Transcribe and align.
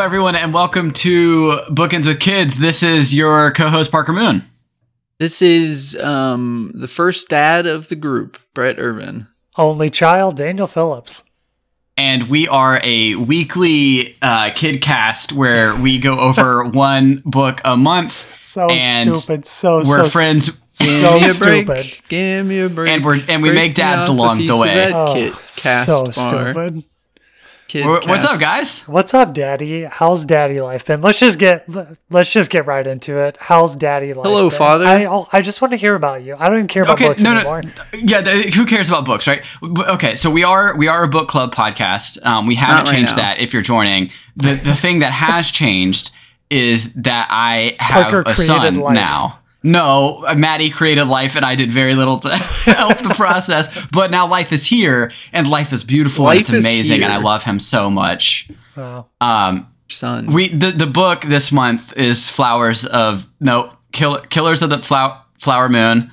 everyone, 0.00 0.34
and 0.34 0.52
welcome 0.54 0.92
to 0.92 1.58
Bookends 1.70 2.06
with 2.06 2.20
Kids. 2.20 2.58
This 2.58 2.82
is 2.82 3.14
your 3.14 3.50
co-host 3.52 3.90
Parker 3.90 4.12
Moon. 4.12 4.42
This 5.18 5.42
is 5.42 5.96
um, 5.96 6.72
the 6.74 6.88
first 6.88 7.28
dad 7.28 7.66
of 7.66 7.88
the 7.88 7.96
group, 7.96 8.38
Brett 8.54 8.78
Irvin. 8.78 9.26
Only 9.58 9.90
child, 9.90 10.36
Daniel 10.36 10.66
Phillips. 10.66 11.24
And 11.96 12.28
we 12.30 12.48
are 12.48 12.80
a 12.82 13.16
weekly 13.16 14.16
uh, 14.22 14.50
kid 14.54 14.80
cast 14.80 15.32
where 15.32 15.74
we 15.76 15.98
go 15.98 16.18
over 16.18 16.64
one 16.70 17.22
book 17.26 17.60
a 17.64 17.76
month. 17.76 18.36
So 18.40 18.68
and 18.70 19.14
stupid. 19.14 19.44
So 19.44 19.82
stupid. 19.82 19.98
we're 20.02 20.04
so 20.08 20.10
friends. 20.18 20.48
s- 20.48 20.56
So 21.00 21.18
me 21.20 21.26
a 21.26 21.28
stupid. 21.30 21.66
break. 21.66 22.02
Give 22.08 22.46
me 22.46 22.60
a 22.60 22.68
break. 22.70 22.90
And 22.90 23.04
we're- 23.04 23.24
and 23.28 23.42
we 23.42 23.50
Break 23.50 23.58
make 23.60 23.74
dads 23.74 24.06
along 24.08 24.46
the 24.46 24.56
way. 24.56 24.92
Oh, 24.94 25.12
kid 25.12 25.32
cast 25.32 25.86
so 25.86 26.04
bar. 26.04 26.12
stupid. 26.52 26.84
Kid 27.70 27.84
Wh- 27.84 28.08
What's 28.08 28.24
up, 28.24 28.40
guys? 28.40 28.80
What's 28.88 29.14
up, 29.14 29.32
Daddy? 29.32 29.84
How's 29.84 30.24
Daddy 30.24 30.58
life 30.58 30.86
been? 30.86 31.00
Let's 31.02 31.20
just 31.20 31.38
get 31.38 31.68
let's 32.10 32.32
just 32.32 32.50
get 32.50 32.66
right 32.66 32.84
into 32.84 33.18
it. 33.20 33.36
How's 33.38 33.76
Daddy 33.76 34.12
life? 34.12 34.26
Hello, 34.26 34.48
been? 34.50 34.58
Father. 34.58 34.84
I 34.86 35.04
I'll- 35.04 35.28
I 35.32 35.40
just 35.40 35.62
want 35.62 35.70
to 35.70 35.76
hear 35.76 35.94
about 35.94 36.24
you. 36.24 36.34
I 36.36 36.48
don't 36.48 36.56
even 36.56 36.66
care 36.66 36.82
about 36.82 36.94
Okay, 36.94 37.06
books 37.06 37.22
no, 37.22 37.36
anymore. 37.36 37.62
no, 37.62 37.70
yeah. 37.94 38.22
The, 38.22 38.50
who 38.56 38.66
cares 38.66 38.88
about 38.88 39.04
books, 39.04 39.28
right? 39.28 39.44
Okay, 39.62 40.16
so 40.16 40.30
we 40.30 40.42
are 40.42 40.76
we 40.76 40.88
are 40.88 41.04
a 41.04 41.08
book 41.08 41.28
club 41.28 41.54
podcast. 41.54 42.24
Um, 42.26 42.46
we 42.48 42.56
haven't 42.56 42.86
right 42.86 42.94
changed 42.96 43.12
now. 43.12 43.22
that. 43.22 43.38
If 43.38 43.52
you're 43.52 43.62
joining, 43.62 44.10
the 44.34 44.54
the 44.56 44.74
thing 44.74 44.98
that 44.98 45.12
has 45.12 45.50
changed 45.52 46.10
is 46.50 46.92
that 46.94 47.28
I 47.30 47.76
have 47.78 48.10
Parker 48.10 48.24
a 48.26 48.34
son 48.34 48.80
life. 48.80 48.94
now. 48.94 49.38
No, 49.62 50.24
uh, 50.26 50.34
Maddie 50.34 50.70
created 50.70 51.04
life, 51.04 51.36
and 51.36 51.44
I 51.44 51.54
did 51.54 51.70
very 51.70 51.94
little 51.94 52.18
to 52.20 52.28
help 52.36 52.98
the 52.98 53.14
process. 53.14 53.86
But 53.92 54.10
now 54.10 54.26
life 54.26 54.52
is 54.52 54.66
here, 54.66 55.12
and 55.32 55.48
life 55.48 55.72
is 55.72 55.84
beautiful, 55.84 56.28
and 56.28 56.36
Life 56.36 56.40
it's 56.40 56.50
is 56.50 56.64
amazing, 56.64 57.02
and 57.02 57.12
I 57.12 57.18
love 57.18 57.42
him 57.44 57.58
so 57.58 57.90
much. 57.90 58.48
Wow. 58.76 59.06
Um, 59.20 59.68
Son. 59.88 60.26
we 60.26 60.48
the 60.48 60.70
the 60.70 60.86
book 60.86 61.22
this 61.22 61.50
month 61.50 61.96
is 61.96 62.28
Flowers 62.28 62.86
of 62.86 63.26
no 63.40 63.72
kill, 63.92 64.18
Killers 64.18 64.62
of 64.62 64.70
the 64.70 64.78
Flower 64.78 65.20
Flower 65.40 65.68
Moon. 65.68 66.10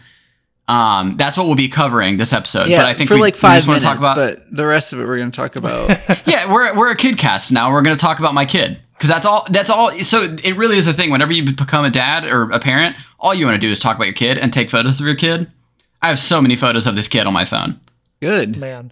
Um, 0.68 1.16
that's 1.16 1.38
what 1.38 1.48
we'll 1.48 1.56
be 1.56 1.70
covering 1.70 2.18
this 2.18 2.34
episode. 2.34 2.68
yeah, 2.68 2.78
but 2.78 2.86
I 2.86 2.94
think 2.94 3.08
for 3.08 3.16
we, 3.16 3.22
like 3.22 3.36
we 3.36 3.40
five 3.40 3.58
just 3.58 3.68
want 3.68 3.84
minutes, 3.84 4.00
to 4.02 4.06
talk 4.06 4.18
about. 4.18 4.38
but 4.48 4.56
the 4.56 4.66
rest 4.66 4.92
of 4.92 5.00
it 5.00 5.06
we're 5.08 5.18
going 5.18 5.32
to 5.32 5.36
talk 5.36 5.56
about. 5.56 5.90
yeah, 6.28 6.52
we're 6.52 6.76
we're 6.76 6.92
a 6.92 6.96
kid 6.98 7.18
cast 7.18 7.52
now. 7.52 7.72
We're 7.72 7.82
going 7.82 7.96
to 7.96 8.02
talk 8.02 8.20
about 8.20 8.34
my 8.34 8.46
kid 8.46 8.82
because 8.94 9.09
that's 9.09 9.26
all. 9.26 9.46
That's 9.50 9.70
all. 9.70 9.92
So 10.04 10.36
it 10.44 10.58
really 10.58 10.78
is 10.78 10.88
a 10.88 10.94
thing. 10.94 11.09
Whenever 11.09 11.32
you 11.32 11.46
become 11.46 11.86
a 11.86 11.90
dad 11.90 12.26
or 12.26 12.52
a 12.52 12.59
parent, 12.59 12.98
all 13.20 13.34
you 13.34 13.46
want 13.46 13.56
to 13.56 13.66
do 13.66 13.72
is 13.72 13.80
talk 13.80 13.96
about 13.96 14.06
your 14.06 14.14
kid 14.14 14.38
and 14.38 14.52
take 14.52 14.70
photos 14.70 15.00
of 15.00 15.06
your 15.06 15.16
kid. 15.16 15.50
I 16.02 16.09
have 16.09 16.20
so 16.20 16.42
many 16.42 16.56
photos 16.56 16.86
of 16.86 16.96
this 16.96 17.08
kid 17.08 17.26
on 17.28 17.34
my 17.34 17.46
phone. 17.46 17.80
Good. 18.20 18.58
Man. 18.58 18.92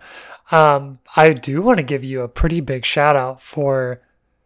Um, 0.51 0.99
I 1.15 1.33
do 1.33 1.61
want 1.61 1.77
to 1.77 1.83
give 1.83 2.03
you 2.03 2.21
a 2.21 2.27
pretty 2.27 2.61
big 2.61 2.85
shout 2.85 3.15
out 3.15 3.41
for 3.41 3.99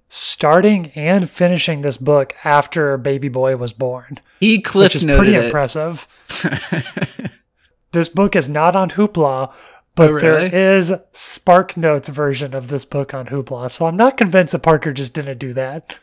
starting 0.09 0.87
and 0.95 1.29
finishing 1.29 1.81
this 1.81 1.97
book 1.97 2.33
after 2.43 2.97
baby 2.97 3.29
boy 3.29 3.55
was 3.55 3.71
born. 3.73 4.19
He 4.39 4.59
cliff 4.61 4.93
which 4.93 4.95
is 4.95 5.03
pretty 5.03 5.35
it. 5.35 5.45
impressive. 5.45 6.07
this 7.91 8.09
book 8.09 8.35
is 8.35 8.49
not 8.49 8.75
on 8.75 8.91
Hoopla, 8.91 9.51
but 9.95 10.09
Oh, 10.09 10.13
really? 10.13 10.49
there 10.49 10.77
is 10.77 10.93
Spark 11.11 11.75
Notes 11.77 12.09
version 12.09 12.53
of 12.53 12.67
this 12.69 12.85
book 12.85 13.13
on 13.13 13.27
Hoopla. 13.27 13.69
So 13.71 13.85
I'm 13.85 13.97
not 13.97 14.17
convinced 14.17 14.53
that 14.53 14.59
Parker 14.59 14.93
just 14.93 15.13
didn't 15.13 15.37
do 15.39 15.53
that. 15.53 15.95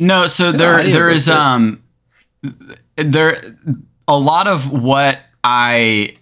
No, 0.00 0.26
so 0.26 0.50
there 0.50 0.76
idea 0.80 0.92
there 0.92 1.06
about 1.08 1.16
is 1.16 1.26
that. 1.26 1.36
um 1.38 1.82
there 2.96 3.56
a 4.08 4.18
lot 4.18 4.46
of 4.46 4.70
what 4.72 5.18
I 5.42 6.16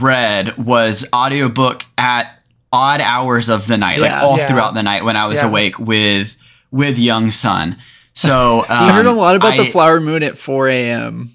read 0.00 0.56
was 0.58 1.06
audiobook 1.12 1.84
at 1.98 2.30
odd 2.72 3.00
hours 3.00 3.48
of 3.48 3.66
the 3.66 3.76
night, 3.78 3.98
like 4.00 4.12
all 4.12 4.36
Yeah. 4.38 4.48
throughout 4.48 4.74
the 4.74 4.82
night 4.82 5.04
when 5.04 5.16
I 5.16 5.26
was 5.26 5.40
Yeah. 5.40 5.48
awake 5.48 5.78
with 5.78 6.36
with 6.76 6.98
young 6.98 7.30
son. 7.30 7.76
So 8.14 8.64
um, 8.68 8.86
You 8.88 8.92
heard 8.94 9.06
a 9.06 9.12
lot 9.12 9.36
about 9.36 9.54
I, 9.54 9.56
the 9.64 9.70
flower 9.70 10.00
moon 10.00 10.22
at 10.22 10.38
4 10.38 10.68
a.m. 10.68 11.32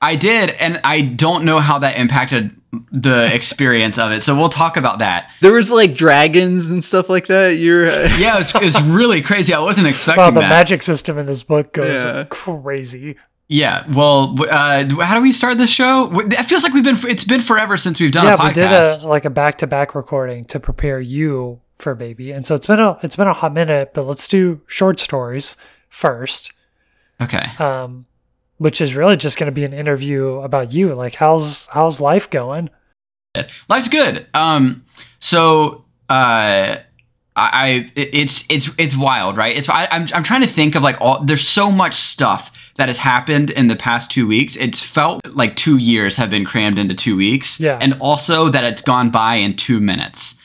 I 0.00 0.14
did, 0.16 0.50
and 0.50 0.80
I 0.84 1.00
don't 1.00 1.44
know 1.44 1.58
how 1.58 1.78
that 1.78 1.96
impacted 1.98 2.54
the 2.92 3.32
experience 3.34 3.98
of 3.98 4.12
it. 4.12 4.20
So 4.20 4.36
we'll 4.36 4.50
talk 4.50 4.76
about 4.76 4.98
that. 4.98 5.30
There 5.40 5.52
was 5.52 5.70
like 5.70 5.94
dragons 5.94 6.68
and 6.70 6.84
stuff 6.84 7.08
like 7.08 7.26
that. 7.28 7.56
You're 7.56 7.86
Yeah, 8.18 8.34
it 8.34 8.38
was, 8.38 8.54
it 8.54 8.62
was 8.62 8.82
really 8.82 9.22
crazy. 9.22 9.54
I 9.54 9.58
wasn't 9.60 9.86
expecting 9.86 10.20
Well, 10.22 10.32
the 10.32 10.40
that. 10.40 10.50
magic 10.50 10.82
system 10.82 11.16
in 11.18 11.24
this 11.26 11.42
book 11.42 11.72
goes 11.72 12.04
Yeah. 12.04 12.24
crazy. 12.28 13.16
yeah. 13.48 13.84
Well, 13.90 14.36
uh, 14.50 14.84
how 15.02 15.14
do 15.14 15.22
we 15.22 15.32
start 15.32 15.56
this 15.56 15.70
show? 15.70 16.10
It 16.20 16.44
feels 16.44 16.62
like 16.62 16.74
we've 16.74 16.84
been. 16.84 16.98
It's 17.08 17.24
been 17.24 17.40
forever 17.40 17.76
since 17.78 17.98
we've 17.98 18.12
done 18.12 18.26
yeah, 18.26 18.34
a 18.34 18.36
podcast. 18.36 18.46
we 18.48 18.52
did 18.52 19.04
a 19.04 19.08
like 19.08 19.24
a 19.24 19.30
back 19.30 19.58
to 19.58 19.66
back 19.66 19.94
recording 19.94 20.44
to 20.46 20.60
prepare 20.60 21.00
you 21.00 21.60
for 21.78 21.92
a 21.92 21.96
baby, 21.96 22.32
and 22.32 22.46
so 22.46 22.54
it's 22.54 22.66
been 22.66 22.80
a 22.80 22.98
it's 23.02 23.16
been 23.16 23.28
a 23.28 23.32
hot 23.32 23.52
minute. 23.52 23.92
But 23.94 24.06
let's 24.06 24.26
do 24.28 24.60
short 24.66 24.98
stories 24.98 25.56
first, 25.88 26.52
okay. 27.20 27.50
um, 27.58 28.06
which 28.58 28.80
is 28.80 28.94
really 28.94 29.16
just 29.16 29.38
going 29.38 29.46
to 29.46 29.52
be 29.52 29.64
an 29.64 29.72
interview 29.72 30.40
about 30.40 30.72
you. 30.72 30.94
Like, 30.94 31.14
how's 31.14 31.66
how's 31.68 32.00
life 32.00 32.28
going? 32.30 32.70
Life's 33.68 33.88
good. 33.88 34.26
Um, 34.32 34.84
so 35.20 35.84
uh, 36.08 36.76
I, 36.76 36.82
I 37.36 37.92
it's 37.94 38.46
it's 38.50 38.70
it's 38.78 38.96
wild, 38.96 39.36
right? 39.36 39.56
It's 39.56 39.68
I, 39.68 39.88
I'm 39.90 40.06
I'm 40.14 40.22
trying 40.22 40.42
to 40.42 40.48
think 40.48 40.74
of 40.74 40.82
like 40.82 41.00
all. 41.00 41.22
There's 41.22 41.46
so 41.46 41.70
much 41.70 41.94
stuff 41.94 42.72
that 42.76 42.88
has 42.88 42.98
happened 42.98 43.50
in 43.50 43.68
the 43.68 43.76
past 43.76 44.10
two 44.10 44.26
weeks. 44.26 44.56
It's 44.56 44.82
felt 44.82 45.26
like 45.34 45.56
two 45.56 45.76
years 45.76 46.16
have 46.16 46.30
been 46.30 46.44
crammed 46.44 46.78
into 46.78 46.94
two 46.94 47.16
weeks. 47.16 47.60
Yeah. 47.60 47.78
and 47.80 47.96
also 48.00 48.48
that 48.48 48.64
it's 48.64 48.82
gone 48.82 49.10
by 49.10 49.36
in 49.36 49.56
two 49.56 49.80
minutes. 49.80 50.38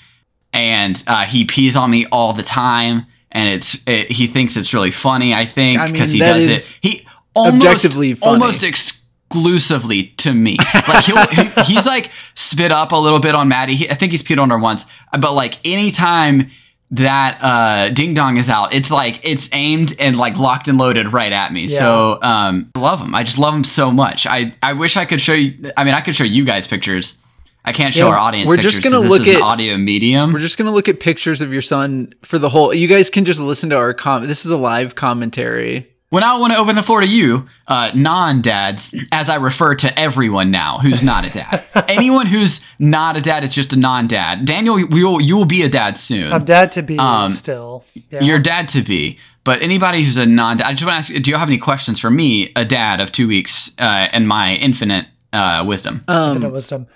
And 0.53 1.01
uh, 1.07 1.25
he 1.25 1.45
pees 1.45 1.75
on 1.75 1.89
me 1.89 2.05
all 2.11 2.33
the 2.33 2.43
time, 2.43 3.05
and 3.31 3.49
it's 3.53 3.81
it, 3.87 4.11
he 4.11 4.27
thinks 4.27 4.57
it's 4.57 4.73
really 4.73 4.91
funny. 4.91 5.33
I 5.33 5.45
think 5.45 5.79
I 5.79 5.85
mean, 5.85 5.93
because 5.93 6.11
he 6.11 6.19
does 6.19 6.47
it. 6.71 6.77
He 6.81 7.07
almost 7.33 7.85
almost 8.27 8.63
exclusively 8.63 10.07
to 10.17 10.33
me. 10.33 10.57
Like 10.87 11.05
he'll, 11.05 11.25
he, 11.27 11.73
he's 11.73 11.85
like 11.85 12.11
spit 12.35 12.71
up 12.71 12.91
a 12.91 12.97
little 12.97 13.19
bit 13.19 13.33
on 13.35 13.47
Maddie. 13.47 13.75
He, 13.75 13.89
I 13.89 13.93
think 13.93 14.11
he's 14.11 14.23
peed 14.23 14.41
on 14.41 14.49
her 14.49 14.59
once, 14.59 14.85
but 15.17 15.33
like 15.33 15.57
anytime 15.65 16.49
that 16.91 17.39
uh, 17.41 17.89
ding 17.93 18.13
dong 18.13 18.35
is 18.35 18.49
out, 18.49 18.73
it's 18.73 18.91
like 18.91 19.21
it's 19.23 19.49
aimed 19.53 19.95
and 19.99 20.17
like 20.17 20.37
locked 20.37 20.67
and 20.67 20.77
loaded 20.77 21.13
right 21.13 21.31
at 21.31 21.53
me. 21.53 21.67
So 21.67 22.19
um, 22.21 22.69
I 22.75 22.79
love 22.79 22.99
him. 22.99 23.15
I 23.15 23.23
just 23.23 23.39
love 23.39 23.55
him 23.55 23.63
so 23.63 23.89
much. 23.91 24.27
I 24.27 24.53
I 24.61 24.73
wish 24.73 24.97
I 24.97 25.05
could 25.05 25.21
show 25.21 25.33
you. 25.33 25.71
I 25.77 25.85
mean, 25.85 25.93
I 25.93 26.01
could 26.01 26.15
show 26.15 26.25
you 26.25 26.43
guys 26.43 26.67
pictures. 26.67 27.17
I 27.63 27.73
can't 27.73 27.93
show 27.93 28.07
Yeah, 28.07 28.13
our 28.13 28.17
audience. 28.17 28.49
we're 28.49 28.55
pictures 28.55 28.79
just 28.79 28.83
gonna 28.83 28.99
look 29.07 29.27
at- 29.27 29.41
audio 29.41 29.77
medium. 29.77 30.33
We're 30.33 30.39
just 30.39 30.57
gonna 30.57 30.71
look 30.71 30.89
at 30.89 30.99
pictures 30.99 31.41
of 31.41 31.53
your 31.53 31.61
son 31.61 32.13
for 32.23 32.39
the 32.39 32.49
whole. 32.49 32.73
You 32.73 32.87
guys 32.87 33.09
can 33.09 33.23
just 33.25 33.39
listen 33.39 33.69
to 33.69 33.77
our 33.77 33.93
com. 33.93 34.27
This 34.27 34.45
is 34.45 34.51
a 34.51 34.57
live 34.57 34.95
commentary. 34.95 35.87
When 36.09 36.23
I 36.23 36.35
want 36.37 36.51
to 36.51 36.59
open 36.59 36.75
the 36.75 36.83
floor 36.83 36.99
to 36.99 37.07
you, 37.07 37.45
uh, 37.69 37.91
non-dads, 37.95 38.93
as 39.13 39.29
I 39.29 39.35
refer 39.35 39.75
to 39.75 39.97
everyone 39.97 40.51
now 40.51 40.79
who's 40.79 41.01
not 41.01 41.23
a 41.23 41.29
dad. 41.29 41.63
Anyone 41.87 42.25
who's 42.25 42.59
not 42.79 43.15
a 43.15 43.21
dad 43.21 43.45
is 43.45 43.53
just 43.55 43.71
a 43.71 43.77
non-dad. 43.79 44.43
Daniel, 44.43 44.77
you 44.77 44.87
will 44.87 45.21
you 45.21 45.37
will 45.37 45.45
be 45.45 45.61
a 45.63 45.69
dad 45.69 45.97
soon. 45.97 46.33
I'm 46.33 46.43
dad 46.43 46.71
to 46.73 46.81
be 46.81 46.97
Um, 46.99 47.29
still. 47.29 47.85
Yeah. 48.09 48.23
You're 48.23 48.39
dad 48.39 48.67
to 48.69 48.81
be, 48.81 49.19
but 49.45 49.61
anybody 49.61 50.03
who's 50.03 50.17
a 50.17 50.25
non-dad, 50.25 50.67
I 50.67 50.73
just 50.73 50.83
want 50.85 51.05
to 51.05 51.13
ask: 51.13 51.23
Do 51.23 51.31
you 51.31 51.37
have 51.37 51.47
any 51.47 51.57
questions 51.57 51.99
for 51.99 52.09
me, 52.09 52.51
a 52.57 52.65
dad 52.65 52.99
of 52.99 53.11
two 53.13 53.27
weeks, 53.27 53.71
uh, 53.79 54.07
and 54.11 54.27
my 54.27 54.55
infinite 54.55 55.05
uh, 55.31 55.63
wisdom? 55.65 56.03
infinite 56.09 56.47
Um, 56.47 56.51
wisdom. 56.51 56.87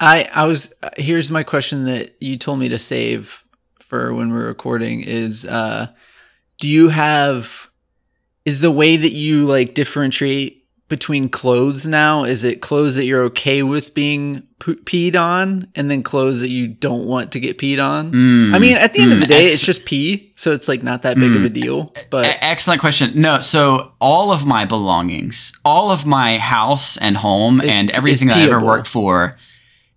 I 0.00 0.28
I 0.32 0.44
was. 0.46 0.72
uh, 0.82 0.90
Here's 0.96 1.30
my 1.30 1.42
question 1.42 1.84
that 1.86 2.16
you 2.20 2.36
told 2.36 2.58
me 2.58 2.68
to 2.70 2.78
save 2.78 3.44
for 3.80 4.12
when 4.14 4.32
we're 4.32 4.46
recording. 4.46 5.02
Is 5.02 5.44
uh, 5.46 5.88
do 6.60 6.68
you 6.68 6.88
have? 6.88 7.68
Is 8.44 8.60
the 8.60 8.70
way 8.72 8.96
that 8.96 9.12
you 9.12 9.44
like 9.44 9.74
differentiate 9.74 10.58
between 10.88 11.28
clothes 11.28 11.86
now? 11.86 12.24
Is 12.24 12.42
it 12.42 12.60
clothes 12.60 12.96
that 12.96 13.04
you're 13.04 13.22
okay 13.24 13.62
with 13.62 13.94
being 13.94 14.42
peed 14.58 15.14
on, 15.14 15.68
and 15.76 15.88
then 15.90 16.02
clothes 16.02 16.40
that 16.40 16.48
you 16.50 16.66
don't 16.66 17.06
want 17.06 17.30
to 17.32 17.40
get 17.40 17.56
peed 17.58 17.82
on? 17.82 18.12
Mm, 18.12 18.54
I 18.54 18.58
mean, 18.58 18.76
at 18.76 18.92
the 18.94 19.00
end 19.02 19.12
of 19.12 19.18
mm, 19.18 19.20
the 19.22 19.26
day, 19.28 19.44
ex- 19.44 19.54
it's 19.54 19.62
just 19.62 19.84
pee, 19.84 20.32
so 20.34 20.50
it's 20.52 20.66
like 20.66 20.82
not 20.82 21.02
that 21.02 21.16
big 21.16 21.36
of 21.36 21.44
a 21.44 21.48
Mm. 21.50 21.52
deal. 21.52 21.94
But 22.10 22.36
excellent 22.40 22.80
question. 22.80 23.12
No, 23.20 23.40
so 23.40 23.92
all 24.00 24.32
of 24.32 24.44
my 24.44 24.64
belongings, 24.64 25.52
all 25.64 25.92
of 25.92 26.04
my 26.04 26.38
house 26.38 26.96
and 26.96 27.16
home, 27.16 27.60
Is- 27.60 27.76
and 27.76 27.90
everything 27.92 28.26
that 28.28 28.38
I 28.38 28.42
ever 28.42 28.58
worked 28.64 28.88
for, 28.88 29.36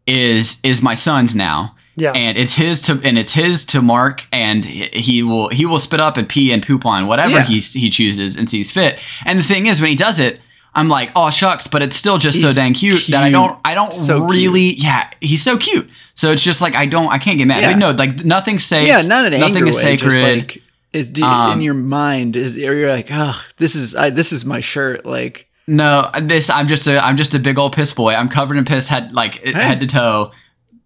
is 0.07 0.59
is 0.63 0.81
my 0.81 0.93
son's 0.93 1.35
now. 1.35 1.75
Yeah. 1.97 2.11
and 2.11 2.37
it's 2.37 2.55
his 2.55 2.81
to 2.81 2.99
and 3.05 3.17
it's 3.17 3.31
his 3.31 3.65
to 3.67 3.81
mark 3.81 4.25
and 4.33 4.65
he 4.65 5.23
will 5.23 5.47
he 5.47 5.65
will 5.65 5.79
spit 5.79 6.01
up 6.01 6.17
and 6.17 6.27
pee 6.27 6.51
and 6.51 6.61
poop 6.61 6.85
on 6.85 7.07
whatever 7.07 7.31
Yeah. 7.35 7.43
he 7.43 7.59
he 7.61 7.89
chooses 7.89 8.35
and 8.35 8.49
sees 8.49 8.69
fit 8.69 8.99
and 9.25 9.39
the 9.39 9.43
thing 9.43 9.67
is 9.67 9.79
when 9.79 9.91
he 9.91 9.95
does 9.95 10.19
it 10.19 10.41
i'm 10.73 10.89
like 10.89 11.13
oh 11.15 11.29
shucks 11.29 11.67
but 11.69 11.81
it's 11.81 11.95
still 11.95 12.17
just 12.17 12.41
so 12.41 12.51
dang 12.51 12.73
cute, 12.73 13.07
that 13.11 13.23
i 13.23 13.29
don't 13.31 13.57
i 13.63 13.73
don't 13.73 13.93
So 13.93 14.19
cute. 14.19 14.29
really 14.29 14.73
yeah 14.73 15.09
he's 15.21 15.41
so 15.41 15.57
cute 15.57 15.89
so 16.15 16.31
it's 16.31 16.41
just 16.41 16.59
like 16.59 16.75
i 16.75 16.85
don't 16.85 17.07
i 17.13 17.17
can't 17.17 17.37
get 17.37 17.45
mad 17.47 17.61
Yeah. 17.61 17.71
but 17.71 17.79
no 17.79 17.91
like 17.91 18.25
nothing's 18.25 18.65
safe 18.65 18.89
yeah, 18.89 19.01
not 19.01 19.31
an 19.31 19.39
nothing 19.39 19.65
is 19.65 19.77
way, 19.77 19.81
sacred 19.81 20.21
like 20.39 20.61
is 20.91 21.09
Um, 21.23 21.53
in 21.53 21.61
your 21.61 21.73
mind 21.75 22.35
is 22.35 22.57
you're 22.57 22.89
like, 22.89 23.07
oh, 23.09 23.41
this 23.55 23.73
is 23.75 23.95
I, 23.95 24.09
this 24.09 24.33
is 24.33 24.43
my 24.45 24.59
shirt. 24.61 25.05
Like, 25.05 25.49
no 25.67 26.09
this 26.21 26.49
i'm 26.49 26.67
just 26.67 26.87
a 26.87 27.03
i'm 27.03 27.17
just 27.17 27.33
a 27.33 27.39
big 27.39 27.57
old 27.57 27.73
piss 27.73 27.93
boy 27.93 28.13
i'm 28.13 28.29
covered 28.29 28.57
in 28.57 28.65
piss 28.65 28.87
head 28.87 29.11
like 29.13 29.43
head 29.45 29.79
to 29.79 29.87
toe 29.87 30.31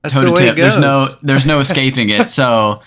toe 0.08 0.24
to 0.24 0.32
way 0.32 0.46
tip 0.46 0.56
there's 0.56 0.78
no 0.78 1.08
there's 1.22 1.46
no 1.46 1.60
escaping 1.66 2.10
it 2.10 2.30
so 2.30 2.82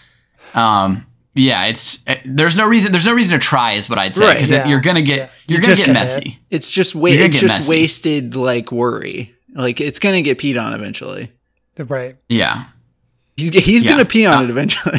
um 0.55 1.07
yeah, 1.35 1.65
it's 1.65 2.07
uh, 2.07 2.17
there's 2.27 2.57
no 2.57 2.69
reason 2.69 2.93
there's 2.93 3.07
no 3.07 3.15
reason 3.15 3.33
to 3.33 3.39
try 3.39 3.73
is 3.73 3.89
what 3.89 3.99
I'd 3.99 4.15
say 4.15 4.27
Right, 4.27 4.35
because 4.35 4.51
yeah, 4.51 4.69
you're 4.69 4.83
gonna 4.83 5.01
get 5.01 5.17
yeah. 5.19 5.29
you're 5.49 5.61
You 5.61 5.63
gonna 5.63 5.77
just 5.77 5.81
get 5.81 5.87
get 5.87 5.93
messy. 5.95 6.39
It's 6.51 6.69
just 6.69 6.95
wa- 6.95 7.09
You're 7.09 7.17
gonna 7.21 7.25
it's 7.29 7.35
get 7.37 7.41
just 7.41 7.57
messy. 7.61 7.71
wasted 7.71 8.35
like 8.37 8.71
worry. 8.71 9.35
Like 9.55 9.81
it's 9.81 9.99
gonna 9.99 10.21
get 10.21 10.37
peed 10.37 10.63
on 10.63 10.75
eventually. 10.75 11.33
Right. 11.79 12.17
Yeah, 12.29 12.65
He's 13.39 13.49
g- 13.51 13.61
he's 13.61 13.83
Yeah. 13.83 13.93
gonna 13.93 14.05
pee 14.05 14.27
on 14.27 14.41
Uh, 14.41 14.43
it 14.43 14.51
eventually. 14.51 14.99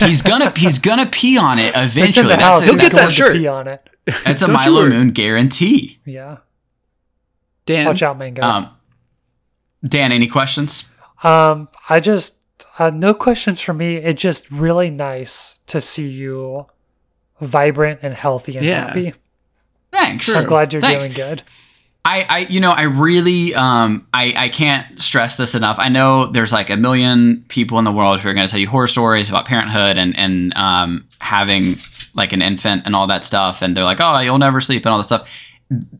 he's 0.00 0.22
gonna 0.22 0.54
he's 0.56 0.78
gonna 0.78 1.04
pee 1.04 1.36
on 1.36 1.58
it 1.58 1.74
eventually. 1.76 2.28
the 2.28 2.36
house. 2.38 2.60
That's 2.60 2.70
He'll 2.70 2.80
get 2.80 2.92
that 2.92 3.12
shirt. 3.12 3.36
Pee 3.36 3.46
on 3.46 3.68
it. 3.68 3.86
that's 4.24 4.42
a 4.42 4.48
Milo. 4.48 4.88
Moon 4.88 5.10
guarantee. 5.10 5.98
Yeah. 6.04 6.38
Dan, 7.66 7.86
Watch 7.86 8.02
out, 8.02 8.18
Mango. 8.18 8.42
Um, 8.42 8.70
Dan, 9.86 10.10
any 10.12 10.26
questions? 10.26 10.88
Um, 11.22 11.68
I 11.88 12.00
just 12.00 12.36
uh, 12.78 12.90
no 12.90 13.14
questions 13.14 13.60
for 13.60 13.72
me. 13.72 13.96
It's 13.96 14.20
just 14.20 14.50
really 14.50 14.90
nice 14.90 15.58
to 15.66 15.80
see 15.80 16.08
you 16.08 16.66
vibrant 17.40 18.00
and 18.02 18.14
healthy 18.14 18.56
and 18.56 18.66
Yeah. 18.66 18.86
happy. 18.88 19.14
Thanks. 19.92 20.34
I'm 20.36 20.46
glad 20.48 20.72
you're 20.72 20.82
Thanks. 20.82 21.06
doing 21.06 21.16
good. 21.16 21.42
I, 22.04 22.26
I, 22.28 22.38
you 22.50 22.58
know, 22.60 22.72
I 22.72 22.82
really, 22.82 23.54
um, 23.54 24.08
I, 24.12 24.34
I 24.36 24.48
can't 24.48 25.00
stress 25.00 25.36
this 25.36 25.54
enough. 25.54 25.76
I 25.78 25.88
know 25.88 26.26
there's 26.26 26.52
like 26.52 26.68
a 26.70 26.76
million 26.76 27.44
people 27.48 27.78
in 27.78 27.84
the 27.84 27.92
world 27.92 28.18
who 28.20 28.28
are 28.28 28.34
going 28.34 28.46
to 28.46 28.50
tell 28.50 28.58
you 28.58 28.68
horror 28.68 28.88
stories 28.88 29.28
about 29.28 29.46
parenthood 29.46 29.96
and 29.98 30.16
and 30.18 30.52
um, 30.56 31.06
having 31.20 31.76
like 32.14 32.32
an 32.32 32.42
infant 32.42 32.82
and 32.84 32.94
all 32.96 33.06
that 33.06 33.24
stuff, 33.24 33.62
and 33.62 33.76
they're 33.76 33.84
like, 33.84 34.00
oh, 34.00 34.18
you'll 34.20 34.38
never 34.38 34.60
sleep 34.60 34.84
and 34.84 34.92
all 34.92 34.98
this 34.98 35.06
stuff. 35.06 35.30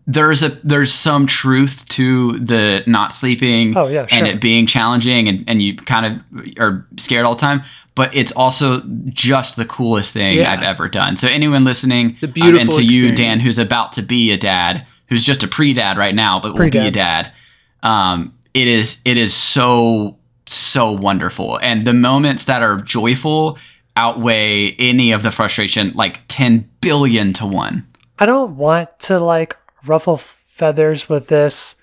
There's 0.07 0.43
a 0.43 0.51
there's 0.63 0.93
some 0.93 1.27
truth 1.27 1.89
to 1.91 2.39
the 2.39 2.83
not 2.87 3.15
sleeping 3.15 3.75
Oh, 3.77 3.89
yeah, 3.89 4.07
and 4.11 4.27
it 4.27 4.39
being 4.41 4.67
challenging 4.67 5.29
and, 5.29 5.45
and 5.49 5.63
you 5.63 5.77
kind 5.77 6.05
of 6.05 6.59
are 6.61 6.87
scared 6.99 7.25
all 7.25 7.35
the 7.35 7.41
time. 7.41 7.63
But 7.95 8.15
it's 8.15 8.33
also 8.33 8.83
just 9.09 9.57
the 9.57 9.65
coolest 9.65 10.13
thing 10.13 10.39
Yeah. 10.39 10.51
I've 10.53 10.63
ever 10.63 10.89
done. 10.89 11.17
So 11.17 11.29
anyone 11.29 11.65
listening, 11.65 12.17
The 12.21 12.27
um, 12.27 12.33
and 12.33 12.35
beautiful 12.35 12.75
to 12.77 12.83
you, 12.85 13.15
Dan, 13.15 13.41
who's 13.41 13.59
about 13.59 13.93
to 13.93 14.03
be 14.03 14.31
a 14.31 14.37
dad, 14.39 14.87
who's 15.09 15.25
just 15.25 15.43
a 15.43 15.49
pre-dad 15.49 15.99
right 15.99 16.15
now, 16.15 16.41
but 16.41 16.53
will 16.55 16.61
be 16.61 16.79
a 16.79 16.83
Pre-dad. 16.83 17.33
dad. 17.33 17.35
Um, 17.83 18.35
it 18.55 18.69
is 18.69 19.01
it 19.07 19.17
is 19.17 19.33
so 19.35 20.19
so 20.47 20.91
wonderful, 20.93 21.59
and 21.63 21.87
the 21.87 21.95
moments 21.95 22.45
that 22.45 22.63
are 22.63 22.77
joyful 22.79 23.59
outweigh 23.97 24.73
any 24.73 25.13
of 25.13 25.23
the 25.23 25.31
frustration 25.31 25.93
like 25.95 26.21
ten 26.29 26.69
billion 26.81 27.33
to 27.35 27.47
one. 27.47 27.87
I 28.19 28.27
don't 28.27 28.57
want 28.57 28.99
to 29.01 29.19
like 29.19 29.57
ruffle 29.85 30.17
feathers 30.17 31.09
with 31.09 31.29
this, 31.29 31.77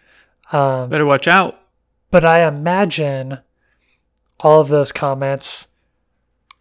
um, 0.51 0.89
better 0.89 1.05
watch 1.05 1.27
out. 1.27 1.59
but 2.11 2.23
I 2.25 2.47
imagine 2.47 3.39
all 4.39 4.61
of 4.61 4.69
those 4.69 4.91
comments 4.91 5.67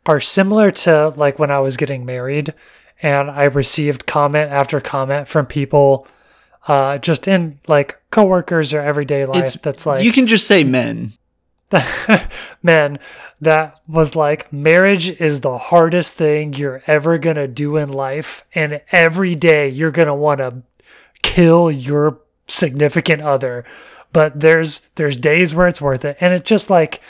are 0.07 0.21
similar 0.21 0.71
to 0.71 1.11
like 1.11 1.39
when 1.39 1.51
I 1.51 1.61
was 1.61 1.77
getting 1.77 2.05
married 2.05 2.55
and 3.03 3.31
I 3.31 3.45
received 3.45 4.07
comment 4.07 4.51
after 4.51 4.81
comment 4.81 5.29
from 5.29 5.47
people 5.47 6.09
uh, 6.67 6.99
just 6.99 7.29
in 7.29 7.61
like 7.69 8.01
coworkers 8.11 8.75
or 8.75 8.81
everyday 8.81 9.27
life 9.27 9.45
It's 9.45 9.55
that's 9.57 9.87
like 9.87 10.03
you 10.03 10.13
can 10.13 10.27
just 10.27 10.47
say 10.47 10.65
men. 10.65 11.13
man 12.63 12.99
that 13.41 13.81
was 13.87 14.17
like 14.17 14.53
marriage 14.53 15.11
is 15.21 15.41
the 15.41 15.59
hardest 15.59 16.15
thing 16.15 16.53
you're 16.55 16.83
ever 16.87 17.19
gonna 17.19 17.49
do 17.49 17.77
in 17.77 17.89
life 17.89 18.45
and 18.55 18.81
every 18.91 19.35
day 19.35 19.69
you're 19.69 19.91
gonna 19.91 20.15
want 20.15 20.39
to 20.39 20.63
kill 21.23 21.71
your 21.71 22.21
significant 22.47 23.23
other 23.23 23.65
but 24.13 24.41
there's 24.41 24.89
there's 24.97 25.17
days 25.17 25.55
where 25.55 25.69
it's 25.69 25.81
worth 25.81 26.05
it 26.05 26.17
and 26.21 26.33
it 26.33 26.45
just 26.45 26.71
like 26.71 27.01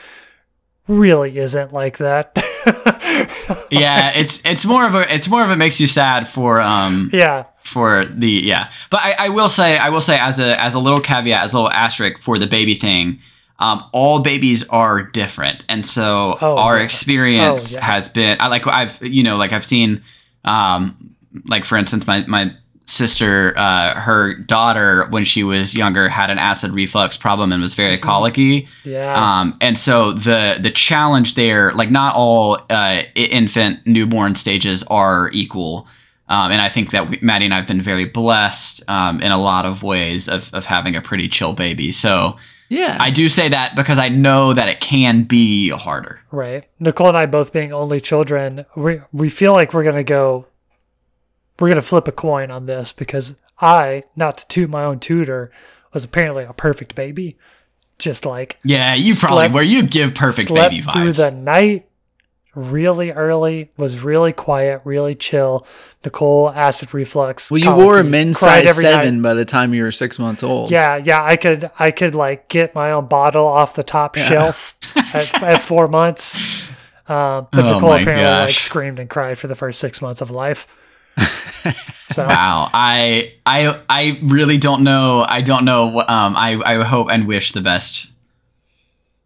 really 0.89 1.39
isn't 1.39 1.73
like 1.73 1.99
that 1.99 2.37
yeah, 3.71 4.11
it's 4.15 4.45
it's 4.45 4.65
more 4.65 4.87
of 4.87 4.95
a 4.95 5.13
it's 5.13 5.29
more 5.29 5.43
of 5.43 5.51
a 5.51 5.57
makes 5.57 5.81
you 5.81 5.87
sad 5.87 6.27
for 6.27 6.61
um 6.61 7.11
yeah 7.13 7.45
for 7.61 8.05
the 8.05 8.31
yeah. 8.31 8.71
But 8.91 9.01
I, 9.03 9.15
I 9.19 9.29
will 9.29 9.49
say 9.49 9.77
I 9.77 9.91
will 9.91 10.01
say 10.01 10.19
as 10.19 10.39
a 10.39 10.61
as 10.61 10.75
a 10.75 10.79
little 10.79 11.01
caveat 11.01 11.45
as 11.45 11.53
a 11.53 11.57
little 11.57 11.73
asterisk 11.73 12.21
for 12.21 12.39
the 12.39 12.47
baby 12.47 12.75
thing. 12.75 13.21
Um, 13.61 13.83
all 13.93 14.21
babies 14.21 14.67
are 14.69 15.03
different, 15.03 15.65
and 15.69 15.85
so 15.85 16.39
Oh, 16.41 16.57
our 16.59 16.79
yeah. 16.79 16.85
experience 16.85 17.75
Oh, 17.75 17.79
yeah. 17.79 17.85
has 17.87 18.09
been. 18.09 18.37
I 18.41 18.47
like 18.49 18.67
I've 18.67 19.03
you 19.03 19.23
know 19.25 19.37
like 19.37 19.53
I've 19.53 19.67
seen, 19.67 20.03
um, 20.45 21.15
like 21.47 21.65
for 21.65 21.77
instance, 21.77 22.07
my 22.07 22.25
my 22.27 22.53
sister, 22.85 23.53
uh, 23.59 23.95
her 24.01 24.33
daughter 24.35 25.07
when 25.11 25.23
she 25.25 25.43
was 25.45 25.75
younger 25.75 26.09
had 26.09 26.31
an 26.31 26.39
acid 26.39 26.71
reflux 26.71 27.17
problem 27.19 27.53
and 27.53 27.61
was 27.61 27.75
very 27.75 27.97
Mm-hmm. 27.97 28.03
colicky. 28.09 28.69
yeah 28.85 29.15
Um, 29.41 29.57
and 29.61 29.77
so 29.77 30.13
the 30.13 30.57
the 30.61 30.71
challenge 30.71 31.35
there, 31.35 31.73
like 31.73 31.91
not 31.91 32.15
all 32.15 32.59
uh, 32.71 33.03
infant 33.15 33.87
newborn 33.87 34.35
stages 34.37 34.85
are 34.85 35.31
equal. 35.33 35.87
Um, 36.31 36.53
and 36.53 36.61
I 36.63 36.69
think 36.69 36.91
that 36.91 37.09
we, 37.11 37.19
Maddie 37.23 37.47
and 37.47 37.55
I 37.55 37.57
have 37.59 37.67
been 37.67 37.81
very 37.81 38.05
blessed 38.05 38.89
um, 38.89 39.21
in 39.21 39.33
a 39.33 39.39
lot 39.39 39.65
of 39.67 39.83
ways 39.83 40.29
of, 40.29 40.53
of 40.55 40.67
having 40.67 40.95
a 40.95 41.01
pretty 41.01 41.27
chill 41.29 41.55
baby. 41.55 41.91
So 41.91 42.37
Yeah. 42.69 42.97
I 43.01 43.11
do 43.11 43.29
say 43.29 43.49
that 43.49 43.75
because 43.77 43.99
I 43.99 44.09
know 44.09 44.53
that 44.53 44.69
it 44.69 44.81
can 44.81 45.23
be 45.25 45.71
harder. 45.71 46.21
Right. 46.31 46.65
Nicole 46.79 47.09
and 47.09 47.17
I 47.17 47.27
both 47.27 47.53
being 47.53 47.73
only 47.73 48.01
children, 48.01 48.67
we 48.77 49.01
we 49.13 49.29
feel 49.31 49.53
like 49.53 49.73
we're 49.73 49.85
gonna 49.85 50.05
go 50.05 50.47
we're 51.59 51.69
gonna 51.69 51.83
flip 51.83 52.07
a 52.09 52.13
coin 52.13 52.51
on 52.51 52.67
this 52.67 52.93
because 52.93 53.37
I, 53.61 54.05
not 54.15 54.39
to 54.39 54.49
toot 54.49 54.71
my 54.71 54.85
own 54.85 55.01
tutor, 55.01 55.51
was 55.93 56.05
apparently 56.05 56.45
a 56.45 56.53
perfect 56.53 56.95
baby. 56.95 57.37
Just 57.99 58.25
like 58.25 58.59
Yeah, 58.63 58.95
you 58.95 59.15
probably 59.15 59.39
Slept- 59.45 59.55
where 59.55 59.65
you 59.65 59.83
give 59.87 60.15
perfect 60.15 60.49
slept 60.49 60.71
baby 60.71 60.83
through 60.93 61.13
the 61.15 61.33
night 61.33 61.88
really 62.59 63.13
early, 63.13 63.71
was 63.77 64.01
really 64.01 64.33
quiet, 64.33 64.83
really 64.85 65.15
chill. 65.15 65.67
Nicole 66.05 66.51
acid 66.51 66.95
reflux. 66.95 67.51
well, 67.51 67.59
you 67.59 67.75
wore 67.75 67.99
a 67.99 68.05
men's 68.05 68.39
size 68.39 68.65
every 68.67 68.85
night. 68.85 68.91
seven 68.91 69.21
by 69.21 69.35
the 69.35 69.45
time 69.45 69.75
you 69.75 69.83
were 69.83 69.91
six 69.91 70.19
months 70.19 70.43
old. 70.43 70.71
Yeah, 70.71 70.97
yeah, 70.97 71.23
I 71.23 71.37
could, 71.37 71.71
I 71.79 71.91
could 71.91 72.15
like 72.15 72.49
get 72.49 72.75
my 72.75 72.93
own 72.93 73.07
bottle 73.07 73.47
off 73.47 73.75
the 73.75 73.83
top 73.83 74.15
shelf 74.17 74.77
at, 75.15 75.43
at 75.43 75.61
four 75.61 75.89
months. 75.89 76.39
Uh, 77.09 77.43
but 77.51 77.65
Oh 77.65 77.75
Nicole 77.75 77.93
apparently 77.93 78.25
like 78.25 78.51
screamed 78.51 78.99
and 78.99 79.09
cried 79.09 79.39
for 79.39 79.47
the 79.49 79.55
first 79.55 79.81
six 79.81 80.03
months 80.03 80.21
of 80.21 80.31
life. 80.31 80.67
so 82.11 82.27
Wow, 82.27 82.71
I 82.73 83.35
I 83.45 83.83
I 83.89 84.21
really 84.23 84.59
don't 84.59 84.85
know. 84.85 85.25
I 85.27 85.41
don't 85.41 85.65
know. 85.65 85.99
Um, 86.01 86.37
I 86.37 86.61
I 86.65 86.85
hope 86.85 87.11
and 87.11 87.27
wish 87.27 87.53
the 87.53 87.61
best. 87.61 88.13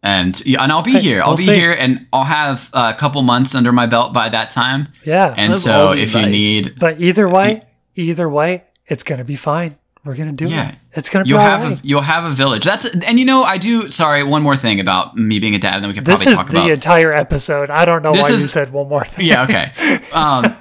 And 0.03 0.45
yeah, 0.45 0.63
and 0.63 0.73
I'll 0.73 0.83
be 0.83 0.93
Hey, 0.93 1.01
here. 1.01 1.23
I'll 1.23 1.29
we'll 1.29 1.37
be 1.37 1.45
see. 1.45 1.55
here, 1.55 1.73
and 1.73 2.07
I'll 2.13 2.25
have 2.25 2.69
a 2.73 2.93
couple 2.93 3.23
months 3.23 3.55
under 3.55 3.71
my 3.73 3.87
belt 3.87 4.13
by 4.13 4.29
that 4.31 4.51
time. 4.51 4.89
yeah, 5.05 5.33
And 5.37 5.57
so, 5.57 5.89
all 5.89 5.95
the 5.95 6.03
if 6.03 6.13
you 6.15 6.27
need, 6.27 6.79
but 6.79 7.01
either 7.01 7.29
way, 7.29 7.63
either 7.95 8.29
way, 8.29 8.65
it's 8.87 9.05
gonna 9.05 9.23
be 9.25 9.37
fine. 9.37 9.77
We're 10.05 10.17
gonna 10.17 10.33
do 10.33 10.49
Yeah. 10.49 10.71
it. 10.71 10.75
It's 10.95 11.09
gonna 11.09 11.25
be 11.25 11.29
you'll 11.31 11.39
all 11.39 11.47
have 11.49 11.63
right. 11.63 11.79
a, 11.79 11.87
you'll 11.87 12.03
have 12.03 12.25
a 12.25 12.31
village. 12.31 12.65
That's 12.65 12.93
and 12.93 13.17
you 13.21 13.25
know 13.25 13.45
I 13.45 13.59
do. 13.59 13.89
Sorry, 13.89 14.25
one 14.25 14.43
more 14.43 14.57
thing 14.57 14.81
about 14.81 15.17
me 15.17 15.39
being 15.39 15.55
a 15.55 15.59
dad, 15.61 15.75
and 15.77 15.85
then 15.85 15.89
we 15.91 15.95
can 15.95 16.03
This 16.03 16.25
probably 16.25 16.33
is 16.59 16.67
the 16.67 16.73
entire 16.73 17.13
episode. 17.13 17.71
I 17.71 17.85
don't 17.85 18.03
know 18.03 18.13
This 18.13 18.23
why 18.23 18.31
you 18.31 18.39
said 18.49 18.73
one 18.73 18.89
more 18.89 19.05
thing. 19.05 19.25
yeah 19.27 19.45
okay 19.45 19.73
um 20.13 20.57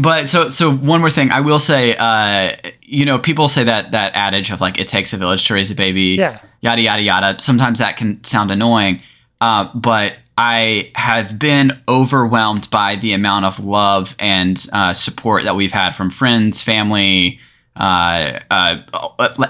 but 0.00 0.28
so 0.28 0.48
so 0.48 0.70
one 0.72 1.00
more 1.00 1.10
thing 1.10 1.30
i 1.30 1.40
will 1.40 1.58
say 1.58 1.94
uh 1.98 2.52
you 2.82 3.04
know 3.04 3.18
people 3.18 3.48
say 3.48 3.64
that 3.64 3.90
that 3.90 4.14
adage 4.14 4.50
of 4.50 4.60
like 4.60 4.80
it 4.80 4.88
takes 4.88 5.12
a 5.12 5.16
village 5.16 5.46
to 5.46 5.54
raise 5.54 5.70
a 5.70 5.74
baby 5.74 6.16
Yeah. 6.18 6.38
yada 6.60 6.80
yada 6.80 7.02
yada 7.02 7.36
sometimes 7.40 7.78
that 7.80 7.96
can 7.96 8.22
sound 8.24 8.50
annoying 8.50 9.02
uh 9.40 9.68
but 9.74 10.14
I 10.38 10.90
have 10.94 11.38
been 11.38 11.78
overwhelmed 11.86 12.70
by 12.70 12.96
the 12.96 13.12
amount 13.12 13.44
of 13.44 13.62
love 13.62 14.16
and 14.18 14.56
uh, 14.72 14.94
support 14.94 15.44
that 15.44 15.54
we've 15.56 15.72
had 15.72 15.90
from 15.94 16.08
friends, 16.08 16.62
family, 16.62 17.38
uh, 17.76 18.40
uh, 18.50 18.76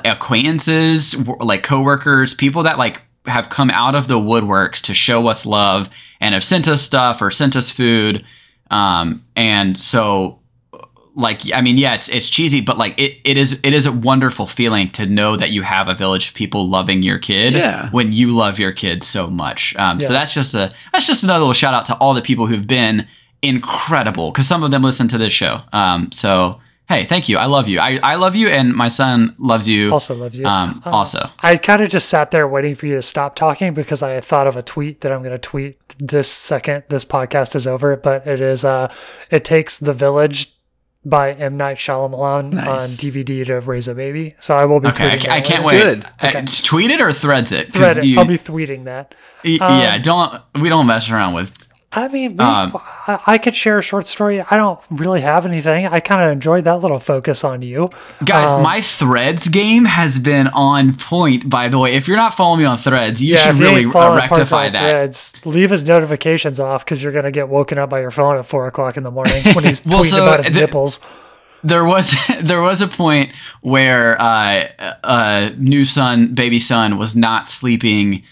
acquaintances, 0.05 1.29
like 1.41 1.63
coworkers, 1.63 2.35
people 2.35 2.65
that 2.65 2.79
like 2.79 3.01
have 3.27 3.49
come 3.49 3.71
out 3.71 3.95
of 3.95 4.09
the 4.09 4.17
woodworks 4.19 4.81
to 4.83 4.95
show 4.95 5.29
us 5.29 5.47
love 5.47 5.89
and 6.21 6.33
have 6.35 6.43
sent 6.45 6.67
us 6.67 6.83
stuff 6.83 7.23
or 7.23 7.31
sent 7.31 7.55
us 7.55 7.71
food. 7.71 8.25
Um, 8.73 9.25
and 9.37 9.77
so 9.79 10.39
like 11.15 11.43
I 11.55 11.61
mean, 11.61 11.77
yeah, 11.77 11.95
it's 11.95 12.09
it's 12.09 12.29
cheesy, 12.31 12.63
but 12.63 12.79
like 12.79 12.99
it, 12.99 13.19
it 13.25 13.37
is 13.37 13.61
it 13.63 13.75
is 13.75 13.85
a 13.85 13.93
wonderful 13.93 14.47
feeling 14.47 14.89
to 14.91 15.05
know 15.05 15.37
that 15.37 15.51
you 15.51 15.61
have 15.63 15.89
a 15.89 15.95
village 15.95 16.29
of 16.29 16.35
people 16.35 16.67
loving 16.69 17.03
your 17.03 17.19
kid 17.19 17.53
Yeah. 17.53 17.91
when 17.91 18.13
you 18.13 18.31
love 18.31 18.59
your 18.59 18.73
kid 18.73 19.03
so 19.03 19.29
much. 19.29 19.77
Um, 19.77 20.01
Yeah. 20.01 20.07
So 20.07 20.13
that's 20.15 20.33
just 20.33 20.55
a 20.55 20.73
that's 20.93 21.07
just 21.07 21.23
another 21.23 21.41
little 21.41 21.53
shout 21.53 21.75
out 21.75 21.85
to 21.87 21.95
all 21.97 22.15
the 22.15 22.23
people 22.23 22.47
who've 22.47 22.67
been 22.67 23.07
incredible 23.43 24.31
because 24.31 24.47
some 24.47 24.63
of 24.65 24.71
them 24.71 24.83
listen 24.83 25.07
to 25.09 25.19
this 25.19 25.33
show. 25.35 25.61
Um, 25.73 26.11
so 26.13 26.61
hey, 26.93 27.05
thank 27.05 27.29
you. 27.29 27.39
I 27.39 27.47
love 27.47 27.69
you. 27.69 27.79
I, 27.81 27.99
I 28.03 28.15
love 28.17 28.35
you, 28.35 28.49
and 28.49 28.73
my 28.75 28.89
son 28.89 29.35
loves 29.39 29.69
you. 29.69 29.93
Also 29.93 30.15
loves 30.15 30.39
you. 30.39 30.47
Um, 30.47 30.83
Uh, 30.85 30.91
also, 30.91 31.29
I 31.43 31.57
kind 31.57 31.83
of 31.83 31.89
just 31.91 32.09
sat 32.09 32.31
there 32.31 32.47
waiting 32.47 32.75
for 32.75 32.87
you 32.87 32.95
to 32.97 33.03
stop 33.03 33.35
talking 33.35 33.75
because 33.75 34.03
I 34.03 34.21
thought 34.21 34.47
of 34.47 34.57
a 34.57 34.63
tweet 34.63 35.01
that 35.03 35.11
I'm 35.13 35.21
going 35.23 35.33
to 35.33 35.39
tweet 35.39 35.79
this 35.99 36.31
second 36.31 36.85
this 36.89 37.05
podcast 37.05 37.55
is 37.57 37.67
over. 37.67 37.97
But 37.97 38.27
it 38.27 38.41
is 38.41 38.65
uh, 38.65 38.93
it 39.31 39.45
takes 39.45 39.79
the 39.79 39.93
village 39.93 40.53
by 41.05 41.33
M 41.33 41.57
Night 41.57 41.79
Shyamalan 41.79 42.53
Nice. 42.53 42.67
on 42.69 42.89
DVD 42.91 43.45
to 43.47 43.61
raise 43.61 43.89
a 43.89 43.95
baby. 43.95 44.37
So 44.41 44.57
I 44.57 44.65
will 44.67 44.79
be 44.81 44.89
okay, 44.89 45.05
I, 45.05 45.09
tweeting 45.17 45.25
ca- 45.25 45.33
I 45.33 45.41
that 45.41 45.45
can't 45.47 45.65
one. 45.65 45.75
wait. 45.75 45.83
good. 45.83 46.05
Uh, 46.21 46.43
tweet 46.63 46.91
it 46.93 47.01
or 47.01 47.13
threads 47.13 47.51
it. 47.53 47.67
'Cause 47.67 47.75
Thread 47.75 47.99
it. 47.99 48.05
you- 48.05 48.19
I'll 48.21 48.25
be 48.25 48.39
tweeting 48.39 48.85
that. 48.85 49.15
y- 49.45 49.59
um, 49.61 49.81
yeah, 49.81 49.99
don't 49.99 50.41
we 50.61 50.69
don't 50.69 50.87
mess 50.87 51.11
around 51.11 51.35
with 51.35 51.59
I 51.95 52.09
mean, 52.09 52.33
we, 52.37 52.45
Um, 52.45 52.73
I, 53.07 53.21
I 53.27 53.39
could 53.39 53.55
share 53.55 53.79
a 53.79 53.83
short 53.83 54.07
story. 54.07 54.41
I 54.41 54.57
don't 54.57 54.81
really 54.91 55.21
have 55.21 55.45
anything. 55.45 55.87
I 55.87 56.01
kind 56.01 56.23
of 56.23 56.31
enjoyed 56.31 56.65
that 56.65 56.77
little 56.81 56.99
focus 56.99 57.45
on 57.45 57.61
you. 57.63 57.91
Guys, 58.25 58.51
Um, 58.51 58.63
my 58.63 58.81
Threads 58.81 59.49
game 59.49 59.85
has 59.85 60.19
been 60.19 60.49
on 60.49 60.95
point. 60.95 61.51
By 61.51 61.69
the 61.69 61.79
way, 61.79 61.95
if 61.95 62.09
you're 62.09 62.17
not 62.17 62.35
following 62.35 62.61
me 62.61 62.65
on 62.65 62.79
Threads, 62.79 63.23
you 63.23 63.35
yeah, 63.35 63.47
should 63.47 63.57
really 63.61 63.85
uh, 63.85 64.15
rectify 64.17 64.71
that. 64.71 64.81
Threads, 64.89 65.35
leave 65.45 65.71
his 65.71 65.87
notifications 65.87 66.59
off 66.59 66.85
because 66.85 67.03
you're 67.03 67.13
gonna 67.13 67.31
get 67.31 67.49
woken 67.49 67.77
up 67.79 67.91
by 67.91 68.01
your 68.01 68.11
phone 68.11 68.37
at 68.39 68.47
four 68.47 68.67
o'clock 68.67 68.97
in 68.97 69.03
the 69.03 69.11
morning 69.11 69.43
when 69.55 69.65
he's 69.65 69.85
Well, 69.87 70.03
tweeting 70.03 70.05
so 70.11 70.23
about 70.23 70.45
his 70.45 70.53
the- 70.53 70.61
nipples. 70.61 71.01
there 71.63 71.85
was 71.85 72.15
there 72.41 72.63
was 72.63 72.81
a 72.81 72.89
point 72.89 73.31
where 73.61 74.21
uh, 74.21 74.69
uh, 75.05 75.51
new 75.59 75.85
son, 75.85 76.35
baby 76.35 76.59
son, 76.59 76.97
was 76.97 77.15
not 77.15 77.49
sleeping 77.49 78.23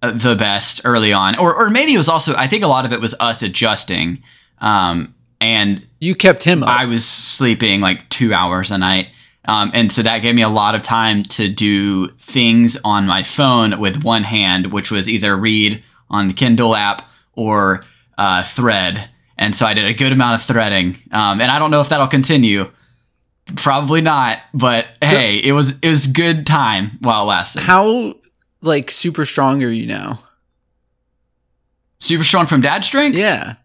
the 0.00 0.36
best 0.36 0.80
early 0.84 1.12
on, 1.12 1.38
or 1.38 1.54
or 1.54 1.70
maybe 1.70 1.94
it 1.94 1.98
was 1.98 2.08
also 2.08 2.34
I 2.36 2.46
think 2.48 2.62
a 2.62 2.68
lot 2.68 2.84
of 2.84 2.92
it 2.92 3.00
was 3.00 3.14
us 3.20 3.42
adjusting, 3.42 4.22
um, 4.58 5.14
and 5.40 5.86
You 6.00 6.14
kept 6.14 6.44
him 6.44 6.62
up. 6.62 6.68
I 6.68 6.84
was 6.84 7.04
sleeping 7.04 7.80
like 7.80 8.08
two 8.08 8.32
hours 8.32 8.70
a 8.70 8.78
night. 8.78 9.08
Um, 9.44 9.70
and 9.72 9.90
so 9.90 10.02
that 10.02 10.18
gave 10.18 10.34
me 10.34 10.42
a 10.42 10.48
lot 10.48 10.74
of 10.74 10.82
time 10.82 11.22
to 11.22 11.48
do 11.48 12.08
things 12.18 12.76
on 12.84 13.06
my 13.06 13.22
phone 13.22 13.80
with 13.80 14.04
one 14.04 14.24
hand, 14.24 14.72
which 14.72 14.90
was 14.90 15.08
either 15.08 15.34
read 15.36 15.82
on 16.10 16.28
the 16.28 16.34
Kindle 16.34 16.76
app 16.76 17.08
or 17.32 17.82
uh, 18.18 18.42
thread. 18.44 19.08
And 19.38 19.56
so 19.56 19.64
I 19.64 19.72
did 19.72 19.88
a 19.88 19.94
good 19.94 20.12
amount 20.12 20.40
of 20.40 20.46
threading. 20.46 20.96
Um, 21.12 21.40
and 21.40 21.50
I 21.50 21.58
don't 21.58 21.70
know 21.70 21.80
if 21.80 21.88
that'll 21.88 22.08
continue. 22.08 22.70
Probably 23.56 24.02
not. 24.02 24.38
But 24.52 24.86
hey, 25.02 25.38
it 25.38 25.52
was 25.52 25.78
it 25.80 25.88
was 25.88 26.06
good 26.06 26.46
time 26.46 26.98
while 27.00 27.22
it 27.22 27.26
lasted. 27.26 27.62
How 27.62 28.16
like 28.62 28.90
super 28.90 29.24
strong 29.24 29.62
are 29.62 29.68
you 29.68 29.86
now? 29.86 30.22
Super 31.98 32.24
strong 32.24 32.46
from 32.46 32.60
dad 32.60 32.84
strength. 32.84 33.16
Yeah. 33.18 33.56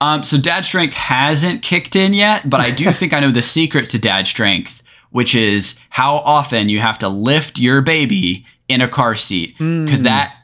Um, 0.00 0.22
so 0.22 0.38
dad 0.38 0.64
strength 0.64 0.94
hasn't 0.94 1.62
kicked 1.62 1.94
in 1.96 2.14
yet, 2.14 2.48
but 2.48 2.60
I 2.60 2.70
do 2.70 2.90
think 2.92 3.12
I 3.12 3.20
know 3.20 3.30
the 3.30 3.42
secret 3.42 3.88
to 3.90 3.98
dad 3.98 4.26
strength, 4.26 4.82
which 5.10 5.34
is 5.34 5.78
how 5.90 6.16
often 6.16 6.68
you 6.68 6.80
have 6.80 6.98
to 6.98 7.08
lift 7.08 7.58
your 7.58 7.82
baby 7.82 8.46
in 8.68 8.80
a 8.80 8.88
car 8.88 9.14
seat. 9.14 9.54
Because 9.58 10.00
Mm. 10.00 10.04
that 10.04 10.34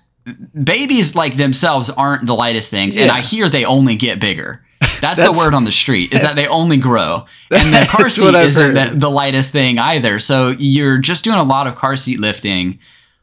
babies 0.64 1.14
like 1.14 1.36
themselves 1.36 1.88
aren't 1.88 2.26
the 2.26 2.34
lightest 2.34 2.68
things, 2.70 2.96
and 2.96 3.10
I 3.12 3.20
hear 3.20 3.48
they 3.48 3.64
only 3.64 3.94
get 3.94 4.18
bigger. 4.20 4.62
That's, 5.00 5.20
the 5.22 5.32
word 5.32 5.54
on 5.54 5.64
the 5.64 5.72
street 5.72 6.12
is 6.12 6.20
that 6.22 6.34
they 6.36 6.46
only 6.48 6.76
grow, 6.78 7.26
and 7.50 7.72
the 7.72 7.86
car 7.88 8.08
seat 8.10 8.34
isn't 8.34 8.74
the, 8.74 8.92
the 8.96 9.10
lightest 9.10 9.52
thing 9.52 9.78
either. 9.78 10.18
So 10.18 10.48
you're 10.50 10.98
just 10.98 11.22
doing 11.24 11.38
a 11.38 11.44
lot 11.44 11.66
of 11.68 11.76
car 11.76 11.96
seat 11.96 12.18
lifting, 12.18 12.78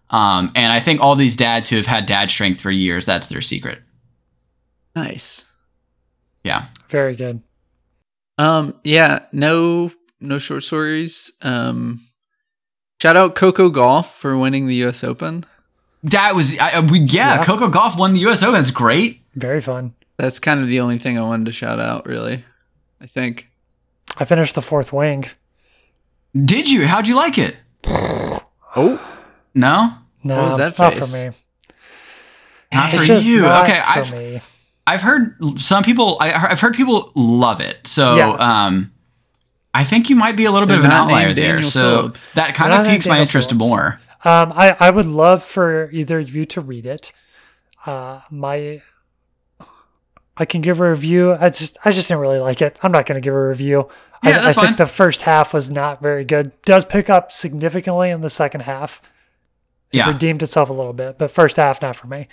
um, 0.09 0.51
and 0.55 0.71
I 0.71 0.79
think 0.79 1.01
all 1.01 1.15
these 1.15 1.35
dads 1.35 1.69
who 1.69 1.75
have 1.77 1.87
had 1.87 2.05
dad 2.05 2.29
strength 2.29 2.61
for 2.61 2.71
years, 2.71 3.05
that's 3.05 3.27
their 3.27 3.41
secret. 3.41 3.79
Nice. 4.95 5.45
Yeah. 6.43 6.65
Very 6.89 7.15
good. 7.15 7.41
Um 8.37 8.75
yeah, 8.83 9.25
no 9.31 9.91
no 10.19 10.37
short 10.37 10.63
stories. 10.63 11.31
Um 11.41 12.01
shout 13.01 13.15
out 13.17 13.35
Coco 13.35 13.69
Gauff 13.71 14.07
for 14.11 14.37
winning 14.37 14.67
the 14.67 14.75
US 14.85 15.03
Open. 15.03 15.45
That 16.03 16.35
was, 16.35 16.57
I, 16.59 16.81
we, 16.81 16.99
yeah, 16.99 17.35
Yeah. 17.37 17.45
Coco 17.45 17.69
Gauff 17.69 17.97
won 17.97 18.13
the 18.13 18.19
U.S. 18.21 18.43
Open. 18.43 18.59
It's 18.59 18.71
great. 18.71 19.21
Very 19.35 19.61
fun. 19.61 19.93
That's 20.17 20.37
kind 20.37 20.61
of 20.61 20.67
the 20.67 20.81
only 20.81 20.97
thing 20.97 21.17
I 21.17 21.21
wanted 21.21 21.45
to 21.45 21.53
shout 21.53 21.79
out 21.79 22.05
really. 22.05 22.43
I 22.99 23.07
think. 23.07 23.49
I 24.17 24.25
finished 24.25 24.53
the 24.55 24.61
fourth 24.61 24.91
wing. 24.91 25.25
Did 26.35 26.69
you? 26.69 26.87
How'd 26.87 27.07
you 27.07 27.15
like 27.15 27.37
it? 27.37 27.55
Oh, 28.75 28.99
No, 29.55 29.93
No, 30.23 30.43
was 30.47 30.57
that 30.57 30.77
not 30.79 30.93
face? 30.95 31.11
for 31.11 31.15
me. 31.29 31.35
not 32.73 32.93
It's 32.93 33.01
for 33.01 33.07
just 33.07 33.27
you. 33.27 33.41
not 33.41 33.65
okay, 33.69 33.79
for 33.81 33.99
I've 33.99 34.11
me. 34.11 34.41
I've 34.85 35.01
heard 35.01 35.37
some 35.59 35.83
people. 35.83 36.17
I, 36.19 36.31
I've 36.33 36.59
heard 36.59 36.75
people 36.75 37.11
love 37.15 37.61
it. 37.61 37.87
So, 37.87 38.15
Yeah. 38.17 38.29
um, 38.31 38.91
I 39.73 39.83
think 39.85 40.09
you 40.09 40.15
might 40.15 40.35
be 40.35 40.45
a 40.45 40.51
little 40.51 40.67
bit 40.67 40.73
They're 40.73 40.79
of 40.81 40.85
an 40.85 40.91
outlier 40.91 41.33
there. 41.33 41.53
Daniel 41.53 41.69
So 41.69 41.95
Phillips. 41.95 42.29
that 42.33 42.53
kind 42.55 42.73
They're 42.73 42.81
of 42.81 42.87
piques 42.87 43.05
my 43.05 43.11
Daniel 43.15 43.21
interest 43.23 43.49
Phillips. 43.51 43.69
more. 43.69 43.99
Um, 44.25 44.51
I, 44.55 44.75
I 44.79 44.89
would 44.89 45.05
love 45.05 45.43
for 45.43 45.89
either 45.91 46.19
of 46.19 46.35
you 46.35 46.45
to 46.45 46.61
read 46.61 46.85
it. 46.85 47.11
Uh, 47.85 48.21
my, 48.29 48.81
I 50.37 50.45
can 50.45 50.61
give 50.61 50.79
a 50.79 50.89
review. 50.89 51.33
I 51.33 51.49
just, 51.49 51.77
I 51.85 51.91
just 51.91 52.07
didn't 52.07 52.21
really 52.21 52.39
like 52.39 52.61
it. 52.61 52.77
I'm 52.83 52.91
not 52.91 53.05
going 53.05 53.21
to 53.21 53.25
give 53.25 53.33
a 53.33 53.47
review. 53.47 53.89
I, 54.21 54.29
Yeah, 54.29 54.41
that's 54.41 54.57
I 54.57 54.61
fine. 54.61 54.65
think 54.67 54.77
the 54.77 54.85
first 54.85 55.23
half 55.23 55.53
was 55.53 55.69
not 55.69 56.01
very 56.01 56.23
good. 56.25 56.51
Does 56.63 56.85
pick 56.85 57.09
up 57.09 57.31
significantly 57.31 58.09
in 58.09 58.21
the 58.21 58.29
second 58.29 58.61
half. 58.61 59.01
It 59.93 59.97
Yeah, 59.97 60.07
redeemed 60.11 60.41
itself 60.43 60.69
a 60.69 60.73
little 60.73 60.93
bit, 60.93 61.17
but 61.17 61.29
first 61.31 61.57
half 61.57 61.81
not 61.81 61.95
for 61.95 62.07
me. 62.07 62.27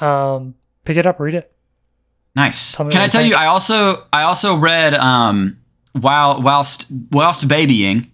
Um, 0.00 0.54
pick 0.84 0.96
it 0.96 1.06
up, 1.06 1.18
read 1.18 1.34
it. 1.34 1.50
nice. 2.34 2.74
Can 2.76 2.86
I 2.96 3.08
tell 3.08 3.22
think. 3.22 3.32
you? 3.32 3.38
I 3.38 3.46
also 3.46 4.06
I 4.12 4.22
also 4.22 4.56
read 4.56 4.94
um 4.94 5.58
while 5.92 6.42
whilst 6.42 6.86
whilst 7.10 7.48
babying, 7.48 8.10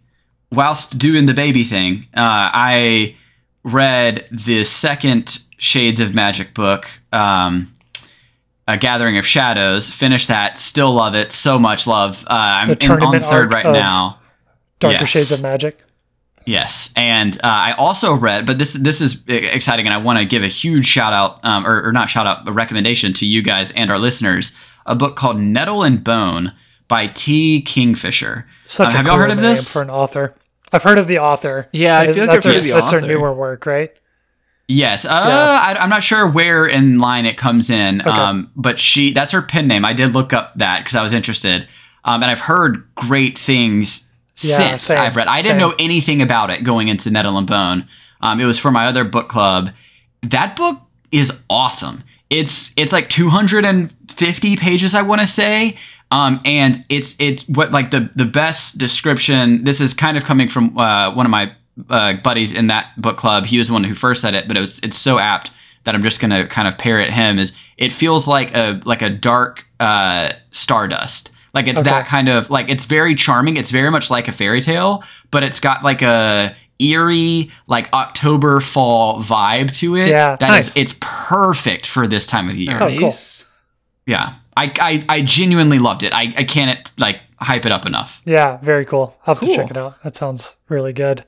whilst 0.50 0.98
doing 0.98 1.26
the 1.26 1.34
baby 1.34 1.64
thing. 1.64 2.06
Uh, 2.16 2.48
I 2.54 3.16
read 3.64 4.26
the 4.30 4.64
second 4.64 5.38
Shades 5.58 6.00
of 6.00 6.14
Magic 6.14 6.54
book. 6.54 6.88
Um, 7.12 7.68
a 8.68 8.76
Gathering 8.76 9.18
of 9.18 9.26
Shadows. 9.26 9.90
Finished 9.90 10.28
that. 10.28 10.56
Still 10.56 10.92
love 10.94 11.14
it. 11.16 11.32
So 11.32 11.58
much 11.58 11.86
love. 11.88 12.24
Uh, 12.28 12.30
I'm 12.30 12.70
in, 12.70 12.90
on 12.90 13.20
third 13.20 13.52
right 13.52 13.66
now. 13.66 14.20
Darker 14.78 14.98
Yes. 15.00 15.08
Shades 15.08 15.32
of 15.32 15.42
Magic. 15.42 15.80
Yes, 16.44 16.92
and 16.96 17.36
uh, 17.36 17.40
I 17.48 17.72
also 17.72 18.14
read, 18.14 18.46
but 18.46 18.58
this 18.58 18.72
this 18.74 19.00
is 19.00 19.22
exciting, 19.28 19.86
and 19.86 19.94
I 19.94 19.98
want 19.98 20.18
to 20.18 20.24
give 20.24 20.42
a 20.42 20.48
huge 20.48 20.86
shout 20.86 21.12
out, 21.12 21.44
um, 21.44 21.66
or, 21.66 21.84
or 21.86 21.92
not 21.92 22.10
shout 22.10 22.26
out, 22.26 22.46
a 22.48 22.52
recommendation 22.52 23.12
to 23.14 23.26
you 23.26 23.42
guys 23.42 23.70
and 23.72 23.90
our 23.90 23.98
listeners. 23.98 24.56
A 24.86 24.94
book 24.96 25.14
called 25.14 25.38
Nettle 25.38 25.82
and 25.84 26.02
Bone 26.02 26.52
by 26.88 27.06
T. 27.06 27.62
Kingfisher. 27.62 28.46
Such 28.64 28.92
a 28.92 28.96
have 28.96 29.06
y'all 29.06 29.14
cool 29.14 29.22
heard 29.22 29.30
of 29.30 29.38
this? 29.40 29.72
for 29.72 29.82
an 29.82 29.90
author. 29.90 30.34
I've 30.72 30.82
heard 30.82 30.98
of 30.98 31.06
the 31.06 31.18
author. 31.18 31.68
Yeah, 31.72 32.00
I 32.00 32.12
feel 32.12 32.26
like 32.26 32.42
that's 32.42 32.46
I've 32.46 32.52
her, 32.52 32.56
heard 32.56 32.60
of 32.60 32.66
the 32.66 32.72
That's 32.72 32.90
her 32.90 32.98
author. 32.98 33.06
newer 33.06 33.32
work, 33.32 33.66
right? 33.66 33.92
Yes, 34.68 35.04
uh, 35.04 35.08
Yeah. 35.08 35.74
I, 35.78 35.82
I'm 35.82 35.90
not 35.90 36.02
sure 36.02 36.28
where 36.28 36.66
in 36.66 36.98
line 36.98 37.26
it 37.26 37.36
comes 37.36 37.68
in, 37.68 38.00
Okay. 38.00 38.10
um, 38.10 38.50
but 38.56 38.78
she 38.78 39.12
that's 39.12 39.32
her 39.32 39.42
pen 39.42 39.66
name. 39.68 39.84
I 39.84 39.92
did 39.92 40.14
look 40.14 40.32
up 40.32 40.54
that 40.56 40.80
because 40.80 40.94
I 40.96 41.02
was 41.02 41.12
interested, 41.12 41.68
um, 42.04 42.22
and 42.22 42.30
I've 42.30 42.40
heard 42.40 42.88
great 42.94 43.36
things 43.36 44.10
Yeah, 44.42 44.56
since 44.56 44.82
same, 44.82 44.98
I've 44.98 45.16
read. 45.16 45.28
I 45.28 45.42
didn't 45.42 45.58
same. 45.60 45.68
know 45.68 45.74
anything 45.78 46.22
about 46.22 46.50
it 46.50 46.64
going 46.64 46.88
into 46.88 47.10
Nettle 47.10 47.38
and 47.38 47.46
Bone. 47.46 47.86
Um, 48.20 48.40
it 48.40 48.44
was 48.44 48.58
for 48.58 48.70
my 48.70 48.86
other 48.86 49.04
book 49.04 49.28
club. 49.28 49.70
That 50.22 50.56
book 50.56 50.80
is 51.10 51.40
awesome. 51.50 52.04
It's 52.30 52.72
it's 52.76 52.92
like 52.92 53.08
250 53.08 54.56
pages, 54.56 54.94
I 54.94 55.02
want 55.02 55.20
to 55.20 55.26
say. 55.26 55.76
Um, 56.10 56.40
and 56.44 56.84
it's 56.88 57.16
it's 57.18 57.48
what 57.48 57.72
like 57.72 57.90
the 57.90 58.10
the 58.14 58.24
best 58.24 58.78
description. 58.78 59.64
This 59.64 59.80
is 59.80 59.94
kind 59.94 60.16
of 60.16 60.24
coming 60.24 60.48
from 60.48 60.76
uh, 60.78 61.14
one 61.14 61.26
of 61.26 61.30
my 61.30 61.52
uh, 61.88 62.14
buddies 62.14 62.52
in 62.52 62.66
that 62.66 62.92
book 63.00 63.16
club. 63.16 63.46
He 63.46 63.58
was 63.58 63.68
the 63.68 63.72
one 63.72 63.84
who 63.84 63.94
first 63.94 64.20
said 64.20 64.34
it, 64.34 64.46
but 64.46 64.56
it 64.56 64.60
was 64.60 64.78
it's 64.80 64.96
so 64.96 65.18
apt 65.18 65.50
that 65.84 65.94
I'm 65.94 66.02
just 66.02 66.20
gonna 66.20 66.46
kind 66.46 66.68
of 66.68 66.78
parrot 66.78 67.10
him. 67.10 67.38
Is 67.38 67.52
it 67.76 67.92
feels 67.92 68.28
like 68.28 68.54
a 68.54 68.80
like 68.84 69.02
a 69.02 69.10
dark 69.10 69.66
uh, 69.80 70.32
stardust. 70.50 71.30
Like 71.54 71.66
it's 71.68 71.82
that 71.82 72.06
kind 72.06 72.28
of 72.28 72.48
like 72.50 72.68
it's 72.70 72.86
very 72.86 73.14
charming. 73.14 73.56
It's 73.56 73.70
very 73.70 73.90
much 73.90 74.10
like 74.10 74.26
a 74.28 74.32
fairy 74.32 74.60
tale, 74.62 75.04
but 75.30 75.42
it's 75.42 75.60
got 75.60 75.82
like 75.84 76.00
a 76.02 76.54
eerie 76.78 77.50
like 77.66 77.92
October 77.92 78.60
fall 78.60 79.20
vibe 79.22 79.74
to 79.76 79.96
it. 79.96 80.08
Yeah, 80.08 80.36
that 80.36 80.48
is 80.58 80.74
nice. 80.74 80.76
it's 80.76 80.94
perfect 81.00 81.86
for 81.86 82.06
this 82.06 82.26
time 82.26 82.48
of 82.48 82.56
year. 82.56 82.82
Oh, 82.82 82.96
cool. 82.98 83.12
Yeah. 84.06 84.34
I, 84.56 84.70
I, 84.80 85.04
I 85.08 85.22
genuinely 85.22 85.78
loved 85.78 86.02
it. 86.02 86.12
I, 86.12 86.32
I 86.36 86.44
can't 86.44 86.90
like 86.98 87.22
hype 87.38 87.64
it 87.64 87.72
up 87.72 87.86
enough. 87.86 88.20
Yeah, 88.26 88.58
very 88.58 88.84
cool. 88.84 89.16
I'll 89.26 89.34
have 89.34 89.40
Cool. 89.40 89.48
to 89.50 89.56
check 89.56 89.70
it 89.70 89.76
out. 89.78 90.02
That 90.02 90.14
sounds 90.16 90.56
really 90.68 90.92
good. 90.92 91.24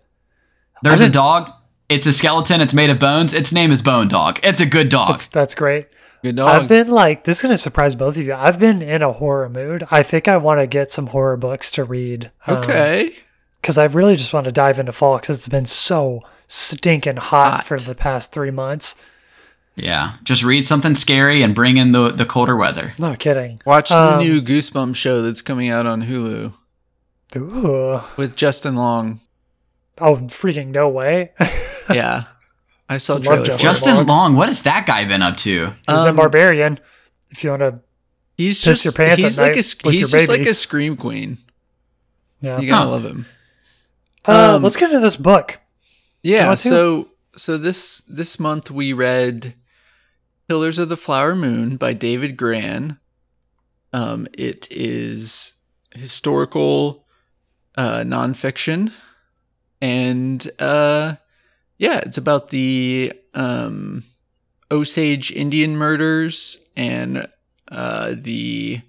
There's 0.82 1.00
a 1.00 1.08
dog. 1.08 1.50
It's 1.88 2.04
a 2.06 2.12
skeleton. 2.12 2.60
It's 2.60 2.74
made 2.74 2.90
of 2.90 2.98
bones. 2.98 3.32
Its 3.32 3.52
name 3.52 3.70
is 3.70 3.80
Bone 3.80 4.08
Dog. 4.08 4.40
It's 4.42 4.60
a 4.60 4.66
good 4.66 4.88
dog. 4.90 5.10
That's 5.10 5.26
that's 5.28 5.54
great. 5.54 5.86
Good 6.24 6.40
I've 6.40 6.68
been 6.68 6.88
like 6.90 7.24
this 7.24 7.38
is 7.38 7.42
gonna 7.42 7.58
surprise 7.58 7.94
both 7.94 8.16
of 8.16 8.22
you. 8.26 8.32
I've 8.34 8.58
been 8.58 8.80
in 8.82 9.02
a 9.02 9.12
horror 9.12 9.48
mood. 9.48 9.86
I 9.90 10.02
think 10.02 10.26
I 10.26 10.36
want 10.38 10.58
to 10.60 10.66
get 10.66 10.90
some 10.90 11.08
horror 11.08 11.36
books 11.36 11.70
to 11.72 11.84
read. 11.84 12.30
okay. 12.48 13.14
Because 13.60 13.78
I 13.78 13.84
really 13.84 14.16
just 14.16 14.32
want 14.32 14.44
to 14.44 14.52
dive 14.52 14.78
into 14.78 14.92
fall 14.92 15.18
because 15.18 15.38
it's 15.38 15.48
been 15.48 15.66
so 15.66 16.20
stinking 16.48 17.16
hot, 17.16 17.52
Hot. 17.52 17.64
for 17.66 17.78
the 17.78 17.94
past 17.94 18.32
three 18.32 18.50
months. 18.50 18.94
yeah. 19.74 20.12
Just 20.22 20.44
read 20.44 20.64
something 20.64 20.94
scary 20.94 21.42
and 21.42 21.54
bring 21.54 21.76
in 21.78 21.92
the, 21.92 22.10
the 22.10 22.26
colder 22.26 22.56
weather. 22.56 22.92
No 22.98 23.16
kidding. 23.16 23.60
Watch 23.66 23.88
the 23.88 23.98
Um, 24.14 24.18
new 24.18 24.40
Goosebumps 24.42 24.96
show 24.96 25.22
that's 25.22 25.40
coming 25.42 25.68
out 25.70 25.86
on 25.86 26.02
Hulu 26.04 26.52
Ooh. 27.36 28.00
with 28.16 28.36
Justin 28.36 28.76
Long. 28.76 29.20
Oh, 29.98 30.16
freaking 30.16 30.68
no 30.68 30.88
way. 30.88 31.32
Yeah. 31.92 32.24
I 32.88 32.98
saw 32.98 33.14
Love 33.14 33.24
trailer. 33.24 33.44
Justin. 33.44 33.66
Justin 33.66 33.96
Long. 33.96 34.06
Long, 34.06 34.36
what 34.36 34.48
has 34.48 34.62
that 34.62 34.86
guy 34.86 35.04
been 35.04 35.22
up 35.22 35.36
to? 35.38 35.66
He 35.86 35.92
was 35.92 36.04
in 36.04 36.10
Um, 36.10 36.16
Barbarian. 36.16 36.78
If 37.30 37.42
you 37.44 37.50
want 37.50 37.60
to, 37.60 37.80
He's 38.36 38.58
piss 38.58 38.82
just 38.82 38.84
your 38.84 38.92
pants 38.92 39.22
he's 39.22 39.38
at 39.38 39.42
like 39.42 39.54
night 39.56 39.74
a 39.74 39.86
with 39.86 39.92
he's 39.94 40.00
your 40.12 40.20
just 40.20 40.28
like 40.28 40.40
a 40.46 40.54
scream 40.54 40.96
queen. 40.96 41.38
yeah. 42.40 42.58
You 42.60 42.68
gotta 42.68 42.84
Huh. 42.86 42.90
love 42.90 43.04
him. 43.04 43.26
Uh, 44.26 44.56
Um, 44.56 44.62
let's 44.62 44.76
get 44.76 44.90
into 44.90 45.00
this 45.00 45.16
book. 45.16 45.60
Yeah, 46.22 46.54
so 46.56 47.08
so 47.36 47.56
this 47.58 48.02
this 48.08 48.38
month 48.40 48.70
we 48.70 48.92
read 48.92 49.54
Killers 50.48 50.78
of 50.78 50.88
the 50.88 50.96
Flower 50.96 51.34
Moon 51.34 51.76
by 51.76 51.92
David 51.92 52.36
Grann. 52.36 52.98
Um, 53.92 54.26
it 54.32 54.66
is 54.70 55.52
historical 55.94 57.06
uh, 57.76 57.98
nonfiction, 58.00 58.92
and 59.80 60.50
uh, 60.58 61.16
yeah, 61.84 61.98
it's 61.98 62.16
about 62.16 62.48
the 62.48 63.12
um, 63.34 64.04
Osage 64.70 65.30
Indian 65.30 65.76
murders 65.76 66.56
and 66.74 67.28
uh, 67.70 68.14
the 68.16 68.80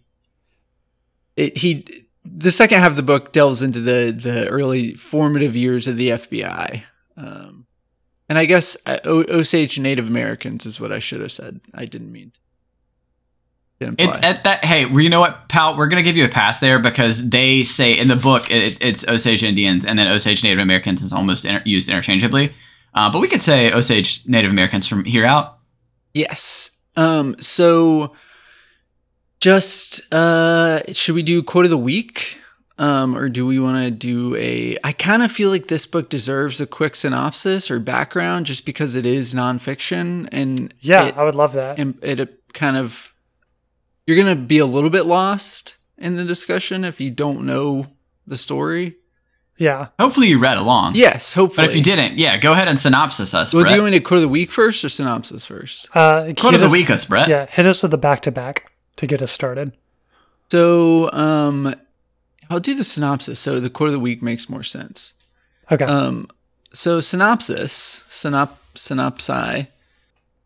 it, 1.36 1.58
he 1.58 2.06
the 2.24 2.54
second 2.54 2.80
half 2.80 2.92
of 2.92 2.96
the 2.96 3.04
book 3.04 3.34
delves 3.34 3.62
into 3.62 3.82
the 3.82 4.18
the 4.18 4.48
early 4.48 4.94
formative 4.94 5.58
years 5.58 5.90
of 5.90 5.98
the 5.98 6.12
FBI. 6.12 6.84
Um, 7.18 7.66
and 8.30 8.40
I 8.40 8.46
guess 8.46 8.78
uh, 8.86 9.00
o- 9.04 9.25
Osage 9.30 9.78
Native 9.78 10.08
Americans 10.08 10.66
is 10.66 10.80
what 10.80 10.94
I 10.94 11.00
should 11.00 11.20
have 11.20 11.34
said. 11.34 11.60
I 11.74 11.84
didn't 11.84 12.14
mean. 12.14 12.32
It's 13.82 14.18
at 14.24 14.44
that. 14.44 14.64
Hey, 14.64 14.88
you 14.88 15.10
know 15.10 15.20
what, 15.20 15.50
pal? 15.50 15.75
We're 15.75 15.88
gonna 15.88 16.02
give 16.02 16.16
you 16.16 16.24
a 16.24 16.30
pass 16.30 16.62
there 16.62 16.80
because 16.80 17.30
they 17.30 17.64
say 17.64 18.00
in 18.00 18.08
the 18.08 18.16
book 18.16 18.50
it, 18.50 18.78
it's 18.80 19.06
Osage 19.06 19.44
Indians 19.44 19.84
and 19.84 20.00
then 20.00 20.08
Osage 20.08 20.46
Native 20.46 20.60
Americans 20.60 21.02
is 21.02 21.12
almost 21.12 21.44
inter- 21.44 21.62
used 21.66 21.90
interchangeably. 21.90 22.54
Uh, 22.96 23.12
but 23.12 23.20
we 23.20 23.28
could 23.28 23.42
say 23.42 23.72
Osage 23.72 24.25
Native 24.25 24.50
Americans 24.50 24.88
from 24.88 25.04
here 25.06 25.25
out. 25.25 25.60
Yes. 26.14 26.72
Um, 26.96 27.36
so 27.40 28.16
just 29.40 30.02
uh 30.14 30.82
should 30.94 31.16
we 31.16 31.24
do 31.24 31.44
quote 31.44 31.66
of 31.66 31.72
the 31.72 31.78
week? 31.78 32.38
Um, 32.78 33.16
or 33.16 33.30
do 33.30 33.46
we 33.46 33.58
want 33.60 33.86
to 33.86 33.92
do 33.92 34.36
a 34.36 34.78
I 34.84 34.92
kind 34.92 35.24
of 35.24 35.32
feel 35.32 35.50
like 35.50 35.68
this 35.68 35.86
book 35.86 36.10
deserves 36.10 36.60
a 36.60 36.66
quick 36.66 36.96
synopsis 36.96 37.70
or 37.72 37.80
background 37.80 38.46
just 38.46 38.66
because 38.66 38.96
it 38.96 39.06
is 39.06 39.34
nonfiction 39.34 40.28
and 40.32 40.74
Yeah, 40.80 41.06
it, 41.06 41.18
I 41.18 41.24
would 41.24 41.36
love 41.36 41.54
that. 41.54 41.80
and 41.80 41.98
it 42.02 42.42
kind 42.54 42.75
of 42.78 43.14
you're 44.08 44.18
gonna 44.18 44.36
be 44.36 44.58
a 44.60 44.66
little 44.66 44.90
bit 44.90 45.06
lost 45.06 45.75
in 45.98 46.16
the 46.16 46.25
discussion 46.25 46.84
if 46.84 47.00
you 47.00 47.12
don't 47.12 47.46
know 47.46 47.88
the 48.28 48.38
story. 48.38 48.98
Yeah. 49.58 49.88
Hopefully 50.00 50.28
you 50.28 50.40
read 50.40 50.58
along. 50.58 50.96
Yes, 50.96 51.34
hopefully. 51.34 51.66
But 51.68 51.70
if 51.72 51.76
you 51.76 51.84
didn't, 51.84 52.18
yeah, 52.18 52.38
go 52.38 52.52
ahead 52.54 52.68
and 52.68 52.78
synopsis 52.80 53.34
us, 53.34 53.54
well, 53.54 53.64
Brett. 53.64 53.72
do 53.72 53.76
you 53.78 53.82
want 53.84 53.94
to 53.96 54.00
quote 54.02 54.18
of 54.18 54.22
the 54.24 54.28
week 54.28 54.52
first 54.52 54.84
or 54.84 54.90
synopsis 54.90 55.46
first? 55.46 55.88
Uh, 55.96 56.34
Quote 56.38 56.54
of 56.56 56.60
the 56.60 56.66
us- 56.68 56.72
week, 56.72 56.90
us, 56.90 57.06
Brett. 57.06 57.28
Yeah, 57.30 57.46
hit 57.46 57.66
us 57.66 57.82
with 57.82 57.92
the 57.92 57.98
back 57.98 58.22
to 58.22 58.32
back 58.32 58.72
to 58.98 59.08
get 59.08 59.22
us 59.22 59.32
started. 59.32 59.72
So, 60.52 61.12
um, 61.12 61.74
I'll 62.50 62.60
do 62.60 62.76
the 62.76 62.84
synopsis. 62.84 63.40
So 63.40 63.60
the 63.60 63.70
quote 63.70 63.88
of 63.88 63.94
the 63.94 64.00
week 64.00 64.22
makes 64.22 64.48
more 64.50 64.62
sense. 64.64 65.14
Okay. 65.72 65.86
Um, 65.86 66.28
so 66.72 67.00
synopsis, 67.00 68.04
synop, 68.10 68.50
synopsi. 68.76 69.68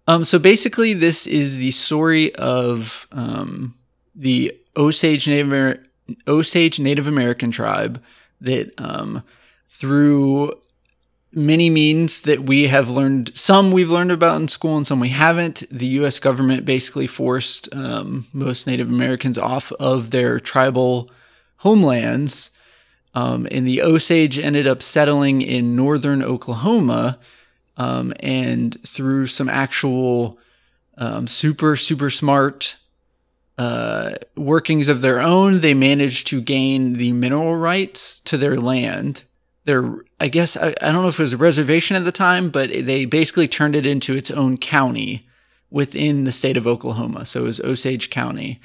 Um, 0.07 0.23
so 0.23 0.39
basically, 0.39 0.93
this 0.93 1.27
is 1.27 1.57
the 1.57 1.71
story 1.71 2.33
of 2.35 3.05
um, 3.11 3.75
the 4.15 4.55
Osage 4.77 5.27
Native 5.27 5.47
Amer- 5.47 5.85
Osage 6.27 6.79
Native 6.79 7.05
American 7.07 7.51
tribe 7.51 8.01
that, 8.41 8.73
um, 8.79 9.23
through 9.69 10.53
many 11.31 11.69
means 11.69 12.21
that 12.21 12.43
we 12.43 12.67
have 12.67 12.89
learned, 12.89 13.31
some 13.35 13.71
we've 13.71 13.89
learned 13.89 14.11
about 14.11 14.41
in 14.41 14.47
school 14.47 14.77
and 14.77 14.87
some 14.87 14.99
we 14.99 15.09
haven't. 15.09 15.63
The 15.71 15.85
U.S. 15.87 16.19
government 16.19 16.65
basically 16.65 17.07
forced 17.07 17.73
um, 17.73 18.27
most 18.33 18.65
Native 18.67 18.89
Americans 18.89 19.37
off 19.37 19.71
of 19.73 20.11
their 20.11 20.39
tribal 20.39 21.09
homelands. 21.57 22.49
Um, 23.13 23.47
and 23.51 23.67
the 23.67 23.81
Osage 23.81 24.39
ended 24.39 24.67
up 24.67 24.81
settling 24.81 25.41
in 25.41 25.75
northern 25.75 26.23
Oklahoma. 26.23 27.19
Um, 27.77 28.13
and 28.19 28.77
through 28.85 29.27
some 29.27 29.47
actual 29.47 30.37
um, 30.97 31.27
super, 31.27 31.75
super 31.75 32.09
smart 32.09 32.75
uh, 33.59 34.15
workings 34.37 34.87
of 34.87 35.01
their 35.01 35.19
own, 35.19 35.59
they 35.59 35.73
managed 35.73 36.27
to 36.27 36.39
gain 36.39 36.93
the 36.93 37.11
mineral 37.11 37.57
rights 37.57 38.19
to 38.19 38.37
their 38.37 38.55
land. 38.55 39.23
Their, 39.65 39.97
I 40.17 40.29
guess, 40.29 40.55
I, 40.55 40.73
I 40.81 40.93
don't 40.93 41.01
know 41.01 41.09
if 41.09 41.19
it 41.19 41.23
was 41.23 41.33
a 41.33 41.37
reservation 41.37 41.97
at 41.97 42.05
the 42.05 42.13
time, 42.13 42.51
but 42.51 42.69
they 42.69 43.03
basically 43.03 43.49
turned 43.49 43.75
it 43.75 43.85
into 43.85 44.15
its 44.15 44.31
own 44.31 44.57
county 44.57 45.27
within 45.69 46.23
the 46.23 46.31
state 46.31 46.55
of 46.55 46.65
Oklahoma. 46.65 47.25
So 47.25 47.41
it 47.41 47.47
was 47.47 47.59
Osage 47.59 48.09
County. 48.09 48.61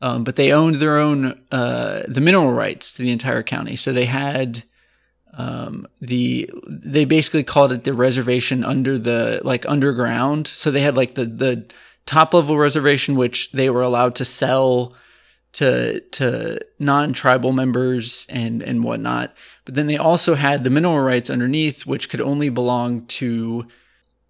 Um, 0.00 0.22
but 0.22 0.36
they 0.36 0.52
owned 0.52 0.76
their 0.76 0.98
own 0.98 1.36
uh, 1.50 2.02
the 2.06 2.20
mineral 2.20 2.52
rights 2.52 2.92
to 2.92 3.02
the 3.02 3.10
entire 3.10 3.42
county. 3.42 3.74
So 3.74 3.92
they 3.92 4.04
had 4.04 4.62
um, 5.36 5.88
the 6.00 6.48
they 6.68 7.04
basically 7.04 7.42
called 7.42 7.72
it 7.72 7.82
the 7.82 7.92
reservation 7.92 8.62
under 8.62 8.98
the 8.98 9.40
like 9.42 9.66
underground. 9.66 10.46
So 10.46 10.70
they 10.70 10.82
had 10.82 10.96
like 10.96 11.14
the 11.14 11.24
the 11.24 11.64
top 12.08 12.32
level 12.32 12.56
reservation, 12.56 13.16
which 13.16 13.52
they 13.52 13.68
were 13.68 13.82
allowed 13.82 14.14
to 14.14 14.24
sell 14.24 14.94
to 15.52 16.00
to 16.00 16.58
non 16.78 17.12
tribal 17.12 17.52
members 17.52 18.26
and 18.30 18.62
and 18.62 18.82
whatnot. 18.82 19.34
But 19.66 19.74
then 19.74 19.88
they 19.88 19.98
also 19.98 20.34
had 20.34 20.64
the 20.64 20.70
mineral 20.70 21.00
rights 21.00 21.28
underneath, 21.28 21.84
which 21.84 22.08
could 22.08 22.22
only 22.22 22.48
belong 22.48 23.04
to 23.06 23.66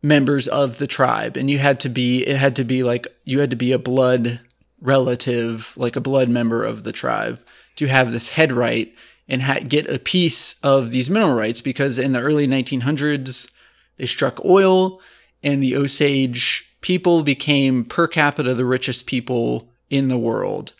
members 0.03 0.49
of 0.49 0.79
the 0.79 0.88
tribe, 0.88 1.37
and 1.37 1.49
you 1.49 1.59
had 1.59 1.79
to 1.81 1.88
be 1.88 2.27
it 2.27 2.37
had 2.37 2.57
to 2.57 2.64
be 2.64 2.83
like 2.83 3.07
you 3.25 3.38
had 3.38 3.51
to 3.51 3.57
be 3.57 3.71
a 3.71 3.79
blood 3.79 4.41
relative, 4.81 5.73
like 5.77 5.95
a 5.95 6.01
blood 6.01 6.29
member 6.29 6.64
of 6.64 6.83
the 6.83 6.93
tribe, 6.93 7.41
to 7.77 7.87
have 7.87 8.11
this 8.11 8.31
head 8.31 8.51
right 8.53 8.93
and 9.29 9.43
ha- 9.43 9.61
get 9.61 9.88
a 9.88 10.01
piece 10.01 10.57
of 10.64 10.91
these 10.91 11.09
mineral 11.09 11.35
rights 11.35 11.61
because 11.61 11.99
in 11.99 12.12
the 12.12 12.21
early 12.21 12.47
1900s 12.47 13.51
they 13.99 14.07
struck 14.07 14.45
oil 14.45 15.01
and 15.43 15.62
the 15.62 15.77
Osage 15.77 16.67
people 16.81 17.23
became 17.23 17.85
per 17.85 18.07
capita 18.07 18.55
the 18.55 18.64
richest 18.64 19.07
people 19.07 19.69
in 19.91 20.09
the 20.09 20.19
world. 20.19 20.73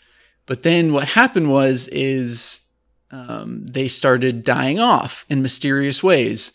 But 0.45 0.63
then 0.63 0.93
what 0.93 1.09
happened 1.09 1.51
was 1.51 1.87
is 1.89 2.61
um, 3.11 3.65
they 3.65 3.87
started 3.87 4.43
dying 4.43 4.79
off 4.79 5.25
in 5.29 5.41
mysterious 5.41 6.01
ways. 6.03 6.51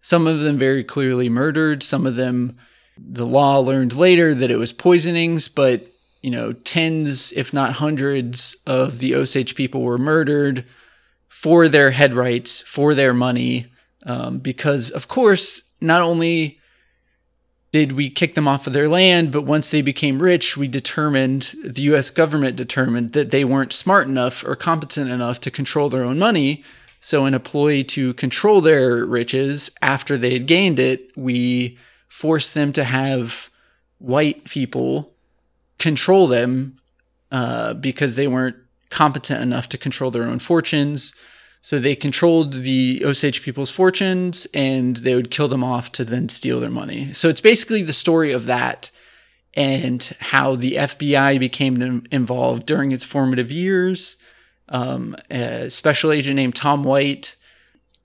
Some 0.00 0.26
of 0.26 0.40
them 0.40 0.58
very 0.58 0.84
clearly 0.84 1.28
murdered. 1.28 1.82
Some 1.82 2.06
of 2.06 2.16
them, 2.16 2.56
the 2.96 3.26
law 3.26 3.58
learned 3.58 3.94
later 3.94 4.34
that 4.34 4.50
it 4.50 4.58
was 4.58 4.72
poisonings, 4.72 5.48
but 5.48 5.86
you 6.22 6.30
know, 6.30 6.52
tens, 6.52 7.32
if 7.32 7.52
not 7.52 7.74
hundreds, 7.74 8.56
of 8.66 8.98
the 8.98 9.14
Osage 9.14 9.54
people 9.54 9.82
were 9.82 9.98
murdered 9.98 10.64
for 11.28 11.68
their 11.68 11.90
head 11.90 12.14
rights, 12.14 12.62
for 12.62 12.94
their 12.94 13.14
money, 13.14 13.66
um, 14.04 14.38
because 14.38 14.90
of 14.90 15.08
course, 15.08 15.62
not 15.80 16.02
only 16.02 16.57
did 17.70 17.92
we 17.92 18.08
kick 18.08 18.34
them 18.34 18.48
off 18.48 18.66
of 18.66 18.72
their 18.72 18.88
land, 18.88 19.30
but 19.30 19.42
once 19.42 19.70
they 19.70 19.82
became 19.82 20.22
rich, 20.22 20.56
we 20.56 20.68
determined, 20.68 21.54
the 21.64 21.82
US 21.82 22.10
government 22.10 22.56
determined 22.56 23.12
that 23.12 23.30
they 23.30 23.44
weren't 23.44 23.72
smart 23.72 24.08
enough 24.08 24.42
or 24.44 24.56
competent 24.56 25.10
enough 25.10 25.40
to 25.40 25.50
control 25.50 25.88
their 25.88 26.04
own 26.04 26.18
money. 26.18 26.64
So, 27.00 27.26
in 27.26 27.34
a 27.34 27.40
ploy 27.40 27.84
to 27.84 28.14
control 28.14 28.60
their 28.60 29.04
riches 29.04 29.70
after 29.82 30.16
they 30.16 30.32
had 30.32 30.46
gained 30.46 30.78
it, 30.78 31.10
we 31.16 31.78
forced 32.08 32.54
them 32.54 32.72
to 32.72 32.84
have 32.84 33.50
white 33.98 34.44
people 34.44 35.12
control 35.78 36.26
them 36.26 36.76
uh, 37.30 37.74
because 37.74 38.16
they 38.16 38.26
weren't 38.26 38.56
competent 38.90 39.42
enough 39.42 39.68
to 39.68 39.78
control 39.78 40.10
their 40.10 40.24
own 40.24 40.38
fortunes. 40.38 41.14
So 41.60 41.78
they 41.78 41.96
controlled 41.96 42.52
the 42.52 43.02
Osage 43.04 43.42
people's 43.42 43.70
fortunes 43.70 44.46
and 44.54 44.96
they 44.96 45.14
would 45.14 45.30
kill 45.30 45.48
them 45.48 45.64
off 45.64 45.92
to 45.92 46.04
then 46.04 46.28
steal 46.28 46.60
their 46.60 46.70
money. 46.70 47.12
So 47.12 47.28
it's 47.28 47.40
basically 47.40 47.82
the 47.82 47.92
story 47.92 48.32
of 48.32 48.46
that 48.46 48.90
and 49.54 50.14
how 50.20 50.54
the 50.54 50.74
FBI 50.74 51.38
became 51.40 52.06
involved 52.10 52.64
during 52.64 52.92
its 52.92 53.04
formative 53.04 53.50
years. 53.50 54.16
Um, 54.68 55.16
a 55.30 55.68
special 55.68 56.12
agent 56.12 56.36
named 56.36 56.54
Tom 56.54 56.84
White 56.84 57.36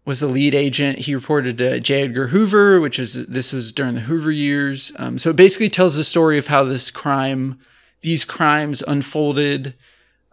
was 0.06 0.20
the 0.20 0.28
lead 0.28 0.54
agent. 0.54 1.00
He 1.00 1.16
reported 1.16 1.58
to 1.60 1.80
J. 1.80 2.04
Edgar 2.04 2.28
Hoover, 2.28 2.82
which 2.82 3.00
is 3.00 3.26
this 3.28 3.54
was 3.54 3.72
during 3.72 3.96
the 3.96 4.02
Hoover 4.02 4.32
years. 4.32 4.92
Um, 4.98 5.18
so 5.18 5.30
it 5.30 5.36
basically 5.36 5.70
tells 5.70 5.96
the 5.96 6.04
story 6.04 6.38
of 6.38 6.48
how 6.48 6.64
this 6.64 6.92
crime, 6.92 7.60
these 8.02 8.26
crimes 8.26 8.84
unfolded, 8.88 9.76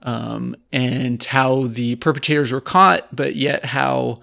um, 0.03 0.57
and 0.73 1.23
how 1.23 1.67
the 1.67 1.97
perpetrators 1.97 2.53
were 2.53 2.61
caught, 2.61 3.15
but 3.15 3.37
yet 3.37 3.65
how 3.65 4.21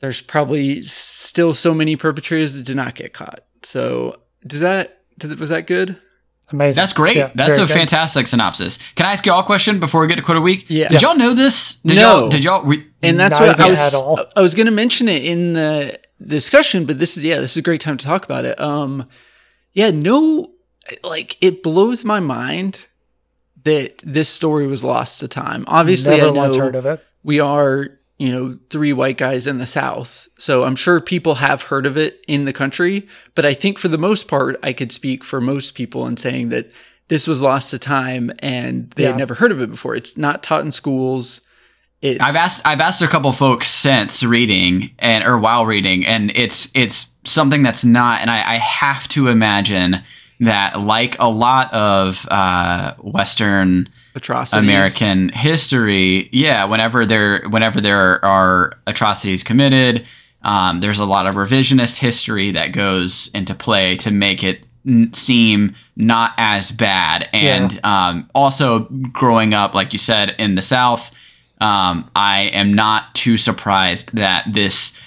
there's 0.00 0.20
probably 0.20 0.82
still 0.82 1.54
so 1.54 1.74
many 1.74 1.96
perpetrators 1.96 2.54
that 2.54 2.64
did 2.64 2.76
not 2.76 2.94
get 2.94 3.12
caught. 3.12 3.40
So 3.62 4.18
does 4.46 4.60
that 4.60 5.02
did, 5.18 5.38
was 5.38 5.48
that 5.50 5.66
good? 5.66 5.98
Amazing. 6.50 6.80
That's 6.80 6.92
great. 6.92 7.16
Yeah, 7.16 7.30
That's 7.34 7.56
a 7.56 7.62
good. 7.62 7.70
fantastic 7.70 8.26
synopsis. 8.26 8.78
Can 8.96 9.06
I 9.06 9.12
ask 9.12 9.24
y'all 9.24 9.40
a 9.40 9.44
question 9.44 9.80
before 9.80 10.02
we 10.02 10.08
get 10.08 10.16
to 10.16 10.22
quote 10.22 10.36
of 10.36 10.42
the 10.42 10.44
week? 10.44 10.66
Yeah. 10.68 10.88
Did 10.88 11.00
y'all 11.00 11.16
know 11.16 11.32
this? 11.32 11.76
Did 11.76 11.96
No. 11.96 12.20
y'all 12.20 12.28
did 12.28 12.44
y'all 12.44 12.62
re- 12.64 12.86
and 13.02 13.18
that's 13.18 13.38
Not 13.40 13.58
what 13.58 13.60
I 13.60 13.70
was. 13.70 14.26
I 14.36 14.40
was 14.42 14.54
going 14.54 14.66
to 14.66 14.72
mention 14.72 15.08
it 15.08 15.24
in 15.24 15.54
the 15.54 15.98
discussion, 16.24 16.84
but 16.84 16.98
this 16.98 17.16
is 17.16 17.24
yeah, 17.24 17.38
this 17.40 17.52
is 17.52 17.56
a 17.56 17.62
great 17.62 17.80
time 17.80 17.96
to 17.96 18.04
talk 18.04 18.24
about 18.26 18.44
it. 18.44 18.60
Um, 18.60 19.08
yeah, 19.72 19.90
no, 19.90 20.50
like 21.02 21.38
it 21.40 21.62
blows 21.62 22.04
my 22.04 22.20
mind 22.20 22.86
that 23.64 23.98
this 24.04 24.28
story 24.28 24.66
was 24.66 24.84
lost 24.84 25.20
to 25.20 25.28
time. 25.28 25.64
Obviously, 25.68 26.16
Never 26.16 26.28
I 26.28 26.32
know 26.32 26.40
once 26.40 26.56
heard 26.56 26.74
of 26.76 26.86
it. 26.86 27.04
we 27.22 27.40
are 27.40 27.88
you 28.16 28.30
know, 28.30 28.56
three 28.70 28.92
white 28.92 29.18
guys 29.18 29.48
in 29.48 29.58
the 29.58 29.66
South. 29.66 30.28
So 30.38 30.62
I'm 30.62 30.76
sure 30.76 31.00
people 31.00 31.34
have 31.34 31.62
heard 31.62 31.84
of 31.84 31.98
it 31.98 32.24
in 32.28 32.44
the 32.44 32.52
country, 32.52 33.08
but 33.34 33.44
I 33.44 33.54
think 33.54 33.76
for 33.76 33.88
the 33.88 33.98
most 33.98 34.28
part, 34.28 34.56
I 34.62 34.72
could 34.72 34.92
speak 34.92 35.24
for 35.24 35.40
most 35.40 35.74
people 35.74 36.06
in 36.06 36.16
saying 36.16 36.50
that 36.50 36.70
this 37.08 37.26
was 37.26 37.42
lost 37.42 37.70
to 37.72 37.78
time 37.78 38.30
and 38.38 38.90
they 38.92 39.02
Yeah. 39.02 39.08
had 39.10 39.18
never 39.18 39.34
heard 39.34 39.50
of 39.50 39.60
it 39.60 39.68
before. 39.68 39.96
It's 39.96 40.16
not 40.16 40.44
taught 40.44 40.60
in 40.64 40.70
schools. 40.70 41.40
It's, 42.02 42.22
I've 42.22 42.36
asked 42.36 42.62
I've 42.64 42.80
asked 42.80 43.02
a 43.02 43.08
couple 43.08 43.32
folks 43.32 43.68
since 43.68 44.22
reading 44.22 44.92
and 45.00 45.24
or 45.24 45.36
while 45.38 45.66
reading, 45.66 46.06
and 46.06 46.30
it's 46.36 46.70
it's 46.74 47.10
something 47.24 47.62
that's 47.64 47.84
not, 47.84 48.20
and 48.20 48.30
I, 48.30 48.54
I 48.54 48.56
have 48.58 49.08
to 49.08 49.26
imagine 49.28 50.02
that 50.40 50.80
like 50.80 51.16
a 51.18 51.28
lot 51.28 51.72
of 51.72 52.26
uh, 52.30 52.94
Western 52.98 53.88
atrocities. 54.14 54.62
American 54.62 55.28
history, 55.30 56.28
yeah, 56.32 56.64
whenever 56.64 57.06
there 57.06 57.44
whenever 57.48 57.80
there 57.80 58.24
are 58.24 58.74
atrocities 58.86 59.42
committed, 59.42 60.06
um, 60.42 60.80
there's 60.80 60.98
a 60.98 61.06
lot 61.06 61.26
of 61.26 61.34
revisionist 61.36 61.98
history 61.98 62.50
that 62.52 62.72
goes 62.72 63.30
into 63.34 63.54
play 63.54 63.96
to 63.96 64.10
make 64.10 64.44
it 64.44 64.66
n- 64.86 65.12
seem 65.14 65.74
not 65.96 66.32
as 66.36 66.70
bad. 66.70 67.28
And 67.32 67.80
um, 67.84 68.28
also 68.34 68.80
growing 69.12 69.54
up, 69.54 69.74
like 69.74 69.92
you 69.92 69.98
said, 69.98 70.34
in 70.38 70.54
the 70.54 70.62
South, 70.62 71.14
um, 71.60 72.10
I 72.14 72.42
am 72.52 72.74
not 72.74 73.14
too 73.14 73.36
surprised 73.36 74.14
that 74.16 74.44
this 74.52 74.98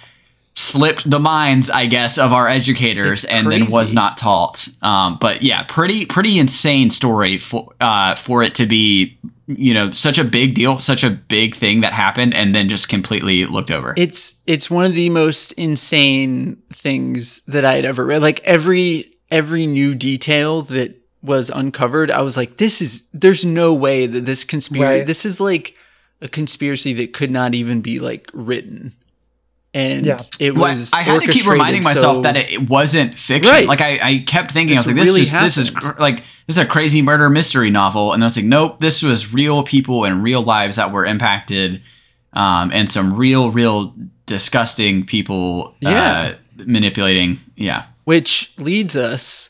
slipped 0.68 1.10
the 1.10 1.20
minds, 1.20 1.70
I 1.70 1.86
guess, 1.86 2.18
of 2.18 2.34
our 2.34 2.48
educators 2.48 3.24
It's 3.24 3.32
and 3.34 3.52
then 3.52 3.70
was 3.72 3.94
not 3.94 4.18
taught. 4.18 4.68
Um, 4.82 5.18
but 5.20 5.42
yeah, 5.42 5.64
pretty 5.64 6.06
pretty 6.06 6.38
insane 6.40 6.90
story 6.90 7.38
for 7.38 7.74
uh, 7.82 8.16
for 8.16 8.44
it 8.44 8.56
to 8.56 8.66
be 8.66 9.18
you 9.48 9.74
know 9.74 9.92
such 9.92 10.18
a 10.18 10.24
big 10.24 10.56
deal, 10.56 10.80
such 10.80 11.04
a 11.04 11.10
big 11.10 11.56
thing 11.56 11.82
that 11.82 11.94
happened, 11.94 12.34
and 12.34 12.54
then 12.54 12.68
just 12.70 12.90
completely 12.90 13.46
looked 13.46 13.72
over. 13.72 13.94
It's 13.98 14.36
it's 14.46 14.70
one 14.70 14.86
of 14.86 14.94
the 14.94 15.10
most 15.10 15.54
insane 15.54 16.58
things 16.74 17.42
that 17.48 17.66
I 17.66 17.76
had 17.76 17.86
ever 17.86 18.06
read. 18.06 18.22
Like 18.22 18.42
every 18.44 19.12
every 19.32 19.66
new 19.66 19.96
detail 19.96 20.62
that 20.64 20.96
was 21.22 21.50
uncovered, 21.50 22.12
I 22.12 22.22
was 22.22 22.38
like, 22.38 22.58
this 22.58 22.82
is 22.82 23.04
there's 23.14 23.44
no 23.44 23.74
way 23.74 24.06
that 24.06 24.26
this 24.26 24.44
conspiracy 24.44 24.98
Right. 25.00 25.06
this 25.06 25.26
is 25.26 25.40
like 25.40 25.74
a 26.22 26.28
conspiracy 26.28 26.94
that 26.94 27.14
could 27.14 27.32
not 27.32 27.54
even 27.56 27.82
be 27.82 28.00
like 28.00 28.30
written. 28.34 28.94
And 29.74 30.06
Yeah. 30.06 30.20
it 30.40 30.56
Well, 30.58 30.74
was 30.74 30.92
I 30.94 31.02
had 31.04 31.22
to 31.22 31.28
keep 31.28 31.46
reminding 31.46 31.84
myself 31.84 32.18
so- 32.18 32.22
that 32.24 32.36
it, 32.38 32.52
it 32.52 32.70
wasn't 32.70 33.18
fiction. 33.20 33.52
Right. 33.54 33.68
Like 33.68 33.82
I, 33.82 34.00
I 34.02 34.18
kept 34.26 34.52
thinking, 34.52 34.76
I 34.78 34.80
was 34.80 34.88
like, 34.88 34.96
this 34.96 35.06
really 35.08 35.22
is 35.22 35.32
this 35.34 35.58
is 35.58 35.70
cr- 35.70 36.00
like 36.00 36.18
this 36.48 36.56
is 36.56 36.58
a 36.58 36.66
crazy 36.66 37.02
murder 37.02 37.30
mystery 37.30 37.70
novel, 37.70 38.14
and 38.14 38.24
I 38.24 38.26
was 38.26 38.36
like, 38.38 38.46
nope, 38.46 38.80
this 38.80 39.04
was 39.04 39.34
real 39.34 39.64
people 39.64 40.06
and 40.06 40.24
real 40.24 40.42
lives 40.42 40.78
that 40.78 40.92
were 40.92 41.06
impacted, 41.06 41.82
um, 42.34 42.72
and 42.74 42.90
some 42.90 43.14
real, 43.16 43.52
real 43.52 43.94
disgusting 44.26 45.06
people, 45.06 45.76
Yeah. 45.82 46.34
uh, 46.60 46.64
manipulating. 46.66 47.38
Yeah, 47.56 47.84
which 48.06 48.54
leads 48.58 48.96
us 48.96 49.50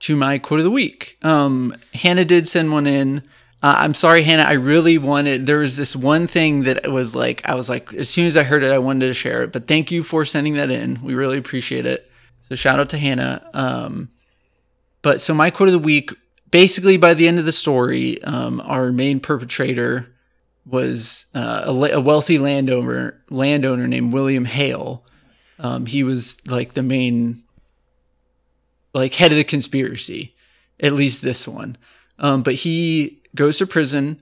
to 0.00 0.16
my 0.16 0.38
quote 0.38 0.60
of 0.60 0.64
the 0.64 0.70
week. 0.70 1.18
Um, 1.22 1.74
Hannah 1.94 2.24
did 2.24 2.46
send 2.48 2.72
one 2.72 2.86
in. 2.86 3.22
Uh, 3.62 3.74
I'm 3.78 3.94
sorry, 3.94 4.22
Hannah. 4.22 4.44
I 4.44 4.54
really 4.54 4.96
wanted. 4.96 5.46
There 5.46 5.58
was 5.58 5.76
this 5.76 5.94
one 5.94 6.26
thing 6.26 6.62
that 6.62 6.90
was 6.90 7.14
like, 7.14 7.42
I 7.44 7.54
was 7.54 7.68
like, 7.68 7.92
as 7.94 8.08
soon 8.08 8.26
as 8.26 8.36
I 8.36 8.42
heard 8.42 8.62
it, 8.62 8.72
I 8.72 8.78
wanted 8.78 9.06
to 9.06 9.14
share 9.14 9.42
it. 9.42 9.52
But 9.52 9.66
thank 9.66 9.90
you 9.90 10.02
for 10.02 10.24
sending 10.24 10.54
that 10.54 10.70
in. 10.70 11.02
We 11.02 11.14
really 11.14 11.36
appreciate 11.36 11.84
it. 11.84 12.10
So 12.40 12.54
shout 12.54 12.80
out 12.80 12.88
to 12.90 12.98
Hannah. 12.98 13.48
Um, 13.52 14.08
but 15.02 15.20
so 15.20 15.34
my 15.34 15.50
quote 15.50 15.68
of 15.68 15.74
the 15.74 15.78
week, 15.78 16.10
basically 16.50 16.96
by 16.96 17.14
the 17.14 17.28
end 17.28 17.38
of 17.38 17.44
the 17.44 17.52
story, 17.52 18.22
um, 18.24 18.60
our 18.64 18.92
main 18.92 19.20
perpetrator 19.20 20.08
was 20.66 21.26
uh, 21.34 21.62
a, 21.66 21.70
a 21.70 22.00
wealthy 22.00 22.38
landowner 22.38 23.22
landowner 23.30 23.86
named 23.86 24.12
William 24.12 24.44
Hale. 24.44 25.04
Um, 25.58 25.86
he 25.86 26.02
was 26.02 26.38
like 26.46 26.74
the 26.74 26.82
main 26.82 27.42
like 28.94 29.14
head 29.14 29.32
of 29.32 29.36
the 29.36 29.44
conspiracy, 29.44 30.34
at 30.80 30.92
least 30.92 31.22
this 31.22 31.46
one. 31.46 31.76
Um, 32.18 32.42
but 32.42 32.54
he 32.54 33.19
goes 33.34 33.58
to 33.58 33.66
prison, 33.66 34.20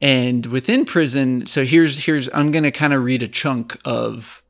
and 0.00 0.46
within 0.46 0.84
prison, 0.84 1.46
so 1.46 1.64
here's 1.64 2.04
here's 2.04 2.28
I'm 2.32 2.50
gonna 2.50 2.72
kind 2.72 2.92
of 2.92 3.04
read 3.04 3.22
a 3.22 3.28
chunk 3.28 3.76
of 3.84 4.42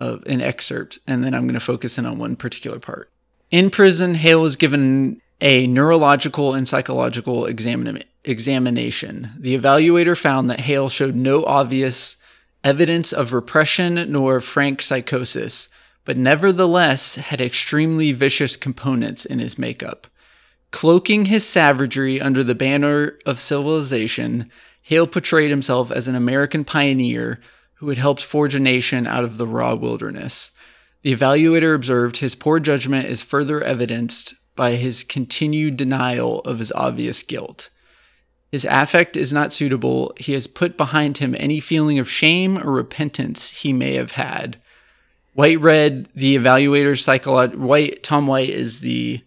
of 0.00 0.22
an 0.26 0.40
excerpt, 0.40 0.98
and 1.06 1.24
then 1.24 1.34
I'm 1.34 1.46
gonna 1.46 1.60
focus 1.60 1.98
in 1.98 2.06
on 2.06 2.18
one 2.18 2.36
particular 2.36 2.78
part. 2.78 3.10
In 3.50 3.70
prison, 3.70 4.14
Hale 4.14 4.40
was 4.40 4.56
given 4.56 5.20
a 5.40 5.66
neurological 5.66 6.54
and 6.54 6.66
psychological 6.66 7.42
examina- 7.42 8.04
examination. 8.24 9.30
The 9.38 9.56
evaluator 9.56 10.16
found 10.16 10.50
that 10.50 10.60
Hale 10.60 10.88
showed 10.88 11.14
no 11.14 11.44
obvious 11.44 12.16
evidence 12.62 13.12
of 13.12 13.32
repression 13.32 14.10
nor 14.10 14.40
frank 14.40 14.80
psychosis, 14.80 15.68
but 16.04 16.16
nevertheless 16.16 17.16
had 17.16 17.40
extremely 17.40 18.12
vicious 18.12 18.56
components 18.56 19.24
in 19.24 19.38
his 19.38 19.58
makeup. 19.58 20.06
Cloaking 20.74 21.26
his 21.26 21.46
savagery 21.46 22.20
under 22.20 22.42
the 22.42 22.52
banner 22.52 23.16
of 23.24 23.40
civilization, 23.40 24.50
Hale 24.82 25.06
portrayed 25.06 25.50
himself 25.50 25.92
as 25.92 26.08
an 26.08 26.16
American 26.16 26.64
pioneer 26.64 27.38
who 27.74 27.90
had 27.90 27.98
helped 27.98 28.24
forge 28.24 28.56
a 28.56 28.58
nation 28.58 29.06
out 29.06 29.22
of 29.22 29.38
the 29.38 29.46
raw 29.46 29.76
wilderness. 29.76 30.50
The 31.02 31.14
evaluator 31.14 31.76
observed 31.76 32.16
his 32.16 32.34
poor 32.34 32.58
judgment 32.58 33.06
is 33.06 33.22
further 33.22 33.62
evidenced 33.62 34.34
by 34.56 34.72
his 34.72 35.04
continued 35.04 35.76
denial 35.76 36.40
of 36.40 36.58
his 36.58 36.72
obvious 36.72 37.22
guilt. 37.22 37.70
His 38.50 38.66
affect 38.68 39.16
is 39.16 39.32
not 39.32 39.52
suitable. 39.52 40.12
He 40.18 40.32
has 40.32 40.48
put 40.48 40.76
behind 40.76 41.18
him 41.18 41.36
any 41.38 41.60
feeling 41.60 42.00
of 42.00 42.10
shame 42.10 42.58
or 42.58 42.72
repentance 42.72 43.48
he 43.48 43.72
may 43.72 43.94
have 43.94 44.10
had. 44.10 44.60
White 45.34 45.60
read 45.60 46.08
the 46.16 46.36
evaluator's 46.36 47.06
psycholo- 47.06 47.54
White 47.54 48.02
Tom 48.02 48.26
White 48.26 48.50
is 48.50 48.80
the 48.80 49.22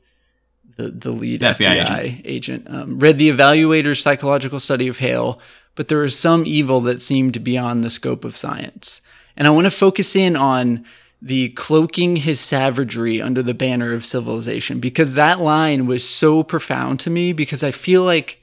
the, 0.78 0.90
the 0.90 1.12
lead 1.12 1.42
The 1.42 1.48
FBI 1.48 1.86
FBI, 1.86 2.22
agent. 2.26 2.68
Um, 2.70 3.00
read 3.00 3.18
the 3.18 3.30
evaluator's 3.30 4.02
psychological 4.02 4.60
study 4.60 4.88
of 4.88 5.00
Hale, 5.00 5.40
but 5.76 5.88
there 5.90 6.04
is 6.04 6.18
some 6.18 6.46
evil 6.46 6.82
that 6.82 7.02
seemed 7.02 7.44
beyond 7.44 7.84
the 7.84 7.90
scope 7.90 8.24
of 8.24 8.38
science. 8.38 9.02
And 9.36 9.48
I 9.48 9.52
want 9.52 9.66
to 9.66 9.72
focus 9.72 10.16
in 10.16 10.36
on 10.36 10.86
the 11.22 11.50
cloaking 11.50 12.16
his 12.18 12.40
savagery 12.40 13.22
under 13.22 13.42
the 13.42 13.54
banner 13.54 13.94
of 13.94 14.06
civilization 14.06 14.80
because 14.80 15.14
that 15.16 15.40
line 15.40 15.88
was 15.88 16.08
so 16.08 16.44
profound 16.44 17.00
to 17.02 17.10
me 17.10 17.34
because 17.34 17.64
I 17.64 17.72
feel 17.72 18.04
like 18.04 18.42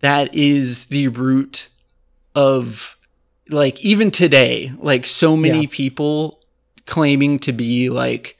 that 0.00 0.32
is 0.34 0.84
the 0.86 1.08
root 1.08 1.68
of 2.36 2.96
like 3.48 3.80
even 3.84 4.10
today 4.12 4.72
like 4.78 5.04
so 5.04 5.36
many 5.36 5.62
Yeah. 5.62 5.68
people 5.70 6.40
claiming 6.84 7.38
to 7.40 7.52
be 7.52 7.90
like 7.90 8.35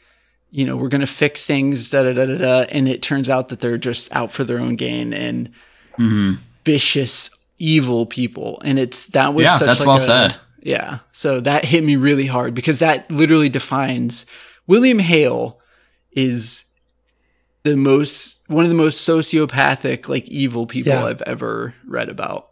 you 0.50 0.64
know 0.64 0.76
we're 0.76 0.88
gonna 0.88 1.06
fix 1.06 1.44
things 1.44 1.90
da 1.90 2.02
da 2.02 2.12
da 2.12 2.26
da 2.26 2.38
da 2.38 2.60
and 2.70 2.88
it 2.88 3.02
turns 3.02 3.28
out 3.28 3.48
that 3.48 3.60
they're 3.60 3.78
just 3.78 4.10
out 4.14 4.30
for 4.32 4.44
their 4.44 4.58
own 4.58 4.76
gain 4.76 5.12
and 5.12 5.50
hmm 5.96 6.34
vicious 6.64 7.30
evil 7.58 8.06
people 8.06 8.60
and 8.64 8.78
it's 8.78 9.06
that 9.08 9.32
was 9.34 9.44
Yeah, 9.44 9.56
such 9.56 9.66
that's 9.66 9.80
like 9.80 9.86
well 9.86 9.96
a- 9.96 10.00
said. 10.00 10.36
yeah 10.62 10.98
so 11.12 11.40
that 11.40 11.64
hit 11.64 11.82
me 11.84 11.96
really 11.96 12.26
hard 12.26 12.54
because 12.54 12.80
that 12.80 13.10
literally 13.10 13.48
defines 13.48 14.26
william 14.66 14.98
hale 14.98 15.58
is 16.12 16.64
the 17.62 17.76
most 17.76 18.38
one 18.48 18.64
of 18.64 18.70
the 18.70 18.76
most 18.76 19.06
sociopathic 19.08 20.08
like 20.08 20.26
evil 20.28 20.66
people 20.66 20.92
Yeah. 20.92 21.04
i've 21.04 21.22
ever 21.22 21.74
read 21.86 22.08
about 22.08 22.48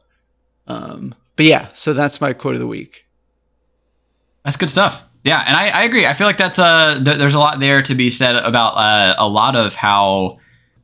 um 0.66 1.14
but 1.36 1.46
yeah 1.46 1.68
so 1.74 1.92
that's 1.92 2.20
my 2.20 2.32
quote 2.32 2.54
of 2.54 2.60
the 2.60 2.66
week 2.66 3.04
That's 4.44 4.56
good 4.56 4.70
stuff. 4.70 5.04
Yeah, 5.24 5.42
and 5.46 5.56
I, 5.56 5.68
I 5.70 5.82
agree. 5.84 6.06
I 6.06 6.12
feel 6.12 6.26
like 6.26 6.36
that's 6.38 6.58
uh 6.58 7.00
th- 7.02 7.16
there's 7.18 7.34
a 7.34 7.38
lot 7.38 7.58
there 7.58 7.82
to 7.82 7.94
be 7.94 8.10
said 8.10 8.36
about 8.36 8.74
uh, 8.76 9.14
a 9.18 9.28
lot 9.28 9.56
of 9.56 9.74
how 9.74 10.34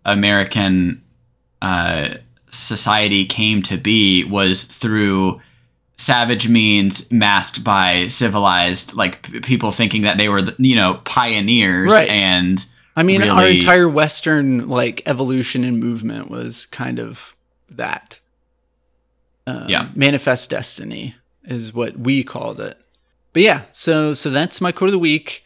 American 0.04 1.02
uh, 1.62 2.14
society 2.48 3.26
came 3.26 3.62
to 3.62 3.76
be 3.76 4.24
was 4.24 4.64
through 4.64 5.40
savage 5.96 6.48
means 6.48 7.10
masked 7.12 7.62
by 7.62 8.06
civilized 8.08 8.94
like 8.94 9.22
p- 9.22 9.40
people 9.40 9.70
thinking 9.70 10.02
that 10.02 10.16
they 10.16 10.30
were 10.30 10.40
you 10.58 10.74
know 10.74 10.94
pioneers 11.04 11.92
Right. 11.92 12.08
and 12.08 12.64
i 12.96 13.02
mean 13.02 13.20
our 13.22 13.46
entire 13.46 13.86
western 13.86 14.66
like 14.66 15.02
evolution 15.04 15.62
and 15.62 15.78
movement 15.78 16.30
was 16.30 16.64
kind 16.64 16.98
of 16.98 17.36
that 17.68 18.18
um, 19.46 19.68
Yeah. 19.68 19.90
manifest 19.94 20.48
destiny 20.48 21.14
is 21.44 21.74
what 21.74 21.98
we 21.98 22.24
called 22.24 22.60
it 22.62 22.78
but 23.32 23.42
yeah 23.42 23.62
so 23.72 24.12
so 24.14 24.30
that's 24.30 24.60
my 24.60 24.72
quote 24.72 24.88
of 24.88 24.92
the 24.92 24.98
week 24.98 25.44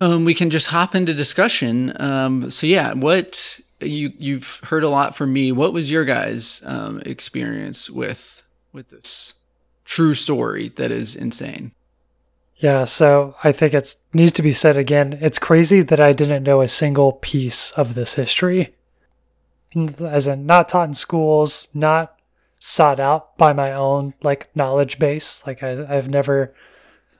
um 0.00 0.24
we 0.24 0.34
can 0.34 0.50
just 0.50 0.66
hop 0.68 0.94
into 0.94 1.14
discussion 1.14 1.94
um 2.00 2.50
so 2.50 2.66
yeah 2.66 2.92
what 2.92 3.60
you 3.80 4.12
you've 4.18 4.60
heard 4.64 4.82
a 4.84 4.88
lot 4.88 5.14
from 5.16 5.32
me 5.32 5.52
what 5.52 5.72
was 5.72 5.90
your 5.90 6.04
guys 6.04 6.62
um 6.64 7.00
experience 7.06 7.90
with 7.90 8.42
with 8.72 8.88
this 8.88 9.34
true 9.84 10.14
story 10.14 10.68
that 10.70 10.90
is 10.90 11.14
insane 11.14 11.72
Yeah, 12.56 12.84
so 12.86 13.34
I 13.44 13.52
think 13.52 13.74
it 13.74 13.94
needs 14.12 14.32
to 14.32 14.42
be 14.42 14.52
said 14.54 14.76
again. 14.76 15.18
It's 15.20 15.38
crazy 15.40 15.82
that 15.82 16.00
I 16.00 16.12
didn't 16.14 16.44
know 16.44 16.62
a 16.62 16.68
single 16.68 17.12
piece 17.12 17.72
of 17.72 17.94
this 17.94 18.14
history. 18.14 18.72
As 20.00 20.28
in, 20.28 20.46
not 20.46 20.68
taught 20.68 20.88
in 20.88 20.94
schools, 20.94 21.68
not 21.74 22.16
sought 22.60 23.00
out 23.00 23.36
by 23.36 23.52
my 23.52 23.72
own 23.72 24.14
like 24.22 24.48
knowledge 24.54 24.98
base. 24.98 25.42
Like 25.46 25.62
I, 25.62 25.84
I've 25.88 26.08
never 26.08 26.54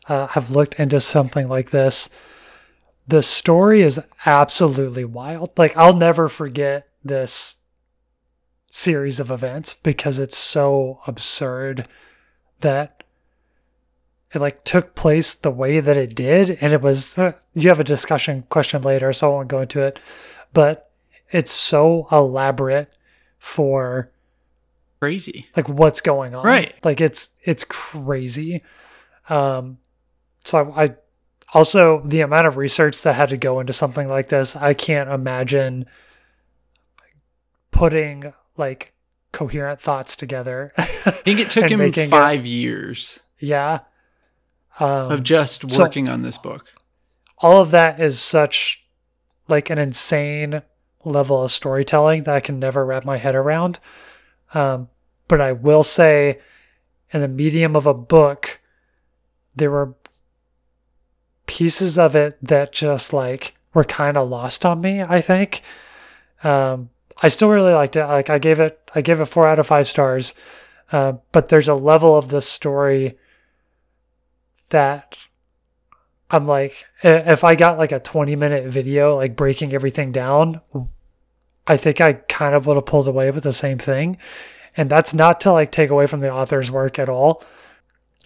uh, 0.09 0.27
have 0.29 0.51
looked 0.51 0.79
into 0.79 1.01
something 1.01 1.49
like 1.49 1.71
this. 1.71 2.09
The 3.07 3.23
story 3.23 3.83
is 3.83 4.01
absolutely 4.27 5.05
wild. 5.05 5.53
Like 5.59 5.77
I'll 5.77 5.97
never 5.97 6.29
forget 6.29 6.89
this 7.05 7.57
series 8.71 9.21
of 9.21 9.31
events 9.31 9.75
because 9.75 10.19
it's 10.19 10.37
so 10.37 11.01
absurd 11.07 11.87
that 12.61 13.05
it 14.33 14.41
like 14.41 14.65
took 14.65 14.97
place 14.97 15.33
the 15.33 15.51
way 15.51 15.79
that 15.79 15.97
it 15.97 16.15
did 16.17 16.59
and 16.61 16.73
it 16.73 16.81
was 16.83 17.17
uh, 17.17 17.33
you 17.55 17.69
have 17.69 17.79
a 17.79 17.85
discussion 17.85 18.43
question 18.49 18.83
later 18.83 19.13
so 19.13 19.31
i 19.31 19.35
won't 19.37 19.47
go 19.47 19.61
into 19.61 19.81
it 19.81 20.01
but 20.53 20.91
it's 21.31 21.53
so 21.53 22.09
elaborate 22.11 22.93
for 23.39 24.11
Crazy. 24.99 25.47
like 25.57 25.69
what's 25.69 26.01
going 26.01 26.35
on 26.35 26.45
Right. 26.45 26.75
like 26.83 27.01
it's 27.01 27.31
it's 27.45 27.63
crazy 27.63 28.61
um 29.29 29.79
so 30.45 30.73
I, 30.73 30.85
I 30.85 30.89
also 31.53 32.03
the 32.05 32.21
amount 32.23 32.47
of 32.47 32.57
research 32.57 33.03
that 33.03 33.15
had 33.15 33.29
to 33.31 33.37
go 33.37 33.61
into 33.61 33.73
something 33.73 34.09
like 34.09 34.29
this 34.29 34.57
i 34.57 34.75
can't 34.75 35.09
imagine 35.11 35.87
putting 37.71 38.33
like 38.57 38.93
coherent 39.33 39.81
thoughts 39.81 40.15
together 40.17 40.73
I 40.79 40.85
think 41.11 41.41
it 41.41 41.51
took 41.51 41.69
him 41.69 41.81
making 41.81 42.05
it- 42.05 42.11
five 42.11 42.47
years 42.47 43.19
yeah 43.39 43.81
um, 44.81 45.11
of 45.13 45.23
just 45.23 45.71
so- 45.71 45.83
working 45.85 46.09
on 46.09 46.23
this 46.23 46.39
book. 46.39 46.73
all 47.39 47.61
of 47.61 47.71
that 47.71 48.01
is 48.01 48.21
such 48.21 48.85
like 49.49 49.71
an 49.71 49.79
insane 49.79 50.63
level 51.05 51.43
of 51.43 51.53
storytelling 51.53 52.23
that 52.25 52.35
I 52.35 52.41
can 52.41 52.59
never 52.59 52.85
wrap 52.85 53.05
my 53.05 53.19
head 53.19 53.35
around. 53.35 53.79
Um, 54.55 54.89
but 55.29 55.39
I 55.41 55.53
will 55.53 55.83
say, 55.83 56.39
in 57.13 57.21
the 57.21 57.29
medium 57.29 57.77
of 57.77 57.87
a 57.87 57.93
book, 57.93 58.61
there 59.55 59.71
were 59.71 59.95
pieces 61.47 61.99
of 61.99 62.17
it 62.17 62.39
that 62.43 62.73
just 62.73 63.13
like 63.13 63.57
were 63.73 63.85
kind 63.85 64.17
of 64.17 64.29
lost 64.29 64.65
on 64.65 64.81
me. 64.81 65.03
I 65.03 65.21
think. 65.21 65.63
Um, 66.43 66.91
I 67.23 67.29
still 67.29 67.49
really 67.49 67.73
liked 67.73 67.97
it. 67.97 68.05
Like 68.07 68.31
I 68.31 68.39
gave 68.39 68.61
it, 68.61 68.79
I 68.95 69.01
gave 69.01 69.21
it 69.21 69.27
four 69.27 69.47
out 69.47 69.59
of 69.59 69.67
five 69.67 69.89
stars. 69.89 70.35
Uh, 70.93 71.15
but 71.33 71.49
there's 71.49 71.69
a 71.69 71.75
level 71.75 72.17
of 72.17 72.29
this 72.29 72.47
story 72.47 73.17
that 74.69 75.17
I'm 76.31 76.47
like, 76.47 76.85
if 77.03 77.45
I 77.45 77.55
got 77.55 77.79
like 77.79 77.93
a 77.93 78.01
20 78.01 78.37
minute 78.37 78.67
video, 78.67 79.17
like 79.17 79.37
breaking 79.37 79.73
everything 79.73 80.13
down, 80.13 80.61
I 81.67 81.77
think 81.77 82.01
I 82.01 82.15
kind 82.15 82.55
of 82.55 82.67
would 82.67 82.77
have 82.77 82.87
pulled 82.87 83.09
away 83.09 83.31
with 83.31 83.45
the 83.45 83.53
same 83.53 83.79
thing. 83.79 84.19
And 84.77 84.91
that's 84.91 85.15
not 85.15 85.41
to 85.43 85.53
like 85.53 85.71
take 85.71 85.91
away 85.91 86.07
from 86.07 86.21
the 86.21 86.33
author's 86.33 86.71
work 86.71 86.99
at 86.99 87.09
all. 87.09 87.43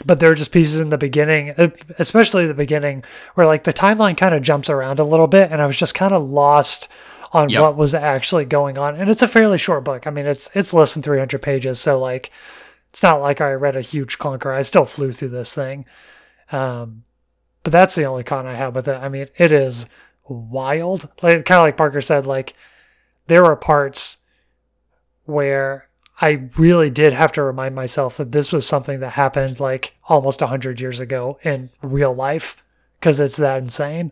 But 0.04 0.20
there 0.20 0.30
are 0.30 0.34
just 0.34 0.52
pieces 0.52 0.78
in 0.78 0.90
the 0.90 0.98
beginning, 0.98 1.54
especially 1.98 2.46
the 2.46 2.54
beginning, 2.54 3.02
where 3.34 3.46
like 3.46 3.64
the 3.64 3.72
timeline 3.72 4.16
kind 4.16 4.34
of 4.34 4.42
jumps 4.42 4.70
around 4.70 5.00
a 5.00 5.04
little 5.04 5.26
bit. 5.26 5.50
And 5.50 5.60
I 5.60 5.66
was 5.66 5.76
just 5.76 5.94
kind 5.94 6.14
of 6.14 6.22
lost 6.28 6.88
on 7.32 7.48
Yep. 7.48 7.60
what 7.60 7.76
was 7.76 7.94
actually 7.94 8.44
going 8.44 8.78
on. 8.78 8.94
And 8.94 9.10
it's 9.10 9.22
a 9.22 9.28
fairly 9.28 9.58
short 9.58 9.82
book. 9.84 10.06
I 10.06 10.10
mean, 10.10 10.24
it's, 10.26 10.48
it's 10.54 10.72
less 10.72 10.94
than 10.94 11.02
300 11.02 11.42
pages. 11.42 11.80
So 11.80 11.98
like, 11.98 12.30
it's 12.90 13.02
not 13.02 13.20
like 13.20 13.40
I 13.40 13.52
read 13.52 13.74
a 13.76 13.80
huge 13.82 14.18
clunker. 14.18 14.54
I 14.54 14.62
still 14.62 14.84
flew 14.84 15.10
through 15.12 15.28
this 15.30 15.52
thing. 15.52 15.84
Um, 16.52 17.02
but 17.64 17.72
that's 17.72 17.96
the 17.96 18.04
only 18.04 18.22
con 18.24 18.46
I 18.46 18.54
have 18.54 18.74
with 18.76 18.86
it. 18.88 18.96
I 19.02 19.08
mean, 19.08 19.26
it 19.36 19.50
is 19.52 19.90
wild. 20.28 21.10
Like 21.22 21.44
kind 21.44 21.58
of 21.58 21.64
like 21.64 21.76
Parker 21.76 22.00
said, 22.00 22.24
like 22.24 22.54
there 23.26 23.42
were 23.42 23.56
parts 23.56 24.18
where 25.24 25.87
I 26.20 26.48
really 26.56 26.90
did 26.90 27.12
have 27.12 27.32
to 27.32 27.42
remind 27.42 27.74
myself 27.74 28.16
that 28.16 28.32
this 28.32 28.52
was 28.52 28.66
something 28.66 29.00
that 29.00 29.10
happened 29.10 29.60
like 29.60 29.94
almost 30.08 30.40
100 30.40 30.80
years 30.80 30.98
ago 30.98 31.38
in 31.44 31.70
real 31.82 32.12
life 32.12 32.62
because 32.98 33.20
it's 33.20 33.36
that 33.36 33.62
insane. 33.62 34.10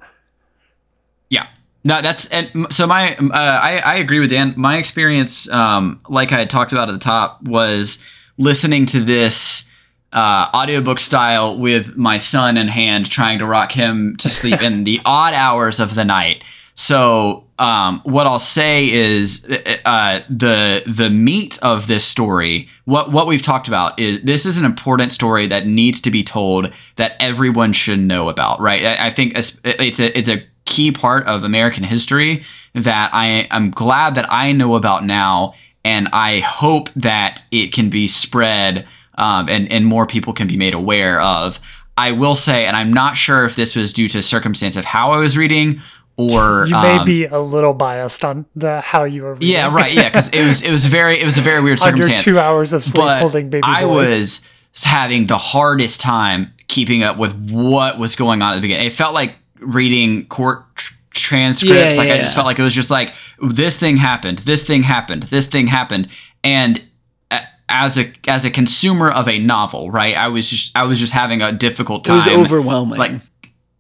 Yeah. 1.29 1.49
No, 1.83 2.03
that's 2.03 2.29
and 2.29 2.67
so 2.71 2.87
my 2.87 3.17
uh, 3.17 3.31
I 3.33 3.79
I 3.85 3.95
agree 3.97 4.19
with 4.19 4.31
Dan. 4.31 4.55
My 4.57 4.77
experience, 4.77 5.49
um, 5.51 6.01
like 6.09 6.33
I 6.33 6.39
had 6.41 6.51
talked 6.51 6.73
about 6.73 6.89
at 6.89 6.93
the 6.93 6.99
top, 6.99 7.43
was 7.43 8.05
listening 8.39 8.87
to 8.87 9.01
this 9.01 9.69
uh, 10.13 10.49
audiobook 10.53 10.99
style 10.99 11.59
with 11.59 11.97
my 11.97 12.19
son 12.19 12.57
in 12.57 12.69
hand, 12.69 13.09
trying 13.09 13.39
to 13.39 13.47
rock 13.47 13.71
him 13.71 14.17
to 14.19 14.29
sleep 14.29 14.63
in 14.63 14.83
the 14.83 15.01
odd 15.05 15.35
hours 15.35 15.79
of 15.79 15.95
the 15.95 16.05
night. 16.05 16.43
So 16.77 17.47
um, 17.59 18.01
what 18.05 18.27
I'll 18.27 18.39
say 18.39 18.91
is 18.91 19.45
uh, 19.87 20.21
the 20.29 20.83
the 20.87 21.09
meat 21.09 21.59
of 21.63 21.87
this 21.87 22.05
story. 22.05 22.69
What 22.85 23.11
what 23.11 23.27
we've 23.27 23.43
talked 23.43 23.67
about 23.67 23.99
is 23.99 24.21
this 24.23 24.45
is 24.45 24.59
an 24.59 24.67
important 24.67 25.11
story 25.11 25.47
that 25.47 25.67
needs 25.67 26.01
to 26.03 26.11
be 26.11 26.23
told 26.23 26.71
that 26.97 27.17
everyone 27.19 27.73
should 27.73 28.01
know 28.01 28.29
about. 28.29 28.61
Right? 28.61 28.85
I, 28.85 29.07
I 29.07 29.11
think 29.11 29.33
it's 29.37 29.59
a 29.65 30.19
it's 30.19 30.29
a 30.29 30.45
key 30.67 30.93
part 30.93 31.27
of 31.27 31.45
American 31.45 31.83
history 31.83 32.45
that 32.75 33.11
I 33.15 33.49
am 33.51 33.71
glad 33.71 34.15
that 34.17 34.31
I 34.31 34.53
know 34.53 34.75
about 34.75 35.03
now, 35.03 35.55
and 35.83 36.09
I 36.13 36.41
hope 36.41 36.91
that 36.95 37.47
it 37.51 37.73
can 37.73 37.89
be 37.89 38.07
spread 38.07 38.87
um, 39.15 39.49
and 39.49 39.73
and 39.73 39.87
more 39.87 40.07
people 40.07 40.35
can 40.35 40.47
be 40.47 40.59
made 40.59 40.75
aware 40.75 41.23
of. 41.23 41.59
I 41.99 42.13
will 42.13 42.35
say, 42.35 42.67
and 42.67 42.77
I'm 42.77 42.93
not 42.93 43.17
sure 43.17 43.47
if 43.47 43.57
this 43.57 43.75
was 43.75 43.95
due 43.95 44.09
to 44.11 44.23
circumstance 44.23 44.77
of 44.77 44.85
how 44.85 45.13
I 45.13 45.17
was 45.17 45.39
reading 45.39 45.81
or 46.17 46.67
You 46.67 46.73
may 46.73 46.97
um, 46.99 47.05
be 47.05 47.27
a 47.27 47.39
little 47.39 47.75
biased 47.75 48.25
on 48.25 48.47
the 48.55 48.81
how 48.81 49.05
you 49.05 49.23
were. 49.23 49.35
Reading. 49.35 49.49
yeah, 49.49 49.73
right, 49.73 49.93
yeah, 49.93 50.09
because 50.09 50.29
it 50.29 50.47
was 50.47 50.63
it 50.63 50.71
was 50.71 50.87
very 50.87 51.21
it 51.21 51.25
was 51.25 51.37
a 51.37 51.43
very 51.43 51.63
weird 51.63 51.79
circumstance. 51.81 52.27
Under 52.27 52.39
two 52.39 52.39
hours 52.39 52.73
of 52.73 52.85
sleep 52.85 53.05
but 53.05 53.21
holding 53.21 53.51
baby 53.51 53.63
boy. 53.63 53.69
I 53.69 53.85
was 53.85 54.41
having 54.85 55.27
the 55.27 55.39
hardest 55.39 56.01
time 56.01 56.53
keeping 56.69 57.03
up 57.03 57.19
with 57.19 57.51
what 57.51 57.99
was 57.99 58.15
going 58.17 58.43
on 58.43 58.53
at 58.53 58.57
the 58.57 58.63
beginning. 58.63 58.87
It 58.87 58.93
felt 58.93 59.15
like 59.15 59.37
reading 59.61 60.27
court 60.27 60.65
tr- 60.75 60.95
transcripts. 61.11 61.95
Yeah, 61.95 62.01
like 62.01 62.11
I 62.11 62.15
yeah. 62.15 62.23
just 62.23 62.35
felt 62.35 62.47
like 62.47 62.59
it 62.59 62.63
was 62.63 62.75
just 62.75 62.91
like 62.91 63.15
this 63.41 63.77
thing 63.77 63.99
happened, 63.99 64.39
this 64.41 64.65
thing 64.65 64.85
happened, 64.85 65.25
this 65.25 65.47
thing 65.47 65.67
happened, 65.67 66.09
and 66.43 66.83
as 67.69 67.99
a 67.99 68.13
as 68.29 68.45
a 68.45 68.51
consumer 68.51 69.11
of 69.11 69.29
a 69.29 69.39
novel, 69.39 69.91
right? 69.91 70.17
I 70.17 70.29
was 70.29 70.49
just 70.49 70.77
I 70.77 70.85
was 70.85 70.99
just 70.99 71.13
having 71.13 71.43
a 71.43 71.53
difficult 71.53 72.05
time. 72.05 72.29
It 72.29 72.37
was 72.37 72.47
overwhelming. 72.47 72.99
Like 72.99 73.13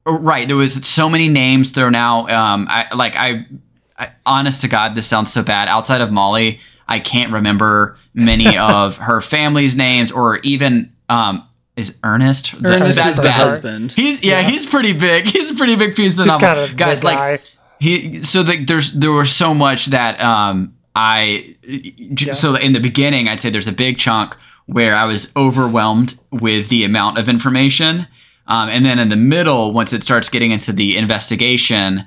right, 0.06 0.46
there 0.46 0.56
was 0.56 0.86
so 0.86 1.08
many 1.08 1.28
names 1.28 1.70
thrown 1.70 1.94
out. 1.94 2.30
Um, 2.30 2.66
I 2.70 2.94
like 2.94 3.14
I, 3.16 3.46
I 3.98 4.10
honest 4.24 4.60
to 4.62 4.68
God, 4.68 4.94
this 4.94 5.06
sounds 5.06 5.32
so 5.32 5.42
bad. 5.42 5.68
Outside 5.68 6.00
of 6.00 6.12
Molly, 6.12 6.60
I 6.88 6.98
can't 7.00 7.32
remember 7.32 7.96
many 8.14 8.56
of 8.76 8.98
her 8.98 9.20
family's 9.20 9.76
names 9.76 10.10
or 10.12 10.38
even 10.38 10.92
um. 11.08 11.46
Is 11.76 11.94
Ernest? 12.02 12.58
The- 12.58 12.70
Ernest 12.70 12.96
that's 12.96 13.16
is 13.18 13.22
the 13.22 13.30
husband. 13.30 13.92
He's 13.92 14.24
yeah, 14.24 14.40
Yeah. 14.40 14.48
he's 14.48 14.64
pretty 14.64 14.94
big. 14.94 15.24
He's 15.34 15.50
a 15.50 15.54
pretty 15.54 15.76
big 15.76 15.94
piece 15.94 16.12
of 16.12 16.16
the 16.16 16.22
He's 16.22 16.32
novel. 16.40 16.48
kind 16.48 16.58
of 16.70 16.74
Guys, 16.74 17.04
like 17.04 17.18
guy. 17.18 17.38
he 17.78 18.22
so 18.22 18.42
the, 18.42 18.64
there's 18.64 18.92
there 18.92 19.12
was 19.12 19.30
so 19.30 19.52
much 19.52 19.86
that 19.86 20.18
um 20.22 20.74
I 20.94 21.54
j- 22.14 22.28
Yeah. 22.28 22.32
so 22.32 22.54
in 22.54 22.72
the 22.72 22.80
beginning 22.80 23.28
I'd 23.28 23.42
say 23.42 23.50
there's 23.50 23.66
a 23.68 23.72
big 23.72 23.98
chunk 23.98 24.36
where 24.64 24.94
I 24.96 25.04
was 25.04 25.30
overwhelmed 25.36 26.18
with 26.30 26.70
the 26.70 26.82
amount 26.84 27.18
of 27.18 27.28
information. 27.28 28.06
Um, 28.48 28.68
and 28.68 28.86
then 28.86 28.98
in 28.98 29.08
the 29.08 29.16
middle, 29.16 29.72
once 29.72 29.92
it 29.92 30.02
starts 30.02 30.28
getting 30.28 30.52
into 30.52 30.72
the 30.72 30.96
investigation, 30.96 32.04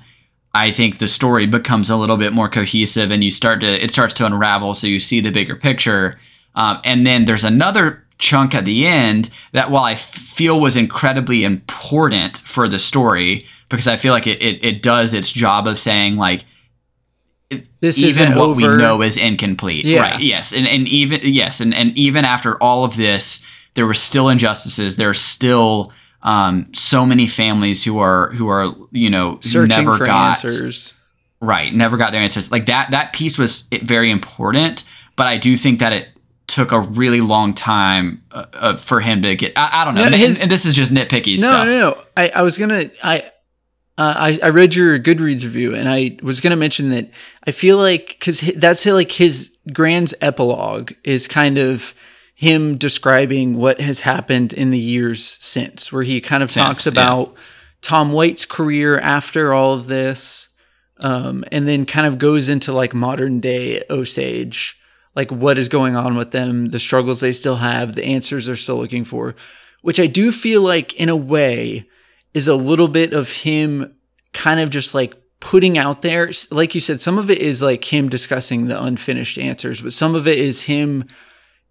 I 0.54 0.72
think 0.72 0.98
the 0.98 1.08
story 1.08 1.46
becomes 1.46 1.90
a 1.90 1.96
little 1.96 2.18
bit 2.18 2.34
more 2.34 2.50
cohesive, 2.50 3.12
and 3.12 3.24
you 3.24 3.32
start 3.32 3.60
to 3.62 3.84
it 3.84 3.92
starts 3.92 4.14
to 4.16 4.26
unravel, 4.26 4.74
so 4.74 4.88
you 4.88 5.00
see 5.00 5.20
the 5.20 5.32
bigger 5.32 5.56
picture. 5.56 6.20
Um, 6.56 6.80
and 6.84 7.06
then 7.06 7.26
there's 7.26 7.44
another 7.44 8.04
chunk 8.18 8.56
at 8.56 8.66
the 8.66 8.88
end 8.88 9.30
that, 9.52 9.70
while 9.70 9.84
I 9.84 9.96
feel 9.96 10.60
was 10.60 10.76
incredibly 10.76 11.44
important 11.44 12.38
for 12.38 12.68
the 12.68 12.80
story, 12.80 13.46
because 13.70 13.88
I 13.88 13.98
feel 13.98 14.14
like 14.14 14.28
it 14.28 14.42
it, 14.42 14.64
it 14.64 14.82
does 14.82 15.14
its 15.14 15.32
job 15.32 15.68
of 15.68 15.78
saying 15.78 16.16
like 16.16 16.46
this 17.80 17.98
even 18.00 18.36
what 18.36 18.50
over. 18.50 18.56
we 18.56 18.78
know 18.78 19.02
is 19.02 19.18
incomplete. 19.18 19.86
Yeah. 19.86 20.02
Right. 20.02 20.20
Yes. 20.20 20.54
And 20.54 20.68
and 20.68 20.88
even 20.88 21.20
yes, 21.24 21.62
and, 21.62 21.74
and 21.74 21.98
even 21.98 22.26
after 22.26 22.56
all 22.62 22.84
of 22.84 22.96
this, 22.96 23.46
there 23.76 23.86
were 23.86 23.94
still 23.94 24.30
injustices. 24.30 24.96
There 24.96 25.10
are 25.10 25.14
still 25.14 25.94
um, 26.22 26.68
so 26.74 27.06
many 27.06 27.28
families 27.28 27.84
who 27.84 28.00
are 28.00 28.32
who 28.32 28.48
are 28.50 28.74
you 28.92 29.10
know 29.10 29.38
searching 29.42 29.86
never 29.86 29.98
got 30.06 30.44
answers. 30.44 30.94
right, 31.40 31.74
never 31.74 31.98
got 31.98 32.12
their 32.12 32.22
answers. 32.22 32.52
Like 32.52 32.66
that 32.68 32.92
that 32.92 33.14
piece 33.14 33.38
was 33.38 33.68
very 33.84 34.12
important, 34.12 34.84
but 35.16 35.28
I 35.28 35.38
do 35.38 35.56
think 35.58 35.80
that 35.80 35.94
it 35.94 36.10
took 36.48 36.72
a 36.72 36.80
really 36.80 37.22
long 37.22 37.54
time 37.54 38.24
uh, 38.32 38.46
uh, 38.54 38.78
for 38.78 39.02
him 39.02 39.22
to 39.22 39.36
get. 39.36 39.54
I, 39.56 39.82
I 39.82 39.86
don't 39.86 39.94
know. 39.96 40.02
No, 40.02 40.08
and, 40.08 40.16
his- 40.16 40.42
and 40.42 40.50
this 40.52 40.66
is 40.66 40.76
just 40.76 40.92
nitpicky 40.92 41.38
No, 41.40 41.48
stuff. 41.48 41.68
no, 41.68 41.80
no. 41.80 41.98
I, 42.18 42.30
I 42.30 42.42
was 42.42 42.58
gonna 42.58 42.90
I. 43.04 43.32
Uh, 43.98 44.14
I, 44.16 44.40
I 44.44 44.50
read 44.52 44.76
your 44.76 44.98
Goodreads 44.98 45.44
review 45.44 45.76
and 45.76 45.90
I 45.90 46.18
was 46.24 46.40
going 46.40 46.52
to 46.52 46.56
mention 46.56 46.92
that 46.92 47.10
I 47.46 47.52
feel 47.52 47.76
like, 47.76 48.16
because 48.18 48.40
that's 48.56 48.86
like 48.86 49.12
his 49.12 49.52
Grann's 49.74 50.14
epilogue 50.22 50.94
is 51.04 51.28
kind 51.28 51.58
of 51.58 51.94
him 52.40 52.78
describing 52.78 53.58
what 53.58 53.82
has 53.82 54.00
happened 54.00 54.54
in 54.54 54.72
the 54.72 54.80
years 54.80 55.38
since, 55.42 55.92
where 55.92 56.04
he 56.04 56.22
kind 56.22 56.42
of 56.42 56.50
talks 56.50 56.84
Since, 56.84 56.96
yeah. 56.96 57.02
about 57.04 57.34
Tom 57.82 58.14
White's 58.14 58.46
career 58.46 58.98
after 58.98 59.54
all 59.54 59.74
of 59.74 59.88
this, 59.88 60.48
um, 61.02 61.44
and 61.52 61.68
then 61.68 61.86
kind 61.86 62.08
of 62.08 62.18
goes 62.18 62.48
into 62.48 62.72
like 62.72 62.94
modern 62.94 63.42
day 63.42 63.84
Osage, 63.90 64.80
like 65.18 65.34
what 65.34 65.58
is 65.58 65.68
going 65.68 65.98
on 65.98 66.16
with 66.16 66.32
them, 66.32 66.70
the 66.70 66.80
struggles 66.80 67.20
they 67.20 67.34
still 67.34 67.58
have, 67.58 67.96
the 67.96 68.06
answers 68.06 68.46
they're 68.46 68.56
still 68.56 68.78
looking 68.78 69.04
for, 69.04 69.36
which 69.82 70.00
I 70.00 70.08
do 70.08 70.32
feel 70.32 70.62
like 70.62 70.94
in 70.94 71.10
a 71.10 71.18
way 71.18 71.90
is 72.34 72.48
a 72.48 72.56
little 72.56 72.88
bit 72.88 73.12
of 73.12 73.30
him 73.30 73.94
kind 74.32 74.62
of 74.62 74.70
just 74.70 74.94
like 74.94 75.14
putting 75.42 75.78
out 75.78 76.04
there 76.04 76.32
like 76.52 76.74
you 76.74 76.82
said 76.82 77.02
some 77.02 77.18
of 77.18 77.30
it 77.30 77.40
is 77.40 77.62
like 77.62 77.84
him 77.92 78.08
discussing 78.10 78.68
the 78.68 78.82
unfinished 78.82 79.38
answers 79.38 79.80
but 79.80 79.94
some 79.94 80.14
of 80.14 80.28
it 80.28 80.38
is 80.38 80.64
him 80.64 81.06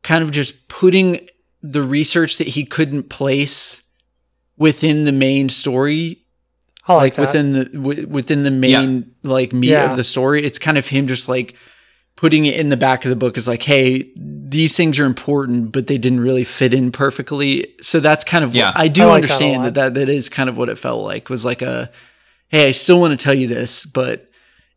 kind 0.03 0.23
of 0.25 0.31
just 0.31 0.69
putting 0.69 1.29
the 1.63 1.83
research 1.83 2.39
that 2.39 2.49
he 2.49 2.65
couldn't 2.65 3.09
place 3.11 3.83
within 4.57 5.05
the 5.05 5.13
main 5.13 5.49
story 5.49 6.25
I 6.87 6.95
like, 6.95 7.03
like, 7.03 7.17
that. 7.17 7.21
within 7.27 7.53
the 7.53 7.65
w- 7.67 8.07
within 8.09 8.43
the 8.45 8.51
main 8.51 9.13
like 9.23 9.53
meat 9.53 9.71
Yeah. 9.71 9.91
of 9.91 9.97
the 9.97 10.05
story 10.05 10.45
it's 10.45 10.59
kind 10.59 10.79
of 10.79 10.87
him 10.87 11.07
just 11.07 11.29
like 11.29 11.55
putting 12.17 12.47
it 12.47 12.57
in 12.59 12.69
the 12.69 12.77
back 12.77 13.05
of 13.05 13.11
the 13.11 13.17
book 13.17 13.37
is 13.37 13.47
like 13.47 13.63
hey 13.63 14.11
these 14.17 14.75
things 14.77 14.99
are 14.99 15.05
important 15.05 15.71
but 15.73 15.87
they 15.87 15.99
didn't 15.99 16.21
really 16.21 16.45
fit 16.45 16.73
in 16.75 16.91
perfectly 16.91 17.75
so 17.81 18.01
that's 18.01 18.25
kind 18.25 18.43
of 18.45 18.55
Yeah. 18.55 18.69
what 18.69 18.77
i 18.79 18.89
do 18.89 19.03
I 19.03 19.07
like 19.07 19.15
understand 19.17 19.63
lot. 19.63 19.75
that, 19.75 19.95
that 19.95 19.95
that 19.95 20.09
is 20.09 20.29
kind 20.29 20.49
of 20.49 20.57
what 20.57 20.69
it 20.69 20.79
felt 20.79 21.05
like 21.05 21.29
was 21.29 21.45
like 21.45 21.61
a 21.63 21.91
hey 22.49 22.69
i 22.69 22.71
still 22.71 23.01
want 23.01 23.19
to 23.19 23.23
tell 23.23 23.35
you 23.35 23.47
this 23.49 23.85
but 23.85 24.29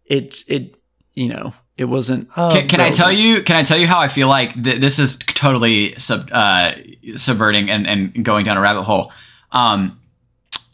it 0.06 0.44
it 0.48 0.76
you 1.14 1.30
know 1.30 1.54
it 1.82 1.86
wasn't 1.90 2.30
Um, 2.38 2.52
Can, 2.52 2.68
can 2.68 2.80
I 2.80 2.92
tell 2.92 3.12
you? 3.12 3.42
Can 3.44 3.56
I 3.58 3.64
tell 3.64 3.78
you 3.78 3.88
how 3.88 4.00
I 4.00 4.08
feel 4.08 4.28
like 4.30 4.54
th- 4.64 4.80
this 4.80 5.00
is 5.00 5.18
totally 5.18 5.96
sub, 5.98 6.30
uh, 6.32 6.72
subverting 7.16 7.70
and, 7.70 7.86
and 7.88 8.24
going 8.24 8.46
down 8.46 8.58
a 8.58 8.62
rabbit 8.62 8.84
hole? 8.84 9.12
Um, 9.52 10.00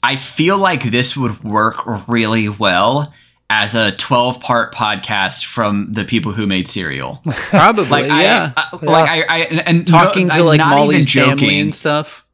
I 0.04 0.16
feel 0.16 0.58
like 0.60 0.84
this 0.84 1.18
would 1.18 1.44
work 1.44 2.08
really 2.08 2.50
well 2.50 3.14
as 3.50 3.76
a 3.76 3.92
12 3.94 4.42
part 4.42 4.76
podcast 4.76 5.46
from 5.46 5.94
the 5.94 6.04
people 6.04 6.34
who 6.34 6.46
made 6.46 6.68
Serial. 6.68 7.22
probably 7.26 7.86
Like, 7.86 8.06
yeah 8.08 8.52
I, 8.58 8.68
I, 8.74 8.86
like 8.86 9.10
I, 9.10 9.22
I, 9.30 9.38
and, 9.46 9.68
and 9.68 9.88
talking 9.88 10.28
no, 10.28 10.34
to 10.34 10.40
I'm 10.42 10.46
like 10.46 10.58
not 10.58 10.76
molly's 10.76 11.16
even 11.16 11.30
family 11.30 11.42
joking. 11.46 11.62
and 11.62 11.74
stuff 11.76 12.26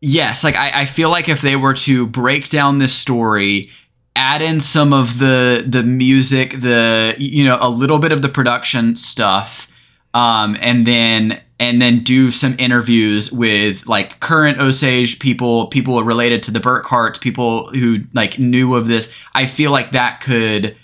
Yes, 0.00 0.44
like 0.44 0.54
I, 0.56 0.82
I 0.82 0.84
feel 0.86 1.10
like 1.10 1.28
if 1.28 1.40
they 1.40 1.56
were 1.56 1.74
to 1.74 2.06
break 2.06 2.50
down 2.50 2.78
this 2.78 2.94
story, 2.94 3.70
add 4.18 4.42
in 4.42 4.60
some 4.60 4.92
of 4.92 5.18
the 5.18 5.64
the 5.66 5.82
music, 5.82 6.60
the 6.60 7.14
you 7.18 7.44
know, 7.44 7.56
a 7.60 7.70
little 7.70 7.98
bit 7.98 8.12
of 8.12 8.20
the 8.20 8.28
production 8.28 8.96
stuff, 8.96 9.70
um, 10.12 10.56
and 10.60 10.86
then 10.86 11.40
and 11.60 11.80
then 11.80 12.02
do 12.04 12.30
some 12.30 12.54
interviews 12.58 13.32
with 13.32 13.86
like 13.86 14.20
current 14.20 14.60
Osage 14.60 15.18
people, 15.18 15.68
people 15.68 16.02
related 16.02 16.42
to 16.44 16.50
the 16.50 16.60
Burkharts, 16.60 17.20
people 17.20 17.70
who 17.70 18.00
like 18.12 18.38
knew 18.38 18.74
of 18.74 18.88
this. 18.88 19.12
I 19.34 19.46
feel 19.46 19.70
like 19.70 19.92
that 19.92 20.20
could 20.20 20.76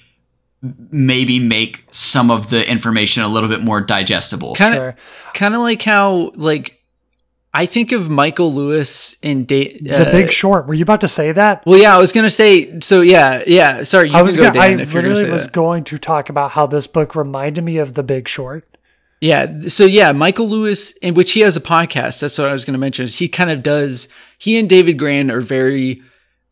maybe 0.91 1.39
make 1.39 1.85
some 1.91 2.31
of 2.31 2.51
the 2.51 2.69
information 2.69 3.23
a 3.23 3.29
little 3.29 3.49
bit 3.49 3.63
more 3.63 3.81
digestible. 3.81 4.55
kind 4.55 4.75
of 4.75 4.79
Sure. 4.79 4.97
kind 5.35 5.55
of 5.55 5.61
like 5.61 5.83
how 5.83 6.33
like 6.37 6.81
I 7.57 7.67
think 7.67 7.93
of 7.93 8.11
Michael 8.11 8.53
Lewis 8.53 9.17
and 9.23 9.47
da- 9.47 9.79
The 9.81 10.09
uh, 10.09 10.11
Big 10.11 10.33
Short. 10.33 10.67
Were 10.67 10.75
you 10.75 10.83
about 10.83 11.01
to 11.03 11.09
say 11.09 11.31
that? 11.31 11.65
Well, 11.65 11.79
yeah, 11.79 11.97
I 11.97 12.01
was 12.01 12.11
gonna 12.11 12.29
say. 12.29 12.81
So 12.81 13.01
yeah, 13.01 13.45
yeah. 13.47 13.85
Sorry, 13.85 14.11
you 14.11 14.17
I 14.17 14.23
was 14.23 14.37
go, 14.37 14.43
gonna, 14.43 14.59
I 14.59 14.71
Dan, 14.71 14.81
if 14.81 14.93
you're 14.93 15.03
gonna 15.03 15.15
literally 15.15 15.33
was 15.33 15.45
that. 15.47 15.53
going 15.55 15.85
to 15.85 15.97
talk 15.99 16.29
about 16.29 16.51
how 16.51 16.67
this 16.67 16.89
book 16.89 17.15
reminded 17.15 17.63
me 17.63 17.79
of 17.79 17.95
The 17.95 18.03
Big 18.03 18.27
Short. 18.27 18.67
Yeah. 19.21 19.61
So 19.69 19.87
yeah, 19.87 20.11
Michael 20.11 20.49
Lewis, 20.49 20.93
in 20.95 21.15
which 21.15 21.33
he 21.33 21.41
has 21.41 21.57
a 21.57 21.61
podcast. 21.61 22.21
That's 22.21 22.37
what 22.37 22.49
I 22.49 22.53
was 22.53 22.65
gonna 22.65 22.77
mention. 22.79 23.05
Is 23.05 23.19
he 23.19 23.29
kind 23.29 23.51
of 23.51 23.63
does. 23.63 24.09
He 24.37 24.59
and 24.59 24.69
David 24.69 24.99
Grann 24.99 25.31
are 25.31 25.41
very 25.41 26.03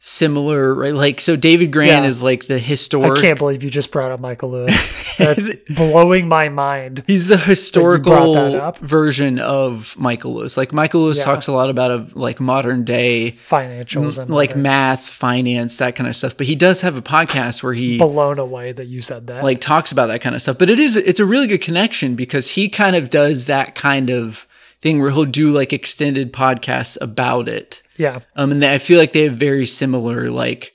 similar, 0.04 0.74
right? 0.74 0.94
Like, 0.94 1.20
so 1.20 1.36
David 1.36 1.72
Grann 1.72 2.02
Yeah. 2.02 2.08
is 2.08 2.20
like 2.20 2.46
the 2.48 2.58
historic. 2.58 3.18
I 3.18 3.20
can't 3.20 3.38
believe 3.38 3.62
you 3.62 3.70
just 3.70 3.92
brought 3.92 4.10
up 4.10 4.18
Michael 4.18 4.50
Lewis. 4.50 4.92
That's 5.16 5.48
blowing 5.70 6.26
my 6.26 6.48
mind. 6.48 7.04
He's 7.06 7.28
the 7.28 7.36
historical 7.36 8.72
version 8.80 9.38
of 9.38 9.94
Michael 9.96 10.34
Lewis. 10.34 10.56
Like 10.56 10.72
Michael 10.72 11.02
Lewis 11.02 11.18
Yeah. 11.18 11.24
talks 11.24 11.46
a 11.46 11.52
lot 11.52 11.70
about 11.70 11.90
a, 11.92 12.06
like 12.14 12.40
modern 12.40 12.82
day, 12.84 13.30
Financials 13.30 14.18
and 14.20 14.28
like 14.28 14.56
math, 14.56 15.06
finance, 15.06 15.76
that 15.78 15.94
kind 15.94 16.08
of 16.08 16.16
stuff. 16.16 16.36
But 16.36 16.48
he 16.48 16.56
does 16.56 16.80
have 16.80 16.96
a 16.96 17.02
podcast 17.02 17.62
where 17.62 17.72
he 17.74 17.98
blown 17.98 18.40
away 18.40 18.72
that 18.72 18.88
you 18.88 19.02
said 19.02 19.28
that. 19.28 19.44
like 19.44 19.60
talks 19.60 19.92
about 19.92 20.06
that 20.08 20.20
kind 20.20 20.34
of 20.34 20.42
stuff. 20.42 20.58
But 20.58 20.68
it 20.68 20.80
is 20.80 20.96
it's 20.96 21.20
a 21.20 21.24
really 21.26 21.46
good 21.46 21.60
connection 21.62 22.16
because 22.16 22.50
he 22.50 22.68
kind 22.68 22.96
of 22.96 23.08
does 23.08 23.46
that 23.46 23.76
kind 23.76 24.10
of 24.10 24.48
thing 24.82 25.00
where 25.00 25.10
he'll 25.10 25.24
do 25.24 25.50
like 25.52 25.72
extended 25.72 26.32
podcasts 26.32 26.98
about 27.00 27.48
it. 27.48 27.82
yeah, 27.96 28.18
Um, 28.36 28.50
and 28.52 28.64
I 28.64 28.78
feel 28.78 28.98
like 28.98 29.12
they 29.12 29.24
have 29.24 29.36
very 29.36 29.64
similar 29.66 30.28
like 30.30 30.72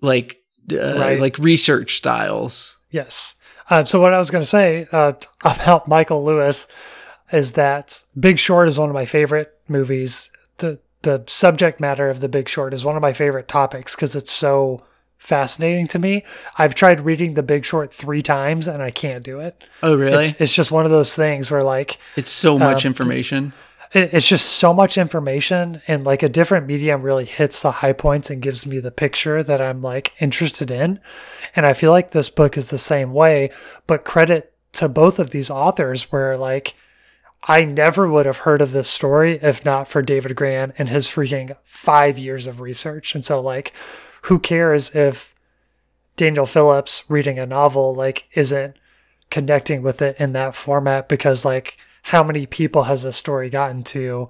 like 0.00 0.38
uh, 0.72 0.96
Right. 0.98 1.20
like 1.20 1.38
research 1.38 1.96
styles. 1.96 2.76
yes. 2.90 3.34
Um, 3.70 3.86
so 3.86 4.00
what 4.00 4.12
I 4.12 4.18
was 4.18 4.30
going 4.30 4.42
to 4.42 4.46
say 4.46 4.86
uh, 4.92 5.12
about 5.44 5.88
Michael 5.88 6.24
Lewis 6.24 6.66
is 7.32 7.52
that 7.52 8.02
Big 8.18 8.38
Short 8.38 8.68
is 8.68 8.78
one 8.78 8.88
of 8.90 8.94
my 8.94 9.04
favorite 9.06 9.52
movies. 9.68 10.30
the 10.58 10.78
The 11.02 11.24
subject 11.26 11.80
matter 11.80 12.10
of 12.10 12.20
The 12.20 12.28
Big 12.28 12.48
Short 12.48 12.74
is 12.74 12.84
one 12.84 12.96
of 12.96 13.02
my 13.02 13.12
favorite 13.12 13.48
topics 13.48 13.94
because 13.94 14.14
it's 14.14 14.32
so 14.32 14.82
fascinating 15.22 15.86
to 15.86 16.00
me. 16.00 16.24
I've 16.58 16.74
tried 16.74 17.02
reading 17.02 17.34
The 17.34 17.44
Big 17.44 17.64
Short 17.64 17.94
three 17.94 18.22
times 18.22 18.66
and 18.66 18.82
I 18.82 18.90
can't 18.90 19.22
do 19.22 19.38
it. 19.38 19.62
Oh, 19.80 19.94
really? 19.94 20.26
It's, 20.26 20.40
it's 20.40 20.54
just 20.54 20.72
one 20.72 20.84
of 20.84 20.90
those 20.90 21.14
things 21.14 21.48
where 21.48 21.62
like 21.62 21.98
It's 22.16 22.30
so 22.30 22.58
much 22.58 22.84
um, 22.84 22.90
information. 22.90 23.52
it, 23.92 24.12
it's 24.12 24.28
just 24.28 24.46
so 24.46 24.74
much 24.74 24.98
information 24.98 25.80
and 25.86 26.02
like 26.02 26.24
a 26.24 26.28
different 26.28 26.66
medium 26.66 27.02
really 27.02 27.24
hits 27.24 27.62
the 27.62 27.70
high 27.70 27.92
points 27.92 28.30
and 28.30 28.42
gives 28.42 28.66
me 28.66 28.80
the 28.80 28.90
picture 28.90 29.44
that 29.44 29.60
I'm 29.60 29.80
like 29.80 30.12
interested 30.20 30.72
in. 30.72 30.98
And 31.54 31.66
I 31.66 31.72
feel 31.72 31.92
like 31.92 32.10
this 32.10 32.28
book 32.28 32.58
is 32.58 32.70
the 32.70 32.76
same 32.78 33.12
way, 33.12 33.50
but 33.86 34.04
credit 34.04 34.52
to 34.72 34.88
both 34.88 35.20
of 35.20 35.30
these 35.30 35.50
authors 35.50 36.10
where 36.10 36.36
like 36.36 36.74
I 37.44 37.64
never 37.64 38.08
would 38.08 38.26
have 38.26 38.38
heard 38.38 38.60
of 38.60 38.72
this 38.72 38.88
story 38.88 39.38
if 39.40 39.64
not 39.64 39.86
for 39.86 40.02
David 40.02 40.34
Grann 40.34 40.72
and 40.78 40.88
his 40.88 41.06
freaking 41.06 41.56
five 41.62 42.18
years 42.18 42.48
of 42.48 42.60
research. 42.60 43.14
And 43.14 43.24
so 43.24 43.40
like 43.40 43.72
who 44.22 44.38
cares 44.38 44.94
if 44.94 45.34
Daniel 46.16 46.46
Phillips 46.46 47.04
reading 47.08 47.38
a 47.38 47.46
novel 47.46 47.94
like 47.94 48.28
isn't 48.34 48.76
connecting 49.30 49.82
with 49.82 50.02
it 50.02 50.16
in 50.18 50.32
that 50.32 50.54
format 50.54 51.08
because 51.08 51.44
like 51.44 51.78
how 52.02 52.22
many 52.22 52.46
people 52.46 52.84
has 52.84 53.02
this 53.02 53.16
story 53.16 53.48
gotten 53.48 53.82
to 53.82 54.28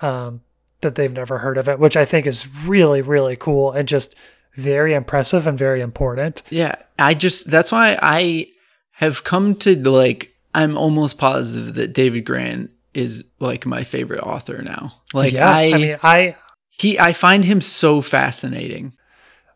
um, 0.00 0.40
that 0.80 0.94
they've 0.94 1.12
never 1.12 1.38
heard 1.38 1.58
of 1.58 1.68
it, 1.68 1.78
which 1.78 1.96
I 1.96 2.04
think 2.04 2.26
is 2.26 2.48
really 2.64 3.02
really 3.02 3.36
cool 3.36 3.72
and 3.72 3.86
just 3.86 4.14
very 4.54 4.94
impressive 4.94 5.46
and 5.46 5.58
very 5.58 5.80
important. 5.80 6.42
Yeah, 6.50 6.74
I 6.98 7.14
just 7.14 7.50
that's 7.50 7.70
why 7.70 7.98
I 8.00 8.48
have 8.92 9.24
come 9.24 9.54
to 9.56 9.76
like 9.90 10.32
I'm 10.54 10.76
almost 10.76 11.18
positive 11.18 11.74
that 11.74 11.92
David 11.92 12.24
Grant 12.24 12.70
is 12.94 13.22
like 13.38 13.66
my 13.66 13.84
favorite 13.84 14.20
author 14.20 14.62
now. 14.62 14.94
Like 15.14 15.32
yeah, 15.32 15.50
I, 15.50 15.62
I 15.62 15.78
mean 15.78 15.98
I 16.02 16.36
he 16.70 16.98
I 16.98 17.12
find 17.12 17.44
him 17.44 17.60
so 17.60 18.00
fascinating. 18.00 18.94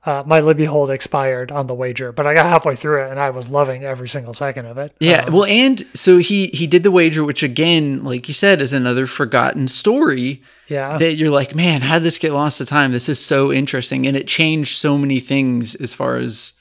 Uh, 0.07 0.23
my 0.27 0.41
Libby 0.41 0.67
hold 0.67 0.91
expired 0.91 1.51
on 1.51 1.67
the 1.67 1.75
wager, 1.75 2.13
but 2.13 2.27
I 2.27 2.35
got 2.35 2.47
halfway 2.47 2.77
through 2.77 3.05
it 3.05 3.11
and 3.11 3.19
I 3.19 3.31
was 3.31 3.49
loving 3.49 3.85
every 3.85 4.09
single 4.09 4.35
second 4.35 4.67
of 4.67 4.77
it. 4.77 4.95
Yeah, 5.01 5.25
Um, 5.27 5.33
well 5.33 5.45
and 5.45 5.83
so 5.95 6.19
he 6.19 6.49
he 6.49 6.67
did 6.67 6.83
the 6.83 6.91
wager 6.91 7.25
which 7.25 7.43
again 7.43 8.05
like 8.05 8.29
you 8.29 8.35
said 8.35 8.61
is 8.61 8.73
another 8.73 9.07
forgotten 9.07 9.67
story 9.69 10.43
yeah, 10.69 10.99
that 10.99 11.15
you're 11.15 11.31
like, 11.31 11.55
man, 11.55 11.81
how 11.83 11.95
did 11.95 12.05
this 12.05 12.19
get 12.19 12.33
lost 12.33 12.59
to 12.59 12.65
time? 12.67 12.93
This 12.93 13.09
is 13.09 13.19
so 13.25 13.53
interesting 13.53 14.07
and 14.07 14.17
it 14.17 14.27
changed 14.29 14.77
so 14.79 14.97
many 14.99 15.21
things 15.21 15.75
as 15.75 15.93
far 15.95 16.17
as 16.17 16.53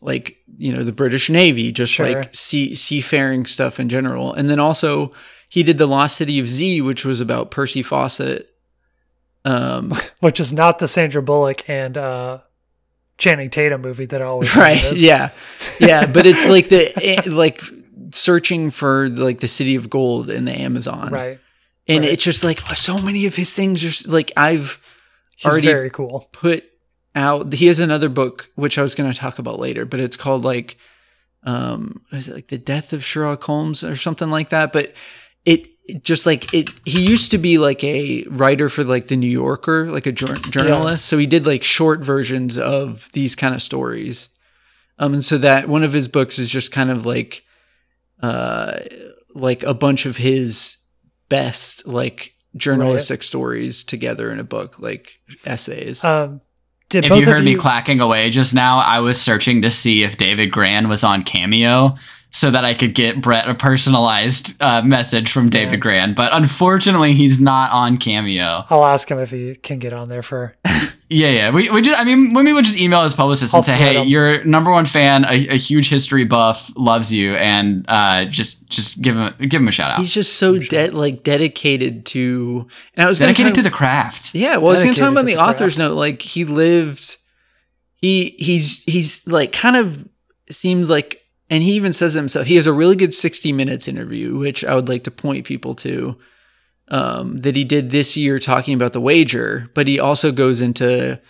like, 0.00 0.36
you 0.58 0.72
know, 0.72 0.84
the 0.84 0.92
British 0.92 1.28
Navy, 1.28 1.72
just 1.72 1.92
Sure. 1.92 2.06
like 2.08 2.34
sea 2.34 2.74
seafaring 2.74 3.46
stuff 3.46 3.80
in 3.80 3.88
general. 3.88 4.32
And 4.32 4.48
then 4.50 4.60
also 4.60 5.12
he 5.48 5.62
did 5.62 5.78
the 5.78 5.86
Lost 5.86 6.16
City 6.16 6.38
of 6.38 6.48
Z, 6.48 6.82
which 6.82 7.04
was 7.04 7.20
about 7.20 7.50
Percy 7.50 7.82
Fawcett. 7.82 8.48
Um 9.44 9.92
which 10.20 10.40
is 10.40 10.52
not 10.52 10.78
the 10.78 10.88
Sandra 10.88 11.22
Bullock 11.22 11.68
and 11.68 11.96
uh, 11.96 12.38
Channing 13.18 13.50
Tatum 13.50 13.82
movie 13.82 14.06
that 14.06 14.22
I 14.22 14.24
always 14.24 14.56
right 14.56 14.96
yeah 14.96 15.32
yeah 15.80 16.06
but 16.06 16.24
it's 16.24 16.46
like 16.48 16.68
the 16.68 16.92
eh, 17.04 17.22
like 17.26 17.60
searching 18.12 18.70
for 18.70 19.08
like 19.08 19.40
the 19.40 19.48
city 19.48 19.74
of 19.74 19.90
gold 19.90 20.30
in 20.30 20.44
the 20.46 20.52
amazon 20.52 21.10
right. 21.10 21.38
and 21.86 22.04
right. 22.04 22.12
it's 22.12 22.22
just 22.22 22.42
like 22.42 22.60
so 22.74 22.98
many 22.98 23.26
of 23.26 23.34
his 23.34 23.52
things 23.52 23.84
are 23.84 24.10
like 24.10 24.32
i've 24.36 24.80
He's 25.36 25.52
already 25.52 25.66
very 25.66 25.90
cool. 25.90 26.28
put 26.32 26.64
out 27.14 27.52
he 27.52 27.66
has 27.66 27.80
another 27.80 28.08
book 28.08 28.50
which 28.54 28.78
i 28.78 28.82
was 28.82 28.94
going 28.94 29.12
to 29.12 29.18
talk 29.18 29.38
about 29.38 29.58
later 29.58 29.84
but 29.84 30.00
it's 30.00 30.16
called 30.16 30.44
like 30.44 30.78
um 31.42 32.00
is 32.12 32.28
it 32.28 32.34
like 32.34 32.48
the 32.48 32.58
death 32.58 32.92
of 32.92 33.04
sherlock 33.04 33.42
holmes 33.42 33.84
or 33.84 33.94
something 33.94 34.30
like 34.30 34.48
that 34.50 34.72
but 34.72 34.94
it 35.44 35.68
just 36.02 36.26
like 36.26 36.52
it 36.52 36.68
he 36.84 37.00
used 37.00 37.30
to 37.30 37.38
be 37.38 37.58
like 37.58 37.82
a 37.82 38.24
writer 38.28 38.68
for 38.68 38.84
like 38.84 39.06
the 39.06 39.16
new 39.16 39.30
yorker 39.30 39.90
like 39.90 40.06
a 40.06 40.12
jour- 40.12 40.36
journalist. 40.36 41.06
So 41.06 41.16
he 41.18 41.26
did 41.26 41.46
like 41.46 41.62
short 41.62 42.00
versions 42.00 42.58
of 42.58 43.10
these 43.12 43.34
kind 43.34 43.54
of 43.54 43.62
stories. 43.62 44.28
Um 44.98 45.14
and 45.14 45.24
so 45.24 45.38
that 45.38 45.68
one 45.68 45.84
of 45.84 45.92
his 45.92 46.08
books 46.08 46.38
is 46.38 46.48
just 46.48 46.72
kind 46.72 46.90
of 46.90 47.06
like 47.06 47.42
uh 48.22 48.80
like 49.34 49.62
a 49.62 49.74
bunch 49.74 50.04
of 50.06 50.16
his 50.16 50.76
best 51.28 51.86
like 51.86 52.34
journalistic 52.56 53.22
stories 53.22 53.84
together 53.84 54.32
in 54.32 54.38
a 54.38 54.44
book 54.44 54.78
like 54.78 55.20
essays. 55.44 56.02
Um, 56.04 56.40
did 56.88 57.04
If 57.04 57.10
both 57.10 57.18
you 57.18 57.26
of 57.26 57.32
heard 57.32 57.44
me 57.44 57.54
clacking 57.54 58.00
away 58.00 58.30
just 58.30 58.54
now, 58.54 58.78
I 58.78 59.00
was 59.00 59.20
searching 59.20 59.62
to 59.62 59.70
see 59.70 60.04
if 60.04 60.16
David 60.16 60.50
Grann 60.50 60.88
was 60.88 61.04
on 61.04 61.22
Cameo. 61.22 61.94
So 62.38 62.50
that 62.52 62.64
I 62.64 62.74
could 62.74 62.94
get 62.94 63.20
Brett 63.20 63.48
a 63.48 63.54
personalized 63.54 64.62
uh, 64.62 64.80
message 64.82 65.32
from 65.32 65.48
David 65.50 65.72
Yeah. 65.74 65.80
Grann. 65.80 66.14
But 66.14 66.32
unfortunately, 66.32 67.12
he's 67.14 67.40
not 67.40 67.72
on 67.72 67.98
Cameo. 67.98 68.64
I'll 68.70 68.84
ask 68.84 69.10
him 69.10 69.18
if 69.18 69.30
he 69.32 69.56
can 69.56 69.78
get 69.80 69.92
on 69.92 70.08
there 70.08 70.22
for. 70.22 70.54
Yeah, 71.10 71.28
yeah. 71.30 71.50
We, 71.50 71.70
we 71.70 71.80
just, 71.80 71.98
I 71.98 72.04
mean, 72.04 72.34
when 72.34 72.44
we 72.44 72.52
would 72.52 72.66
just 72.66 72.78
email 72.78 73.02
his 73.02 73.14
publicist 73.14 73.54
I'll 73.54 73.60
and 73.60 73.64
say, 73.64 73.76
"Hey, 73.78 73.94
him. 74.02 74.08
your 74.08 74.44
number 74.44 74.70
one 74.70 74.84
fan, 74.84 75.24
a, 75.24 75.54
a 75.54 75.56
huge 75.56 75.88
history 75.88 76.24
buff, 76.26 76.70
loves 76.76 77.10
you," 77.10 77.34
and 77.34 77.86
uh, 77.88 78.26
just 78.26 78.68
just 78.68 79.00
give 79.00 79.16
him 79.16 79.32
give 79.48 79.62
him 79.62 79.68
a 79.68 79.72
shout 79.72 79.90
out. 79.90 80.00
He's 80.00 80.12
just 80.12 80.34
so 80.34 80.58
de- 80.58 80.90
like 80.90 81.22
dedicated 81.22 82.04
to. 82.12 82.66
And 82.94 83.06
I 83.06 83.08
was 83.08 83.18
gonna 83.18 83.28
Dedicated 83.30 83.54
talk- 83.54 83.64
to 83.64 83.70
the 83.70 83.74
craft. 83.74 84.34
Yeah, 84.34 84.58
well, 84.58 84.68
I 84.68 84.74
was 84.74 84.82
going 84.84 84.94
to 84.94 85.00
talk 85.00 85.10
about 85.12 85.24
the 85.24 85.36
the 85.36 85.40
author's 85.40 85.76
craft. 85.76 85.92
note. 85.92 85.94
Like 85.96 86.20
he 86.20 86.44
lived, 86.44 87.16
he 87.94 88.36
he's 88.38 88.82
he's 88.84 89.26
like 89.26 89.50
kind 89.52 89.76
of 89.76 90.06
seems 90.50 90.90
like, 90.90 91.22
and 91.50 91.62
he 91.62 91.72
even 91.72 91.92
says 91.92 92.14
himself. 92.14 92.46
He 92.46 92.56
has 92.56 92.66
a 92.66 92.72
really 92.72 92.96
good 92.96 93.14
sixty 93.14 93.52
minutes 93.52 93.88
interview, 93.88 94.36
which 94.36 94.64
I 94.64 94.74
would 94.74 94.88
like 94.88 95.04
to 95.04 95.10
point 95.10 95.46
people 95.46 95.74
to. 95.76 96.16
Um, 96.90 97.42
that 97.42 97.54
he 97.54 97.64
did 97.64 97.90
this 97.90 98.16
year 98.16 98.38
talking 98.38 98.72
about 98.72 98.94
the 98.94 99.00
wager, 99.00 99.70
but 99.74 99.86
he 99.86 100.00
also 100.00 100.32
goes 100.32 100.62
into 100.62 101.20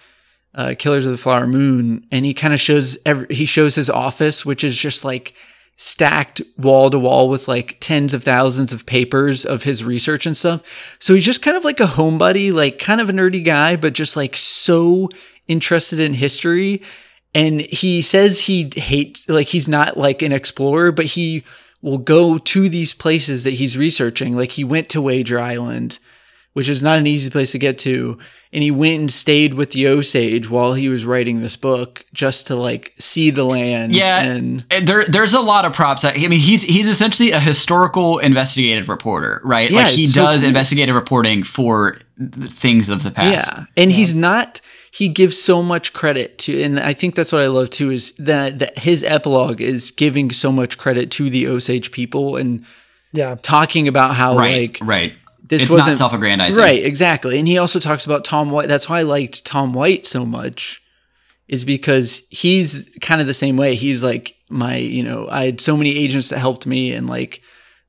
uh, 0.54 0.74
Killers 0.78 1.04
of 1.04 1.10
the 1.10 1.18
Flower 1.18 1.48
Moon, 1.48 2.06
and 2.12 2.24
he 2.24 2.32
kind 2.32 2.54
of 2.54 2.60
shows 2.60 2.96
every, 3.04 3.26
he 3.34 3.44
shows 3.44 3.74
his 3.74 3.90
office, 3.90 4.46
which 4.46 4.62
is 4.62 4.76
just 4.76 5.04
like 5.04 5.34
stacked 5.76 6.42
wall 6.58 6.90
to 6.90 6.98
wall 6.98 7.28
with 7.28 7.48
like 7.48 7.76
tens 7.80 8.14
of 8.14 8.22
thousands 8.22 8.72
of 8.72 8.86
papers 8.86 9.44
of 9.44 9.64
his 9.64 9.82
research 9.82 10.26
and 10.26 10.36
stuff. 10.36 10.62
So 11.00 11.14
he's 11.14 11.24
just 11.24 11.42
kind 11.42 11.56
of 11.56 11.64
like 11.64 11.80
a 11.80 11.86
homebody, 11.86 12.52
like 12.52 12.78
kind 12.78 13.00
of 13.00 13.08
a 13.08 13.12
nerdy 13.12 13.44
guy, 13.44 13.74
but 13.74 13.94
just 13.94 14.16
like 14.16 14.36
so 14.36 15.08
interested 15.48 15.98
in 15.98 16.14
history. 16.14 16.82
And 17.34 17.60
he 17.60 18.02
says 18.02 18.40
he 18.40 18.70
hates, 18.74 19.28
like, 19.28 19.48
he's 19.48 19.68
not 19.68 19.96
like 19.96 20.22
an 20.22 20.32
explorer, 20.32 20.92
but 20.92 21.06
he 21.06 21.44
will 21.82 21.98
go 21.98 22.38
to 22.38 22.68
these 22.68 22.92
places 22.92 23.44
that 23.44 23.52
he's 23.52 23.76
researching. 23.76 24.36
Like, 24.36 24.50
he 24.52 24.64
went 24.64 24.88
to 24.90 25.02
Wager 25.02 25.38
Island, 25.38 25.98
which 26.54 26.68
is 26.68 26.82
not 26.82 26.98
an 26.98 27.06
easy 27.06 27.30
place 27.30 27.52
to 27.52 27.58
get 27.58 27.78
to. 27.78 28.18
And 28.52 28.62
he 28.62 28.70
went 28.70 28.98
and 28.98 29.12
stayed 29.12 29.54
with 29.54 29.72
the 29.72 29.86
Osage 29.86 30.48
while 30.48 30.72
he 30.72 30.88
was 30.88 31.04
writing 31.04 31.42
this 31.42 31.54
book 31.54 32.04
just 32.14 32.46
to 32.46 32.56
like 32.56 32.94
see 32.98 33.30
the 33.30 33.44
land. 33.44 33.94
Yeah, 33.94 34.22
And 34.22 34.64
And 34.70 34.88
there, 34.88 35.04
there's 35.04 35.34
a 35.34 35.40
lot 35.40 35.66
of 35.66 35.74
props. 35.74 36.04
I 36.04 36.14
mean, 36.14 36.40
he's 36.40 36.62
he's 36.62 36.88
essentially 36.88 37.30
a 37.30 37.40
historical 37.40 38.18
investigative 38.18 38.88
reporter, 38.88 39.42
right? 39.44 39.70
Yeah, 39.70 39.82
like 39.82 39.92
he 39.92 40.04
it's 40.04 40.14
so 40.14 40.22
does 40.22 40.40
cool. 40.40 40.48
investigative 40.48 40.94
reporting 40.94 41.42
for 41.44 41.98
things 42.48 42.88
of 42.88 43.02
the 43.02 43.10
past. 43.10 43.52
Yeah. 43.52 43.64
And 43.76 43.92
he's 43.92 44.14
not 44.14 44.62
he 44.98 45.06
gives 45.08 45.40
so 45.40 45.62
much 45.62 45.92
credit 45.92 46.38
to 46.38 46.60
and 46.62 46.80
I 46.80 46.92
think 46.92 47.14
that's 47.14 47.32
what 47.32 47.42
I 47.42 47.46
love 47.46 47.70
too 47.70 47.90
is 47.90 48.12
that, 48.18 48.58
that 48.58 48.78
his 48.78 49.02
epilogue 49.04 49.60
is 49.60 49.90
giving 49.92 50.30
so 50.32 50.50
much 50.50 50.76
credit 50.78 51.10
to 51.12 51.30
the 51.30 51.46
Osage 51.46 51.90
people 51.92 52.36
and 52.36 52.64
Yeah. 53.12 53.36
talking 53.42 53.86
about 53.88 54.14
how 54.14 54.36
Right, 54.36 54.62
like 54.62 54.78
right. 54.82 55.12
this 55.46 55.62
it's 55.62 55.70
wasn't 55.70 55.98
self-aggrandizing. 55.98 56.60
Right, 56.62 56.84
exactly. 56.84 57.38
And 57.38 57.46
he 57.46 57.58
also 57.58 57.78
talks 57.78 58.04
about 58.06 58.24
Tom 58.24 58.50
White. 58.50 58.68
That's 58.68 58.88
why 58.88 58.98
I 59.00 59.02
liked 59.02 59.44
Tom 59.44 59.72
White 59.72 60.06
so 60.06 60.24
much, 60.26 60.82
is 61.48 61.64
because 61.64 62.22
he's 62.30 62.88
kind 63.00 63.20
of 63.20 63.26
the 63.26 63.34
same 63.34 63.56
way. 63.56 63.74
He's 63.74 64.02
like 64.02 64.34
my, 64.50 64.76
you 64.76 65.02
know, 65.02 65.28
I 65.30 65.44
had 65.44 65.60
so 65.60 65.76
many 65.76 65.90
agents 65.96 66.28
that 66.30 66.38
helped 66.38 66.66
me, 66.66 66.92
and 66.92 67.06
like 67.08 67.40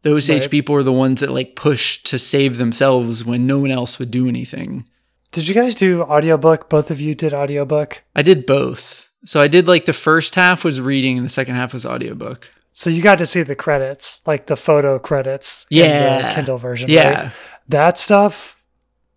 those 0.04 0.30
Osage 0.30 0.42
Right. 0.44 0.52
people 0.52 0.76
are 0.76 0.84
the 0.84 0.94
ones 1.06 1.20
that 1.22 1.32
like 1.32 1.56
push 1.56 2.02
to 2.04 2.18
save 2.18 2.58
themselves 2.58 3.24
when 3.26 3.48
no 3.48 3.60
one 3.60 3.72
else 3.72 3.98
would 4.00 4.12
do 4.12 4.28
anything. 4.28 4.86
Did 5.32 5.48
you 5.48 5.54
guys 5.54 5.76
do 5.76 6.02
audiobook? 6.04 6.70
Both 6.70 6.90
of 6.92 7.00
you 7.00 7.14
did 7.16 7.34
audiobook. 7.34 8.04
I 8.16 8.22
did 8.22 8.46
both. 8.46 9.10
So 9.26 9.42
I 9.42 9.48
did 9.48 9.68
like 9.68 9.86
the 9.86 9.94
first 9.94 10.36
half 10.36 10.64
was 10.64 10.80
reading 10.82 11.18
and 11.18 11.26
the 11.26 11.30
second 11.30 11.56
half 11.56 11.74
was 11.74 11.86
audiobook. 11.86 12.50
So 12.74 12.90
you 12.90 13.02
got 13.02 13.18
to 13.18 13.26
see 13.26 13.44
the 13.44 13.56
credits, 13.56 14.22
like 14.26 14.48
the 14.48 14.56
photo 14.56 14.98
credits 14.98 15.66
in 15.70 15.78
Yeah. 15.78 16.30
the 16.30 16.34
Kindle 16.36 16.58
version. 16.58 16.90
Yeah. 16.90 17.24
right? 17.24 17.32
That 17.68 17.98
stuff 17.98 18.56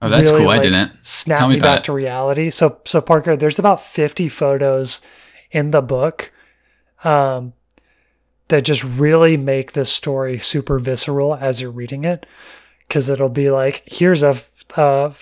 Oh, 0.04 0.08
that's 0.08 0.28
really, 0.30 0.42
cool. 0.42 0.50
I 0.50 0.58
didn't. 0.58 0.92
Snap 1.02 1.38
Tell 1.38 1.48
me, 1.48 1.54
me 1.54 1.60
about 1.60 1.70
back 1.70 1.78
it. 1.80 1.84
to 1.84 1.92
reality. 1.92 2.50
So 2.50 2.80
so 2.84 3.00
Parker, 3.00 3.36
there's 3.36 3.60
about 3.60 3.80
50 3.80 4.28
photos 4.28 5.00
in 5.52 5.70
the 5.70 5.80
book 5.82 6.32
um 7.04 7.52
that 8.48 8.62
just 8.62 8.82
really 8.84 9.36
make 9.36 9.72
this 9.72 9.90
story 9.90 10.38
super 10.38 10.78
visceral 10.80 11.34
as 11.36 11.60
you're 11.60 11.70
reading 11.70 12.04
it 12.04 12.26
cuz 12.90 13.08
it'll 13.08 13.28
be 13.28 13.50
like 13.50 13.82
here's 13.86 14.22
a, 14.22 14.36
a 14.76 15.12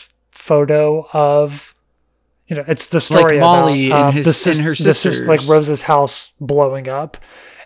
photo 0.40 1.06
of 1.12 1.74
you 2.46 2.56
know 2.56 2.64
it's 2.66 2.88
the 2.88 3.00
story 3.00 3.36
of 3.36 3.42
Molly 3.42 3.86
about 3.88 3.98
and 4.00 4.08
um, 4.08 4.14
his- 4.14 4.24
the 4.26 4.32
sis- 4.32 4.60
her 4.60 4.74
the 4.74 4.94
sis- 4.94 5.26
like. 5.26 5.40
Rose's 5.46 5.82
house 5.82 6.32
blowing 6.40 6.88
up 6.88 7.16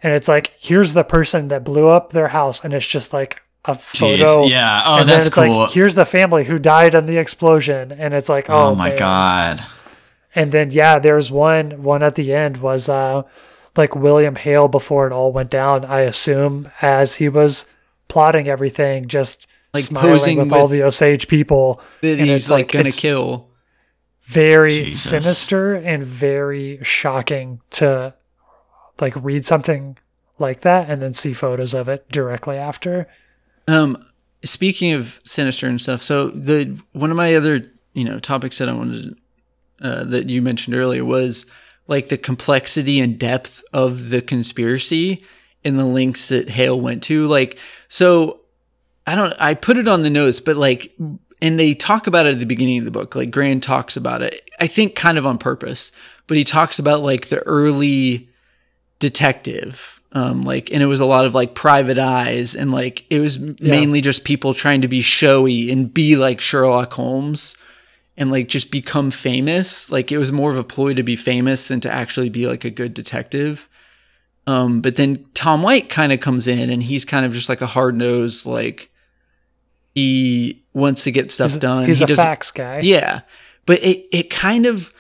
and 0.03 0.13
it's 0.13 0.29
like 0.29 0.53
here's 0.59 0.93
the 0.93 1.05
person 1.05 1.49
that 1.49 1.65
blew 1.65 1.89
up 1.89 2.13
their 2.13 2.29
house 2.29 2.65
and 2.65 2.75
it's 2.75 2.87
just 2.87 3.13
like 3.13 3.41
a 3.65 3.75
Jeez. 3.77 3.81
photo 4.19 4.45
Yeah. 4.45 4.83
Oh, 4.85 4.99
and 4.99 5.09
then 5.09 5.17
that's 5.17 5.29
it's 5.29 5.37
cool. 5.37 5.61
like 5.61 5.71
here's 5.71 5.95
the 5.95 6.05
family 6.05 6.45
who 6.45 6.59
died 6.59 6.95
in 6.95 7.07
the 7.07 7.17
explosion 7.17 7.93
and 7.93 8.13
it's 8.13 8.29
like 8.29 8.51
oh, 8.51 8.71
oh, 8.71 8.75
my 8.75 8.91
man. 8.91 8.99
god. 8.99 9.65
and 10.35 10.53
then 10.53 10.71
yeah 10.71 10.99
there's 10.99 11.31
one 11.31 11.83
one 11.83 12.03
at 12.03 12.17
the 12.17 12.35
end 12.35 12.59
was 12.59 12.89
uh 12.91 13.23
like 13.77 13.97
william 13.97 14.35
hale 14.37 14.69
before 14.69 15.07
it 15.07 15.13
all 15.13 15.33
went 15.33 15.49
down 15.51 15.85
i 15.87 16.01
assume 16.01 16.71
as 16.83 17.17
he 17.17 17.29
was 17.29 17.67
plotting 18.09 18.47
everything 18.49 19.07
just 19.09 19.47
Like 19.75 19.85
smiling 19.85 20.11
posing 20.11 20.39
with, 20.39 20.53
all 20.53 20.69
the 20.69 20.83
osage 20.83 21.29
people 21.29 21.81
That 22.01 22.19
And 22.21 22.31
he's 22.31 22.43
it's 22.45 22.51
like, 22.51 22.71
gonna 22.73 22.91
kill. 22.91 23.51
very 24.23 24.85
Jesus. 24.85 25.11
sinister 25.11 25.75
and 25.75 26.05
very 26.05 26.79
shocking 26.83 27.61
to 27.71 28.15
like 29.01 29.15
read 29.17 29.45
something 29.45 29.99
like 30.39 30.61
that 30.61 30.89
and 30.89 31.03
then 31.03 31.13
see 31.13 31.33
photos 31.33 31.75
of 31.75 31.89
it 31.89 32.09
directly 32.09 32.57
after 32.57 33.07
Um, 33.69 34.05
speaking 34.45 34.93
of 34.93 35.21
sinister 35.25 35.67
and 35.67 35.81
stuff, 35.81 36.03
so 36.03 36.29
the 36.29 36.79
one 36.93 37.11
of 37.11 37.17
my 37.17 37.35
other 37.35 37.71
you 37.95 38.05
know 38.05 38.19
topics 38.19 38.59
that 38.59 38.69
I 38.69 38.73
wanted 38.73 39.17
to, 39.81 39.87
uh, 39.89 40.05
that 40.05 40.29
you 40.29 40.43
mentioned 40.43 40.77
earlier 40.77 41.05
was 41.05 41.47
like 41.89 42.09
the 42.09 42.17
complexity 42.19 43.01
and 43.01 43.19
depth 43.19 43.63
of 43.73 44.09
the 44.11 44.21
conspiracy 44.23 45.23
and 45.65 45.79
the 45.79 45.85
links 45.85 46.29
that 46.29 46.49
Hale 46.51 46.81
went 46.81 47.03
to. 47.05 47.27
Like, 47.27 47.59
so 47.89 48.41
I 49.07 49.15
don't, 49.15 49.35
I 49.39 49.55
put 49.55 49.77
it 49.77 49.89
on 49.89 50.03
the 50.03 50.11
notes, 50.11 50.41
but 50.41 50.57
like, 50.57 50.93
and 51.43 51.61
they 51.61 51.75
talk 51.75 52.07
about 52.07 52.27
it 52.27 52.35
at 52.35 52.39
the 52.39 52.47
beginning 52.47 52.79
of 52.79 52.85
the 52.85 52.91
book. 52.91 53.15
Like 53.15 53.31
Grann 53.31 53.61
talks 53.61 53.97
about 53.97 54.23
it, 54.23 54.51
I 54.61 54.67
think 54.67 54.95
kind 54.95 55.19
of 55.19 55.27
on 55.27 55.39
purpose, 55.39 55.93
but 56.27 56.37
he 56.37 56.45
talks 56.45 56.79
about 56.79 57.03
like 57.03 57.29
the 57.29 57.41
early 57.41 58.29
detective. 58.99 60.01
Um, 60.13 60.45
like, 60.45 60.71
and 60.71 60.81
it 60.83 60.87
was 60.87 61.01
a 61.01 61.07
lot 61.07 61.25
of 61.25 61.35
like 61.35 61.55
private 61.55 61.99
eyes, 61.99 62.55
and 62.55 62.71
like 62.71 63.05
it 63.11 63.19
was 63.19 63.39
mainly 63.61 64.01
just 64.01 64.25
people 64.25 64.55
trying 64.55 64.83
to 64.83 64.89
be 64.89 65.03
showy 65.03 65.73
and 65.73 65.93
be 65.93 66.15
like 66.15 66.41
Sherlock 66.41 66.93
Holmes, 66.93 67.57
and 68.17 68.31
like 68.31 68.49
just 68.49 68.71
become 68.71 69.11
famous. 69.11 69.91
Like 69.91 70.13
it 70.13 70.19
was 70.19 70.31
more 70.31 70.53
of 70.53 70.57
a 70.57 70.63
ploy 70.63 70.95
to 70.95 71.03
be 71.03 71.17
famous 71.17 71.67
than 71.67 71.81
to 71.81 71.91
actually 71.91 72.29
be 72.29 72.47
like 72.47 72.65
a 72.65 72.71
good 72.71 72.95
detective. 72.95 73.69
Um, 74.47 74.81
but 74.83 74.95
then 74.95 75.27
Tom 75.35 75.63
White 75.63 75.89
kind 75.89 76.13
of 76.13 76.21
comes 76.21 76.47
in, 76.47 76.71
and 76.71 76.83
he's 76.83 77.05
kind 77.05 77.27
of 77.27 77.33
just 77.33 77.49
like 77.49 77.61
a 77.61 77.67
hard 77.67 77.97
nosed, 77.97 78.47
like 78.47 78.91
he 79.95 80.63
wants 80.73 81.05
to 81.05 81.13
get 81.13 81.31
stuff 81.31 81.53
he's, 81.53 81.61
done. 81.61 81.87
he's 81.87 81.99
He 81.99 82.05
a 82.05 82.09
doesn't- 82.09 82.23
facts 82.25 82.51
guy 82.51 82.81
yeah, 82.81 83.21
but 83.67 83.83
it 83.83 84.07
it 84.13 84.31
kind 84.31 84.67
of 84.67 84.93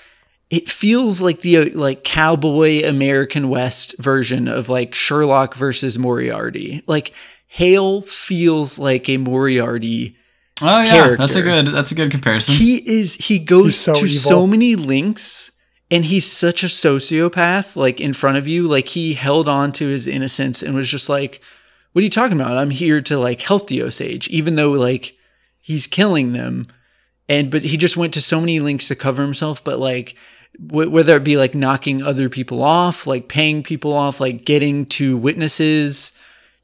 it 0.50 0.68
feels 0.68 1.20
like 1.20 1.40
the 1.40 1.56
uh, 1.56 1.66
like 1.74 2.04
cowboy 2.04 2.84
American 2.86 3.48
West 3.48 3.96
version 3.98 4.46
of 4.46 4.68
like 4.68 4.94
Sherlock 4.94 5.54
versus 5.54 5.98
Moriarty. 5.98 6.82
Like 6.86 7.12
Hale 7.48 8.02
feels 8.02 8.78
like 8.78 9.08
a 9.08 9.16
Moriarty. 9.16 10.16
Oh 10.62 10.80
yeah, 10.82 11.16
that's 11.16 11.34
a 11.34 11.42
good 11.42 11.66
that's 11.68 11.90
a 11.90 11.94
good 11.96 12.10
comparison. 12.12 12.54
He 12.54 12.76
is 12.76 13.14
he 13.14 13.40
goes 13.40 13.74
so 13.76 13.94
to 13.94 14.00
evil. 14.04 14.08
so 14.30 14.46
many 14.46 14.76
links 14.76 15.50
and 15.90 16.04
he's 16.04 16.30
such 16.30 16.62
a 16.62 16.66
sociopath 16.68 17.74
like 17.74 18.00
in 18.00 18.12
front 18.12 18.36
of 18.38 18.46
you 18.46 18.68
like 18.68 18.88
he 18.88 19.14
held 19.14 19.48
on 19.48 19.72
to 19.72 19.88
his 19.88 20.06
innocence 20.06 20.62
and 20.62 20.74
was 20.74 20.88
just 20.88 21.08
like 21.08 21.40
what 21.94 22.00
are 22.00 22.04
you 22.04 22.10
talking 22.10 22.38
about? 22.38 22.58
I'm 22.58 22.70
here 22.70 23.00
to 23.00 23.18
like 23.18 23.40
help 23.40 23.68
the 23.68 23.82
Osage 23.82 24.28
even 24.28 24.56
though 24.56 24.72
like 24.72 25.14
he's 25.62 25.86
killing 25.86 26.32
them 26.34 26.66
and 27.28 27.50
but 27.50 27.62
he 27.62 27.76
just 27.78 27.96
went 27.96 28.12
to 28.14 28.20
so 28.20 28.38
many 28.40 28.60
links 28.60 28.88
to 28.88 28.94
cover 28.94 29.22
himself 29.22 29.64
but 29.64 29.78
like 29.78 30.14
wh- 30.58 30.90
whether 30.92 31.16
it 31.16 31.24
be 31.24 31.36
like 31.38 31.54
knocking 31.54 32.02
other 32.02 32.28
people 32.28 32.62
off 32.62 33.06
like 33.06 33.28
paying 33.28 33.62
people 33.62 33.92
off 33.94 34.20
like 34.20 34.44
getting 34.44 34.84
to 34.86 35.16
witnesses 35.16 36.12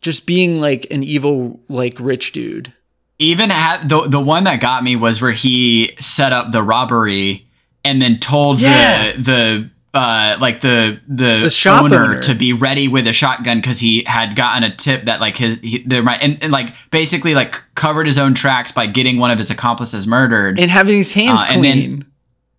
just 0.03 0.27
being 0.27 0.61
like 0.61 0.87
an 0.91 1.03
evil 1.03 1.61
like 1.69 1.97
rich 1.99 2.33
dude 2.33 2.73
Even 3.19 3.51
ha- 3.51 3.83
the 3.87 4.09
the 4.09 4.21
one 4.21 4.45
that 4.45 4.61
got 4.61 4.83
me 4.85 4.97
was 4.97 5.21
where 5.23 5.33
he 5.33 5.93
set 5.99 6.33
up 6.33 6.53
the 6.53 6.63
robbery 6.63 7.47
and 7.85 8.03
then 8.03 8.19
told 8.19 8.61
Yeah. 8.61 9.13
the 9.13 9.23
the 9.23 9.71
uh 9.95 10.37
like 10.41 10.61
the 10.61 11.01
the, 11.09 11.41
The 11.43 11.51
shop 11.51 11.83
owner, 11.85 12.05
owner. 12.05 12.21
to 12.23 12.35
be 12.35 12.53
ready 12.53 12.87
with 12.89 13.07
a 13.07 13.13
shotgun 13.13 13.59
because 13.61 13.81
he 13.81 14.05
had 14.07 14.37
gotten 14.37 14.63
a 14.63 14.75
tip 14.75 15.07
that 15.07 15.21
like 15.21 15.37
his 15.37 15.61
he, 15.61 15.83
there 15.85 16.03
might 16.03 16.23
and, 16.23 16.41
and 16.43 16.53
like 16.53 16.75
basically 16.91 17.35
like 17.35 17.61
covered 17.75 18.07
his 18.07 18.19
own 18.19 18.35
tracks 18.35 18.71
by 18.73 18.87
getting 18.87 19.19
one 19.19 19.31
of 19.33 19.39
his 19.39 19.51
accomplices 19.51 20.07
murdered 20.07 20.61
and 20.61 20.71
having 20.71 20.97
his 20.97 21.13
hands 21.13 21.43
Uh, 21.43 21.47
and 21.51 21.65
then- 21.65 21.79
clean 21.79 22.07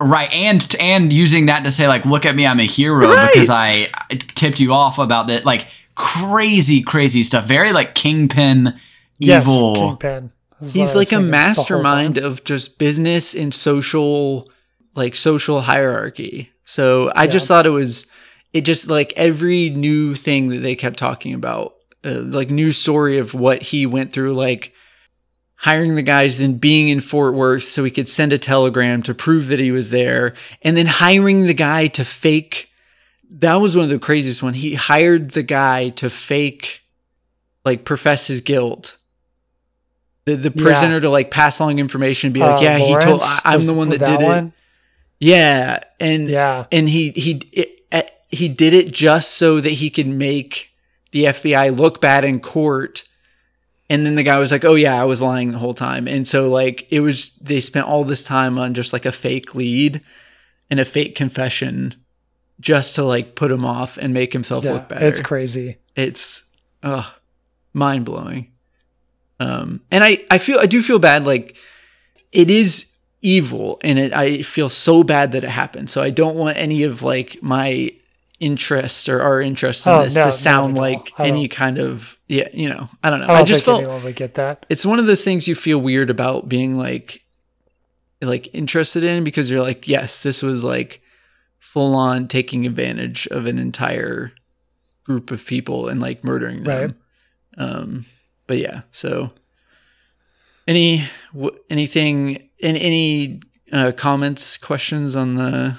right 0.01 0.33
and 0.33 0.75
and 0.79 1.13
using 1.13 1.45
that 1.45 1.63
to 1.63 1.71
say 1.71 1.87
like 1.87 2.03
look 2.05 2.25
at 2.25 2.35
me 2.35 2.47
i'm 2.47 2.59
a 2.59 2.65
hero 2.65 3.07
Right. 3.07 3.29
because 3.31 3.49
i 3.51 3.87
I 4.09 4.15
tipped 4.15 4.59
you 4.59 4.73
off 4.73 4.97
about 4.99 5.27
that 5.27 5.45
like 5.45 5.67
crazy, 5.95 6.81
crazy 6.81 7.21
stuff. 7.23 7.45
Very 7.45 7.71
like 7.73 7.93
kingpin, 7.95 8.73
Yes, 9.19 9.43
evil. 9.47 9.75
Kingpin. 9.75 10.31
This 10.59 10.69
is 10.69 10.75
what 10.75 10.79
He's 10.87 10.95
like 10.95 11.07
a 11.07 11.09
thinking 11.11 11.31
the 11.31 11.37
whole 11.37 11.47
mastermind 11.47 12.17
of 12.17 12.43
just 12.43 12.77
business 12.79 13.33
and 13.35 13.53
social 13.53 14.49
like 14.95 15.15
social 15.15 15.61
hierarchy. 15.61 16.50
So 16.65 17.11
I 17.15 17.27
just 17.27 17.47
thought 17.47 17.65
it 17.65 17.69
was 17.71 18.07
it 18.53 18.61
just 18.61 18.87
like 18.87 19.13
every 19.15 19.69
new 19.69 20.15
thing 20.15 20.47
that 20.49 20.59
they 20.59 20.75
kept 20.75 20.97
talking 20.97 21.33
about 21.33 21.75
uh, 22.03 22.19
like 22.19 22.49
new 22.49 22.71
story 22.71 23.17
of 23.17 23.33
what 23.33 23.61
he 23.61 23.85
went 23.85 24.11
through 24.13 24.33
like 24.33 24.73
hiring 25.55 25.95
the 25.95 26.01
guys 26.01 26.37
then 26.37 26.55
being 26.57 26.89
in 26.89 26.99
Fort 26.99 27.33
Worth 27.35 27.63
so 27.63 27.83
he 27.83 27.91
could 27.91 28.09
send 28.09 28.33
a 28.33 28.37
telegram 28.37 29.03
to 29.03 29.13
prove 29.13 29.47
that 29.47 29.59
he 29.59 29.71
was 29.71 29.89
there 29.91 30.33
and 30.63 30.75
then 30.75 30.87
hiring 30.87 31.45
the 31.45 31.53
guy 31.53 31.87
to 31.87 32.03
fake 32.03 32.69
that 33.29 33.55
was 33.55 33.75
one 33.75 33.83
of 33.85 33.89
the 33.89 33.99
craziest 33.99 34.41
one 34.43 34.53
he 34.53 34.73
hired 34.73 35.31
the 35.31 35.43
guy 35.43 35.89
to 35.89 36.09
fake 36.09 36.81
like 37.63 37.85
profess 37.85 38.27
his 38.27 38.41
guilt 38.41 38.97
the, 40.25 40.35
the 40.35 40.51
Yeah. 40.55 40.61
prisoner 40.63 40.99
to 40.99 41.09
like 41.09 41.31
pass 41.31 41.59
along 41.59 41.79
information 41.79 42.27
and 42.27 42.33
be 42.33 42.39
like 42.41 42.59
Uh, 42.59 42.63
yeah 42.63 42.77
he 42.77 42.95
told 42.97 43.21
I, 43.21 43.39
i'm 43.45 43.59
the 43.65 43.73
one 43.73 43.89
that, 43.89 43.99
that 43.99 44.17
did 44.19 44.21
it 44.23 44.25
one? 44.25 44.53
Yeah 45.21 45.79
and 45.99 46.27
Yeah. 46.27 46.65
and 46.71 46.89
he 46.89 47.11
he 47.11 47.41
it, 47.53 47.79
uh, 47.93 48.01
he 48.29 48.49
did 48.49 48.73
it 48.73 48.91
just 48.91 49.35
so 49.35 49.61
that 49.61 49.69
he 49.69 49.89
could 49.89 50.07
make 50.07 50.69
the 51.11 51.25
FBI 51.25 51.77
look 51.77 52.01
bad 52.01 52.25
in 52.25 52.39
court. 52.41 53.03
And 53.89 54.05
then 54.05 54.15
the 54.15 54.23
guy 54.23 54.37
was 54.39 54.51
like, 54.53 54.63
"Oh 54.65 54.75
yeah, 54.75 54.99
I 54.99 55.03
was 55.03 55.21
lying 55.21 55.51
the 55.51 55.57
whole 55.59 55.73
time." 55.73 56.07
And 56.07 56.25
so 56.27 56.47
like 56.49 56.87
it 56.91 57.01
was 57.01 57.31
they 57.41 57.59
spent 57.59 57.87
all 57.87 58.03
this 58.05 58.23
time 58.23 58.57
on 58.57 58.73
just 58.73 58.93
like 58.93 59.05
a 59.05 59.11
fake 59.11 59.53
lead 59.53 60.01
and 60.69 60.79
a 60.79 60.85
fake 60.85 61.13
confession 61.15 61.95
just 62.61 62.95
to 62.95 63.03
like 63.03 63.35
put 63.35 63.51
him 63.51 63.65
off 63.65 63.97
and 63.97 64.13
make 64.13 64.31
himself 64.33 64.63
Yeah. 64.63 64.73
look 64.73 64.87
better. 64.89 65.05
It's 65.05 65.19
crazy. 65.19 65.77
It's 65.95 66.43
uh 66.83 67.03
mind 67.73 68.05
blowing. 68.05 68.47
Um 69.41 69.81
and 69.91 70.03
I 70.05 70.19
I 70.31 70.37
feel 70.37 70.57
I 70.59 70.67
do 70.67 70.81
feel 70.81 70.99
bad 70.99 71.25
like 71.25 71.57
it 72.31 72.49
is 72.49 72.85
evil 73.21 73.79
and 73.83 73.99
it 73.99 74.13
I 74.13 74.41
feel 74.41 74.69
so 74.69 75.03
bad 75.03 75.31
that 75.33 75.43
it 75.43 75.49
happened. 75.49 75.89
So 75.89 76.01
I 76.01 76.09
don't 76.09 76.35
want 76.35 76.57
any 76.57 76.83
of 76.83 77.03
like 77.03 77.37
my 77.41 77.91
interest 78.39 79.07
or 79.09 79.21
our 79.21 79.39
interest 79.39 79.85
in 79.85 79.93
Oh, 79.93 80.03
this 80.03 80.15
no, 80.15 80.25
to 80.25 80.31
sound 80.31 80.75
like 80.75 81.11
any 81.19 81.47
kind 81.47 81.77
of 81.77 82.17
yeah, 82.27 82.47
you 82.53 82.69
know, 82.69 82.89
I 83.03 83.09
don't 83.09 83.19
know. 83.19 83.27
I 83.27 83.33
I, 83.33 83.37
don't 83.37 83.45
just 83.45 83.65
think 83.65 83.75
felt 83.77 83.81
anyone 83.83 84.03
would 84.03 84.15
get 84.15 84.33
that. 84.35 84.65
it's 84.69 84.85
one 84.85 84.97
of 84.99 85.05
those 85.05 85.23
things 85.23 85.47
you 85.47 85.53
feel 85.55 85.77
weird 85.79 86.09
about 86.09 86.49
being 86.49 86.77
like 86.77 87.23
like 88.21 88.49
interested 88.53 89.03
in 89.03 89.23
because 89.23 89.49
you're 89.49 89.61
like, 89.61 89.87
yes, 89.87 90.23
this 90.23 90.41
was 90.41 90.63
like 90.63 91.01
full 91.59 91.95
on 91.95 92.27
taking 92.27 92.65
advantage 92.65 93.27
of 93.27 93.45
an 93.45 93.59
entire 93.59 94.31
group 95.03 95.29
of 95.31 95.45
people 95.45 95.87
and 95.87 95.99
like 95.99 96.23
murdering 96.23 96.63
them. 96.63 96.81
Right. 96.81 96.91
Um 97.57 98.05
but 98.47 98.57
yeah, 98.57 98.81
so 98.91 99.31
any 100.67 101.03
w- 101.33 101.57
anything 101.69 102.49
any 102.61 103.41
uh 103.71 103.91
comments, 103.91 104.57
questions 104.57 105.15
on 105.15 105.35
the 105.35 105.77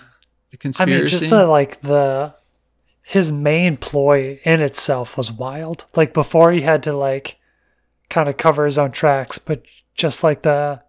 the 0.50 0.76
I 0.78 0.84
mean, 0.84 1.06
just 1.06 1.28
the 1.28 1.46
like 1.46 1.80
the 1.80 2.34
his 3.02 3.32
main 3.32 3.76
ploy 3.76 4.40
in 4.44 4.60
itself 4.60 5.16
was 5.16 5.32
wild. 5.32 5.86
Like 5.96 6.14
before, 6.14 6.52
he 6.52 6.60
had 6.60 6.82
to 6.84 6.92
like 6.92 7.38
kind 8.08 8.28
of 8.28 8.36
cover 8.36 8.64
his 8.64 8.78
own 8.78 8.92
tracks, 8.92 9.38
but 9.38 9.62
just 9.94 10.22
like 10.22 10.42
the 10.42 10.82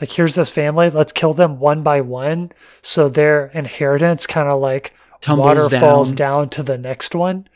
like 0.00 0.12
here's 0.12 0.34
this 0.34 0.50
family, 0.50 0.90
let's 0.90 1.12
kill 1.12 1.32
them 1.32 1.58
one 1.58 1.82
by 1.82 2.00
one, 2.00 2.52
so 2.82 3.08
their 3.08 3.46
inheritance 3.46 4.26
kind 4.26 4.48
of 4.48 4.60
like 4.60 4.94
Tumbles 5.20 5.46
waterfalls 5.46 6.12
down. 6.12 6.42
down 6.42 6.48
to 6.50 6.62
the 6.62 6.78
next 6.78 7.14
one, 7.14 7.48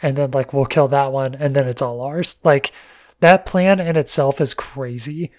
and 0.00 0.16
then 0.16 0.30
like 0.30 0.52
we'll 0.52 0.66
kill 0.66 0.88
that 0.88 1.12
one, 1.12 1.34
and 1.34 1.56
then 1.56 1.66
it's 1.66 1.82
all 1.82 2.00
ours. 2.00 2.36
Like 2.44 2.70
that 3.20 3.46
plan 3.46 3.80
in 3.80 3.96
itself 3.96 4.40
is 4.40 4.54
crazy. 4.54 5.32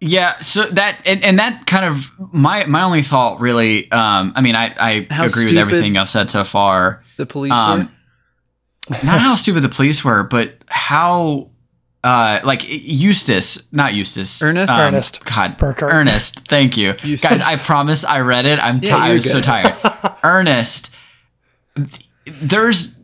Yeah, 0.00 0.38
so 0.40 0.64
that 0.64 0.98
and, 1.06 1.22
and 1.24 1.38
that 1.38 1.66
kind 1.66 1.84
of 1.86 2.10
my 2.32 2.66
my 2.66 2.82
only 2.82 3.02
thought 3.02 3.40
really. 3.40 3.90
Um, 3.90 4.32
I 4.36 4.42
mean, 4.42 4.54
I 4.54 4.74
I 4.78 5.06
How 5.10 5.24
agree 5.24 5.46
with 5.46 5.56
everything 5.56 5.96
I've 5.96 6.10
said 6.10 6.28
so 6.30 6.44
far. 6.44 7.02
the 7.16 7.24
police 7.26 7.52
Um, 7.52 7.90
were. 8.90 8.96
not 9.02 9.20
how 9.20 9.34
stupid 9.34 9.60
the 9.62 9.68
police 9.70 10.04
were, 10.04 10.22
but 10.24 10.58
how 10.66 11.50
uh 12.02 12.40
like 12.44 12.64
Eustace, 12.68 13.66
not 13.72 13.94
Eustace, 13.94 14.42
Ernest? 14.42 14.70
um, 14.70 14.88
Ernest. 14.88 15.24
God, 15.24 15.56
Burkhart. 15.56 15.90
Ernest. 15.92 16.40
Thank 16.48 16.76
you, 16.76 16.94
Eustace. 17.02 17.30
guys. 17.30 17.40
I 17.40 17.56
promise 17.56 18.04
I 18.04 18.20
read 18.20 18.44
it. 18.44 18.58
I'm 18.62 18.80
Yeah, 18.82 18.90
tired. 18.90 19.12
you're 19.12 19.20
so 19.32 19.40
tired. 19.40 19.74
Ernest. 20.22 20.94
th- 21.76 21.88
There's 22.26 22.98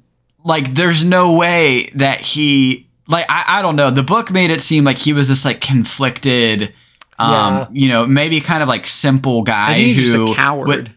like 0.44 0.74
there's 0.74 1.02
no 1.02 1.32
way 1.36 1.90
that 1.94 2.20
he 2.20 2.89
like 3.10 3.26
I, 3.28 3.58
I 3.58 3.62
don't 3.62 3.76
know. 3.76 3.90
The 3.90 4.02
book 4.02 4.30
made 4.30 4.50
it 4.50 4.60
seem 4.62 4.84
like 4.84 4.98
he 4.98 5.12
was 5.12 5.28
this 5.28 5.44
like 5.44 5.60
conflicted. 5.60 6.72
Um, 7.18 7.32
Yeah. 7.32 7.66
you 7.72 7.88
know, 7.88 8.06
maybe 8.06 8.40
kind 8.40 8.62
of 8.62 8.68
like 8.68 8.86
simple 8.86 9.42
guy 9.42 9.72
I 9.72 9.74
think 9.74 9.96
he's 9.96 10.12
who 10.14 10.34
coward. 10.34 10.66
would- 10.68 10.90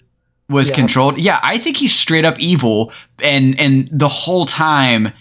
was 0.50 0.70
Yeah. 0.70 0.76
controlled. 0.76 1.18
Yeah, 1.18 1.40
I 1.42 1.58
think 1.58 1.78
he's 1.78 1.94
straight 1.96 2.26
up 2.26 2.40
evil, 2.40 2.92
and 3.22 3.60
and 3.60 3.90
the 3.92 4.08
whole 4.10 4.46
time 4.46 5.12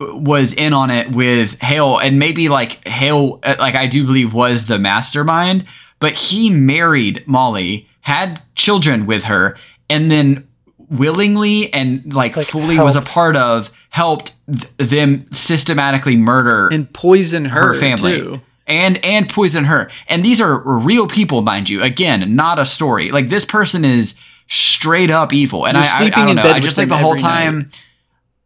was 0.00 0.52
in 0.52 0.72
on 0.74 0.90
it 0.90 1.12
with 1.12 1.60
Hale, 1.62 1.98
and 1.98 2.18
maybe 2.18 2.48
like 2.48 2.86
Hale, 2.86 3.38
uh, 3.42 3.54
like 3.58 3.74
I 3.74 3.86
do 3.86 4.04
believe 4.04 4.34
was 4.34 4.66
the 4.66 4.78
mastermind, 4.78 5.64
but 6.00 6.12
he 6.14 6.50
married 6.50 7.22
Molly, 7.26 7.88
had 8.02 8.42
children 8.54 9.06
with 9.06 9.24
her, 9.24 9.56
and 9.88 10.10
then 10.10 10.46
willingly 10.90 11.72
and 11.72 12.12
like, 12.14 12.36
Like, 12.36 12.46
fully 12.46 12.78
was 12.78 12.94
a 12.96 13.02
part 13.02 13.36
of 13.36 13.70
helped 13.90 14.32
th- 14.50 14.90
them 14.90 15.26
systematically 15.32 16.16
murder 16.16 16.68
and 16.72 16.92
poison 16.92 17.46
her, 17.46 17.72
her 17.72 17.74
family. 17.74 18.18
too. 18.18 18.40
and 18.66 19.04
and 19.04 19.28
poison 19.28 19.64
her. 19.64 19.90
And 20.08 20.24
these 20.24 20.40
are 20.40 20.58
real 20.58 21.06
people 21.06 21.42
mind 21.42 21.68
you. 21.68 21.82
Again 21.82 22.34
not 22.36 22.58
a 22.58 22.66
story. 22.66 23.10
Like 23.10 23.28
this 23.28 23.44
person 23.44 23.84
is 23.84 24.16
straight 24.48 25.10
up 25.10 25.32
evil. 25.32 25.66
And 25.66 25.76
You're 25.76 25.84
I, 25.84 25.86
I, 25.86 25.90
I 25.94 25.98
sleeping 25.98 26.20
don't 26.20 26.28
in 26.30 26.36
know. 26.36 26.42
bed 26.44 26.52
i 26.56 26.60
just 26.60 26.78
like 26.78 26.88
the 26.88 26.96
whole 26.96 27.16
time 27.16 27.70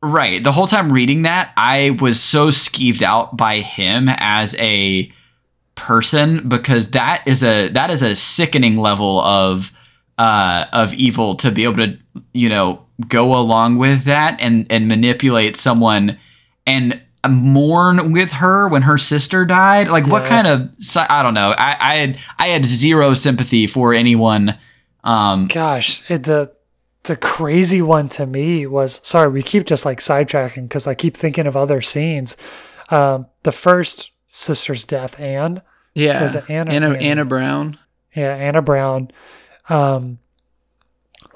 right 0.02 0.42
the 0.42 0.52
whole 0.52 0.66
time 0.66 0.90
reading 0.90 1.22
that 1.22 1.52
i 1.58 1.90
was 2.00 2.18
so 2.18 2.48
skeeved 2.48 3.02
out 3.02 3.36
by 3.36 3.58
him 3.60 4.08
as 4.08 4.54
a 4.58 5.12
person 5.74 6.48
because 6.48 6.92
that 6.92 7.22
is 7.26 7.42
a 7.44 7.68
that 7.68 7.90
is 7.90 8.02
a 8.02 8.16
sickening 8.16 8.78
level 8.78 9.20
of 9.20 9.72
uh 10.20 10.66
of 10.72 10.92
evil 10.94 11.34
to 11.34 11.50
be 11.50 11.64
able 11.64 11.76
to 11.76 11.98
you 12.32 12.48
know 12.48 12.84
go 13.08 13.34
along 13.38 13.78
with 13.78 14.04
that 14.04 14.38
and 14.40 14.66
and 14.70 14.86
manipulate 14.86 15.56
someone 15.56 16.18
and 16.66 17.00
mourn 17.28 18.12
with 18.12 18.32
her 18.32 18.68
when 18.68 18.82
her 18.82 18.98
sister 18.98 19.44
died 19.44 19.88
like 19.88 20.06
what 20.06 20.24
kind 20.26 20.46
of 20.46 20.70
i 21.08 21.22
don't 21.22 21.34
know 21.34 21.54
i 21.58 21.76
i 21.80 21.94
had 21.96 22.18
i 22.38 22.46
had 22.48 22.64
zero 22.66 23.14
sympathy 23.14 23.66
for 23.66 23.94
anyone 23.94 24.56
um 25.04 25.48
Gosh, 25.48 26.08
it, 26.10 26.24
the 26.24 26.52
the 27.04 27.16
crazy 27.16 27.80
one 27.80 28.10
to 28.10 28.26
me 28.26 28.66
was 28.66 29.00
sorry, 29.02 29.30
we 29.30 29.42
keep 29.42 29.64
just 29.64 29.86
like 29.86 30.00
sidetracking 30.00 30.64
because 30.68 30.86
I 30.86 30.94
keep 30.94 31.16
thinking 31.16 31.46
of 31.46 31.56
other 31.56 31.80
scenes. 31.80 32.36
Um, 32.90 33.26
the 33.42 33.52
first 33.52 34.12
sister's 34.26 34.84
death, 34.84 35.18
Anne, 35.18 35.62
Yeah. 35.94 36.20
Was 36.20 36.34
it 36.34 36.44
Anna 36.50 36.70
Anna, 36.70 36.92
Anna 36.98 37.24
Brown? 37.24 37.78
yeah, 38.14 38.34
Anna 38.34 38.60
Brown. 38.60 39.10
Um, 39.68 40.18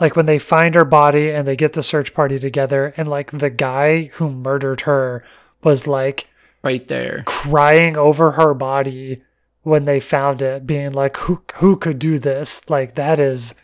like 0.00 0.16
when 0.16 0.26
they 0.26 0.38
find 0.38 0.74
her 0.74 0.84
body 0.84 1.30
and 1.30 1.46
they 1.46 1.54
get 1.56 1.74
the 1.74 1.82
search 1.82 2.14
party 2.14 2.38
together, 2.38 2.92
and 2.96 3.08
like 3.08 3.30
the 3.30 3.50
guy 3.50 4.04
who 4.14 4.30
murdered 4.30 4.82
her 4.82 5.24
was 5.62 5.86
like 5.86 6.28
Right 6.62 6.86
there. 6.88 7.22
crying 7.26 7.96
over 7.96 8.32
her 8.32 8.54
body 8.54 9.22
when 9.62 9.84
they 9.84 10.00
found 10.00 10.42
it, 10.42 10.66
being 10.66 10.92
like, 10.92 11.16
"Who 11.18 11.42
who 11.56 11.76
could 11.76 11.98
do 11.98 12.18
this?" 12.18 12.68
Like 12.68 12.94
that 12.96 13.20
is 13.20 13.54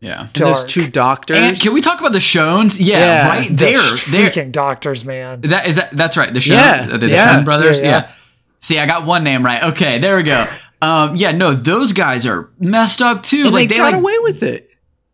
yeah 0.00 0.20
And 0.22 0.30
those 0.32 0.64
two 0.64 0.88
doctors. 0.88 1.36
and 1.36 1.60
can 1.60 1.74
we 1.74 1.80
talk 1.82 2.00
about 2.00 2.12
the 2.12 2.20
Shouns? 2.20 2.80
Yeah, 2.80 2.98
Yeah, 2.98 3.28
right 3.28 3.48
The 3.48 3.54
there. 3.54 3.72
There. 3.76 4.30
freaking 4.30 4.52
doctors, 4.52 5.04
man. 5.04 5.42
That 5.42 5.66
is 5.66 5.76
that. 5.76 5.90
That's 5.90 6.16
right. 6.16 6.32
The 6.32 6.40
Shouns. 6.40 6.60
Yeah, 6.60 6.86
the, 6.86 6.98
the 6.98 7.08
yeah. 7.08 7.34
Shoun 7.34 7.44
brothers. 7.44 7.82
Yeah, 7.82 7.88
Yeah, 7.90 7.98
yeah. 8.06 8.12
See, 8.60 8.78
I 8.78 8.86
got 8.86 9.04
one 9.06 9.24
name 9.24 9.44
right. 9.44 9.62
Okay, 9.64 9.98
there 9.98 10.16
we 10.16 10.22
go. 10.22 10.46
Um, 10.82 11.16
yeah, 11.16 11.32
no, 11.32 11.52
those 11.52 11.92
guys 11.92 12.26
are 12.26 12.50
messed 12.58 13.02
up 13.02 13.22
too. 13.22 13.44
and 13.44 13.52
like 13.52 13.68
they, 13.68 13.74
they, 13.74 13.80
got 13.80 13.92
like 13.92 14.00
away 14.00 14.18
with 14.20 14.42
it. 14.42 14.70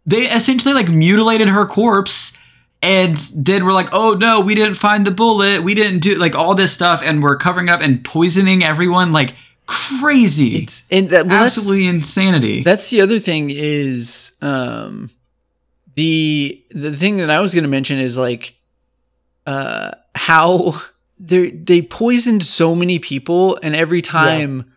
they 0.06 0.22
essentially 0.22 0.74
like 0.74 0.88
mutilated 0.88 1.48
her 1.48 1.66
corpse 1.66 2.36
and 2.82 3.16
then 3.34 3.64
we're 3.64 3.72
like, 3.72 3.88
oh 3.92 4.14
no, 4.14 4.40
we 4.40 4.54
didn't 4.54 4.76
find 4.76 5.06
the 5.06 5.10
bullet. 5.10 5.62
We 5.62 5.74
didn't 5.74 6.00
do 6.00 6.14
like 6.16 6.36
all 6.36 6.54
this 6.54 6.72
stuff, 6.72 7.02
and 7.02 7.22
we're 7.22 7.36
covering 7.36 7.68
up 7.68 7.80
and 7.80 8.04
poisoning 8.04 8.62
everyone. 8.62 9.12
Like 9.12 9.34
crazy. 9.66 10.58
It's 10.58 10.84
and 10.90 11.10
that 11.10 11.26
well, 11.26 11.36
that's- 11.36 11.56
Absolutely 11.58 11.86
insanity. 11.86 12.62
That's 12.62 12.88
the 12.90 13.00
other 13.00 13.18
thing 13.18 13.50
is 13.50 14.32
um 14.40 15.10
the 15.94 16.62
the 16.70 16.94
thing 16.94 17.16
that 17.16 17.30
I 17.30 17.40
was 17.40 17.54
going 17.54 17.64
to 17.64 17.70
mention 17.70 17.98
is 17.98 18.16
like 18.16 18.54
uh 19.46 19.92
how 20.14 20.80
they 21.18 21.50
they 21.50 21.82
poisoned 21.82 22.42
so 22.42 22.74
many 22.74 22.98
people 22.98 23.58
and 23.62 23.74
every 23.74 24.02
time 24.02 24.72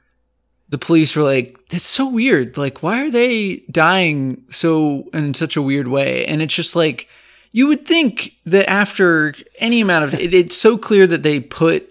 the 0.70 0.78
police 0.78 1.16
were 1.16 1.24
like 1.24 1.58
that's 1.70 1.84
so 1.86 2.08
weird 2.08 2.58
like 2.58 2.82
why 2.84 3.02
are 3.04 3.10
they 3.12 3.58
dying 3.72 4.44
so 4.50 5.10
in 5.14 5.34
such 5.34 5.58
a 5.58 5.62
weird 5.62 5.88
way 5.88 6.26
and 6.26 6.42
it's 6.42 6.54
just 6.54 6.76
like 6.76 7.08
you 7.52 7.68
would 7.68 7.86
think 7.88 8.34
that 8.46 8.70
after 8.70 9.34
any 9.58 9.82
amount 9.82 10.06
of 10.06 10.14
it, 10.14 10.34
it's 10.34 10.56
so 10.56 10.78
clear 10.78 11.08
that 11.08 11.24
they 11.24 11.40
put 11.40 11.88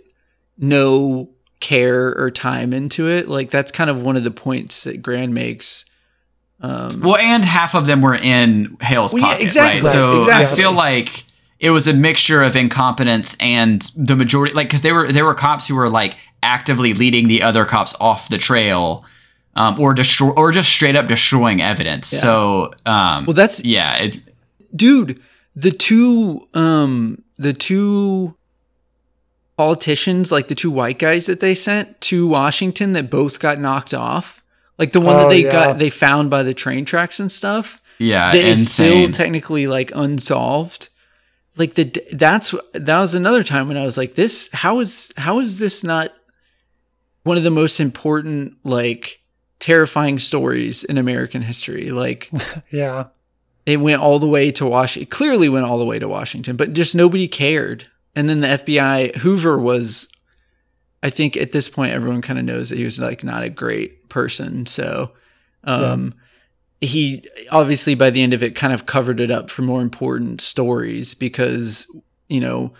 no 0.56 1.28
care 1.60 2.16
or 2.16 2.30
time 2.30 2.72
into 2.72 3.08
it. 3.08 3.28
Like 3.28 3.50
that's 3.50 3.72
kind 3.72 3.90
of 3.90 4.02
one 4.02 4.16
of 4.16 4.24
the 4.24 4.30
points 4.30 4.84
that 4.84 5.02
Grann 5.02 5.34
makes. 5.34 5.84
Um, 6.60 7.00
Well, 7.00 7.16
and 7.16 7.44
half 7.44 7.74
of 7.74 7.86
them 7.86 8.02
were 8.02 8.14
in 8.14 8.76
Hale's 8.80 9.12
Well, 9.12 9.22
yeah, 9.22 9.28
pocket, 9.30 9.42
exactly. 9.42 9.82
right? 9.82 9.92
So 9.92 10.26
Right, 10.26 10.46
I 10.46 10.54
feel 10.54 10.74
like 10.74 11.24
it 11.60 11.70
was 11.70 11.88
a 11.88 11.92
mixture 11.92 12.42
of 12.42 12.54
incompetence 12.56 13.36
and 13.40 13.82
the 13.96 14.14
majority, 14.16 14.54
like, 14.54 14.68
because 14.68 14.82
they 14.82 14.92
were 14.92 15.12
there 15.12 15.24
were 15.24 15.34
cops 15.34 15.66
who 15.66 15.74
were 15.74 15.88
like 15.88 16.16
actively 16.42 16.94
leading 16.94 17.26
the 17.28 17.42
other 17.42 17.64
cops 17.64 17.94
off 18.00 18.28
the 18.28 18.38
trail, 18.38 19.04
um, 19.56 19.78
or 19.80 19.92
destroy 19.94 20.30
or 20.30 20.52
just 20.52 20.68
straight 20.68 20.94
up 20.96 21.08
destroying 21.08 21.60
evidence. 21.60 22.12
Yeah. 22.12 22.18
So, 22.20 22.72
um, 22.86 23.26
well, 23.26 23.34
that's 23.34 23.64
yeah, 23.64 23.96
it, 23.96 24.18
dude. 24.74 25.20
The 25.56 25.72
two, 25.72 26.46
um, 26.54 27.24
the 27.38 27.52
two 27.52 28.36
politicians, 29.56 30.30
like 30.30 30.48
the 30.48 30.54
two 30.54 30.70
white 30.70 30.98
guys 30.98 31.26
that 31.26 31.40
they 31.40 31.54
sent 31.54 32.00
to 32.02 32.26
Washington, 32.28 32.92
that 32.92 33.10
both 33.10 33.40
got 33.40 33.58
knocked 33.58 33.92
off. 33.94 34.42
Like 34.78 34.92
the 34.92 35.00
one 35.00 35.16
that 35.16 35.26
Oh, 35.26 35.28
they 35.28 35.42
yeah. 35.42 35.50
got, 35.50 35.78
they 35.78 35.90
found 35.90 36.30
by 36.30 36.44
the 36.44 36.54
train 36.54 36.84
tracks 36.84 37.18
and 37.18 37.32
stuff. 37.32 37.80
yeah, 37.98 38.30
that 38.32 38.38
is 38.44 38.70
still 38.70 39.10
technically 39.10 39.66
like 39.66 39.90
unsolved. 39.94 40.87
Like 41.58 41.74
the 41.74 41.84
that's 42.12 42.54
that 42.72 42.98
was 43.00 43.14
another 43.14 43.42
time 43.42 43.68
when 43.68 43.76
I 43.76 43.82
was 43.82 43.96
like, 43.98 44.14
this 44.14 44.48
how 44.52 44.78
is 44.80 45.12
how 45.16 45.40
is 45.40 45.58
this 45.58 45.82
not 45.84 46.12
one 47.24 47.36
of 47.36 47.42
the 47.42 47.50
most 47.50 47.80
important 47.80 48.56
like 48.64 49.20
terrifying 49.58 50.18
stories 50.20 50.84
in 50.84 50.96
American 50.98 51.42
history? 51.42 51.90
Like 51.90 52.30
Yeah. 52.70 53.06
it 53.66 53.78
went 53.78 54.00
all 54.00 54.18
the 54.20 54.28
way 54.28 54.50
to 54.52 54.66
Washington. 54.66 55.10
Clearly 55.10 55.48
went 55.48 55.66
all 55.66 55.78
the 55.78 55.84
way 55.84 55.98
to 55.98 56.06
Washington, 56.08 56.56
but 56.56 56.72
just 56.74 56.94
nobody 56.94 57.26
cared. 57.26 57.86
And 58.14 58.28
then 58.28 58.40
the 58.40 58.48
FBI 58.48 59.16
Hoover 59.16 59.58
was 59.58 60.06
I 61.02 61.10
think 61.10 61.36
at 61.36 61.52
this 61.52 61.68
point 61.68 61.92
everyone 61.92 62.22
kind 62.22 62.38
of 62.38 62.44
knows 62.44 62.68
that 62.70 62.78
he 62.78 62.84
was 62.84 63.00
like 63.00 63.24
not 63.24 63.42
a 63.42 63.50
great 63.50 64.08
person. 64.08 64.64
So 64.66 65.10
um 65.64 66.14
he 66.80 67.24
obviously 67.50 67.94
by 67.94 68.10
the 68.10 68.22
end 68.22 68.34
of 68.34 68.42
it 68.42 68.54
kind 68.54 68.72
of 68.72 68.86
covered 68.86 69.20
it 69.20 69.30
up 69.30 69.50
for 69.50 69.62
more 69.62 69.82
important 69.82 70.40
stories 70.40 71.14
because 71.14 71.86
you 72.28 72.40
know 72.40 72.72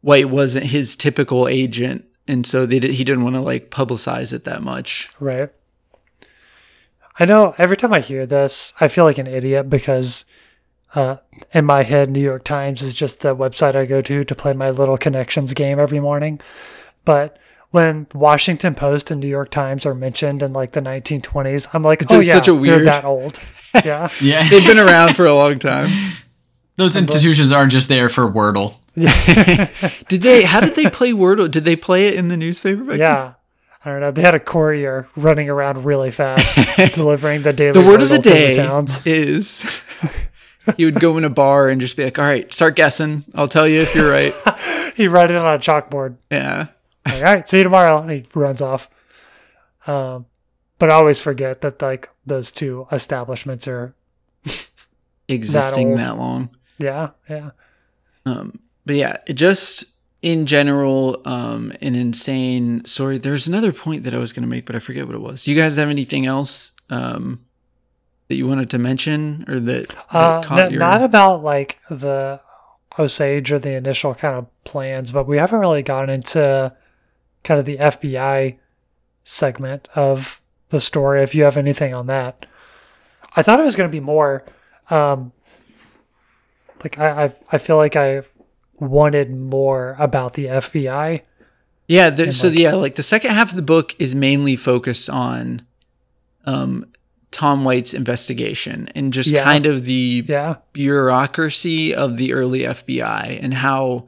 White 0.00 0.28
wasn't 0.28 0.66
his 0.66 0.96
typical 0.96 1.48
agent 1.48 2.04
and 2.26 2.46
so 2.46 2.66
did, 2.66 2.82
he 2.82 3.04
didn't 3.04 3.24
want 3.24 3.36
to 3.36 3.42
like 3.42 3.70
publicize 3.70 4.32
it 4.32 4.44
that 4.44 4.62
much. 4.62 5.10
Right. 5.20 5.50
I 7.18 7.26
know 7.26 7.54
every 7.58 7.76
time 7.76 7.92
I 7.92 8.00
hear 8.00 8.26
this, 8.26 8.72
I 8.80 8.88
feel 8.88 9.04
like 9.04 9.18
an 9.18 9.26
idiot 9.26 9.70
because 9.70 10.24
uh, 10.94 11.16
in 11.52 11.64
my 11.64 11.82
head, 11.82 12.10
New 12.10 12.20
York 12.20 12.44
Times 12.44 12.82
is 12.82 12.94
just 12.94 13.20
the 13.20 13.36
website 13.36 13.76
I 13.76 13.84
go 13.84 14.00
to 14.02 14.24
to 14.24 14.34
play 14.34 14.52
my 14.52 14.70
little 14.70 14.96
connections 14.96 15.52
game 15.52 15.78
every 15.78 16.00
morning. 16.00 16.40
But 17.04 17.38
when 17.74 18.06
Washington 18.14 18.76
Post 18.76 19.10
and 19.10 19.20
New 19.20 19.26
York 19.26 19.50
Times 19.50 19.84
are 19.84 19.96
mentioned 19.96 20.44
in 20.44 20.52
like 20.52 20.70
the 20.72 20.80
1920s, 20.80 21.68
I'm 21.74 21.82
like, 21.82 22.02
oh, 22.02 22.04
It's 22.04 22.12
oh 22.12 22.16
just 22.18 22.28
yeah, 22.28 22.34
such 22.34 22.46
a 22.46 22.52
they're 22.52 22.60
weird- 22.60 22.86
that 22.86 23.04
old. 23.04 23.40
Yeah. 23.84 24.08
yeah, 24.20 24.48
They've 24.48 24.64
been 24.64 24.78
around 24.78 25.16
for 25.16 25.24
a 25.24 25.34
long 25.34 25.58
time. 25.58 25.88
those 26.76 26.94
institutions 26.94 27.50
aren't 27.50 27.72
just 27.72 27.88
there 27.88 28.08
for 28.08 28.30
Wordle. 28.30 28.76
Did 30.08 30.22
they 30.22 30.42
how 30.44 30.60
did 30.60 30.76
they 30.76 30.88
play 30.88 31.10
Wordle? 31.12 31.50
Did 31.50 31.64
they 31.64 31.74
play 31.74 32.06
it 32.06 32.14
in 32.14 32.28
the 32.28 32.36
newspaper 32.36 32.82
back 32.84 32.88
then? 32.90 33.00
yeah. 33.00 33.32
I 33.84 33.90
don't 33.90 34.00
know. 34.00 34.12
They 34.12 34.22
had 34.22 34.36
a 34.36 34.38
courier 34.40 35.08
running 35.16 35.50
around 35.50 35.84
really 35.84 36.12
fast, 36.12 36.54
delivering 36.94 37.42
the 37.42 37.52
daily 37.52 37.78
The 37.82 37.86
word 37.86 38.00
of 38.00 38.08
the 38.08 38.18
Wordle 38.18 38.22
to 38.22 38.30
day 38.30 38.54
towns. 38.54 39.04
is 39.04 39.64
he 40.76 40.84
would 40.84 41.00
go 41.00 41.18
in 41.18 41.24
a 41.24 41.28
bar 41.28 41.68
and 41.68 41.80
just 41.80 41.96
be 41.96 42.04
like, 42.04 42.18
"All 42.18 42.24
right, 42.24 42.50
start 42.54 42.76
guessing. 42.76 43.24
I'll 43.34 43.48
tell 43.48 43.66
you 43.68 43.80
if 43.80 43.92
you're 43.94 44.08
right." 44.10 44.32
He 44.96 45.08
wrote 45.08 45.30
it 45.32 45.36
on 45.36 45.52
a 45.54 45.58
chalkboard. 45.58 46.14
Yeah. 46.30 46.68
Like, 47.06 47.14
all 47.16 47.22
right, 47.22 47.48
see 47.48 47.58
you 47.58 47.64
tomorrow, 47.64 47.98
and 48.00 48.10
he 48.10 48.26
runs 48.34 48.60
off. 48.60 48.88
Um, 49.86 50.26
but 50.78 50.90
I 50.90 50.94
always 50.94 51.20
forget 51.20 51.60
that 51.62 51.80
like 51.82 52.08
those 52.26 52.50
two 52.50 52.86
establishments 52.90 53.66
are, 53.68 53.94
Existing 55.28 55.90
old. 55.90 55.98
that 55.98 56.18
long. 56.18 56.50
yeah, 56.78 57.10
yeah, 57.30 57.50
Um, 58.26 58.58
but 58.84 58.96
yeah, 58.96 59.16
just 59.32 59.84
in 60.20 60.44
general, 60.46 61.20
um, 61.24 61.72
an 61.80 61.94
insane 61.94 62.84
story. 62.84 63.16
There's 63.18 63.46
another 63.46 63.72
point 63.72 64.04
that 64.04 64.14
I 64.14 64.18
was 64.18 64.32
going 64.32 64.42
to 64.42 64.48
make, 64.48 64.66
but 64.66 64.76
I 64.76 64.78
forget 64.80 65.06
what 65.06 65.14
it 65.14 65.20
was. 65.22 65.44
Do 65.44 65.50
you 65.52 65.60
guys 65.60 65.76
have 65.76 65.88
anything 65.88 66.26
else 66.26 66.72
um, 66.90 67.44
that 68.28 68.34
you 68.36 68.46
wanted 68.46 68.68
to 68.70 68.78
mention 68.78 69.44
or 69.48 69.58
that, 69.60 69.88
that 69.88 69.96
uh, 70.10 70.42
caught 70.42 70.58
n- 70.60 70.70
your? 70.72 70.80
not 70.80 71.02
about 71.02 71.42
like 71.42 71.78
the 71.90 72.40
Osage 72.98 73.50
or 73.52 73.58
the 73.58 73.72
initial 73.72 74.14
kind 74.14 74.36
of 74.36 74.46
plans, 74.64 75.10
but 75.10 75.26
we 75.26 75.38
haven't 75.38 75.58
really 75.60 75.82
gotten 75.82 76.10
into 76.10 76.74
kind 77.44 77.60
of 77.60 77.66
the 77.66 77.76
FBI 77.78 78.56
segment 79.22 79.88
of 79.94 80.40
the 80.70 80.80
story. 80.80 81.22
If 81.22 81.34
you 81.34 81.44
have 81.44 81.56
anything 81.56 81.94
on 81.94 82.06
that, 82.08 82.46
I 83.36 83.42
thought 83.42 83.60
it 83.60 83.64
was 83.64 83.76
going 83.76 83.88
to 83.88 83.92
be 83.92 84.00
more. 84.00 84.44
Um, 84.90 85.32
like 86.82 86.98
I, 86.98 87.24
I, 87.26 87.34
I 87.52 87.58
feel 87.58 87.76
like 87.76 87.96
I 87.96 88.22
wanted 88.78 89.34
more 89.34 89.96
about 89.98 90.34
the 90.34 90.46
FBI. 90.46 91.22
yeah. 91.88 92.10
The, 92.10 92.32
so 92.32 92.48
like- 92.48 92.58
yeah, 92.58 92.74
like 92.74 92.94
the 92.96 93.02
second 93.02 93.30
half 93.32 93.50
of 93.50 93.56
the 93.56 93.62
book 93.62 93.94
is 93.98 94.14
mainly 94.14 94.56
focused 94.56 95.08
on 95.08 95.62
um, 96.44 96.86
Tom 97.30 97.64
White's 97.64 97.94
investigation 97.94 98.88
and 98.94 99.12
just 99.12 99.30
Yeah. 99.30 99.44
kind 99.44 99.64
of 99.66 99.84
the 99.84 100.24
Yeah, 100.28 100.56
bureaucracy 100.74 101.94
of 101.94 102.16
the 102.18 102.32
early 102.34 102.60
FBI 102.60 103.38
and 103.42 103.54
how 103.54 104.06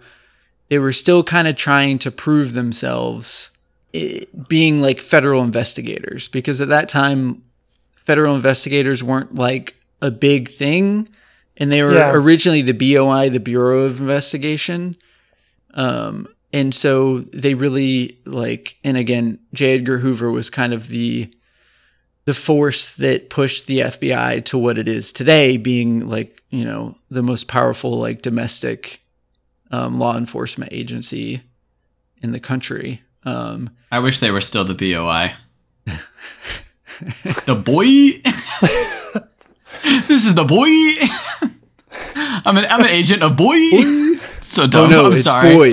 they 0.69 0.79
were 0.79 0.93
still 0.93 1.23
kind 1.23 1.47
of 1.49 1.57
trying 1.57 1.99
to 2.01 2.11
prove 2.11 2.53
themselves 2.53 3.51
eh, 3.95 4.25
being 4.49 4.81
like 4.83 5.01
federal 5.01 5.43
investigators. 5.43 6.29
Because 6.29 6.61
at 6.61 6.69
that 6.69 6.89
time 6.89 7.43
federal 7.95 8.35
investigators 8.37 9.03
weren't 9.03 9.35
like 9.35 9.75
a 10.03 10.11
big 10.11 10.49
thing 10.51 11.09
and 11.57 11.73
they 11.73 11.83
were 11.83 11.95
Yeah. 11.95 12.13
originally 12.13 12.63
the 12.63 12.73
BOI 12.73 13.29
the 13.31 13.41
Bureau 13.41 13.83
of 13.85 14.01
Investigation. 14.01 14.97
Um 15.75 16.29
and 16.53 16.75
so 16.75 17.21
they 17.33 17.55
really 17.55 18.19
like 18.25 18.77
and 18.85 18.97
again 18.97 19.39
J. 19.53 19.75
Edgar 19.75 19.99
Hoover 19.99 20.31
was 20.31 20.51
kind 20.51 20.73
of 20.73 20.89
the 20.89 21.31
the 22.25 22.35
force 22.35 22.91
that 22.95 23.31
pushed 23.31 23.67
the 23.67 23.81
FBI 23.81 24.45
to 24.47 24.59
what 24.59 24.79
it 24.79 24.89
is 24.89 25.13
today, 25.13 25.57
being 25.57 26.09
like 26.09 26.43
you 26.51 26.65
know 26.65 26.97
the 27.11 27.23
most 27.23 27.47
powerful 27.49 27.99
like 27.99 28.23
domestic 28.23 29.01
um, 29.71 29.99
law 29.99 30.17
enforcement 30.17 30.73
agency 30.73 31.43
in 32.23 32.33
the 32.33 32.41
country. 32.41 33.03
Um, 33.25 33.71
I 33.91 33.99
wish 33.99 34.19
they 34.21 34.31
were 34.31 34.41
still 34.41 34.65
the 34.65 34.75
BOI. 34.75 35.35
the 37.47 37.55
boy. 37.55 38.21
this 40.09 40.27
is 40.27 40.35
the 40.35 40.45
boy. 40.45 40.69
I'm 42.45 42.57
an 42.57 42.67
I'm 42.71 42.81
an 42.81 42.89
agent 42.91 43.23
of 43.23 43.37
boy. 43.37 43.59
So 44.41 44.65
oh 44.65 44.67
dumb. 44.67 44.91
no, 44.91 45.07
I'm 45.07 45.13
it's 45.13 45.25
sorry. 45.25 45.73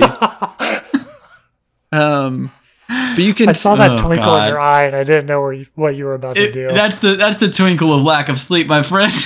um, 1.92 2.50
but 2.88 3.18
you 3.18 3.34
can 3.34 3.48
I 3.48 3.52
saw 3.52 3.76
that 3.76 3.92
Oh, 4.00 4.06
twinkle 4.06 4.26
God. 4.26 4.42
in 4.42 4.48
your 4.48 4.60
eye, 4.60 4.84
and 4.84 4.96
I 4.96 5.04
didn't 5.04 5.26
know 5.26 5.40
where 5.40 5.52
you, 5.52 5.66
what 5.74 5.94
you 5.94 6.04
were 6.06 6.14
about 6.14 6.36
to 6.36 6.52
do. 6.52 6.68
that's 6.68 6.98
the 6.98 7.14
that's 7.14 7.36
the 7.38 7.50
twinkle 7.50 7.92
of 7.94 8.02
lack 8.02 8.28
of 8.28 8.40
sleep, 8.40 8.66
my 8.66 8.82
friend. 8.82 9.12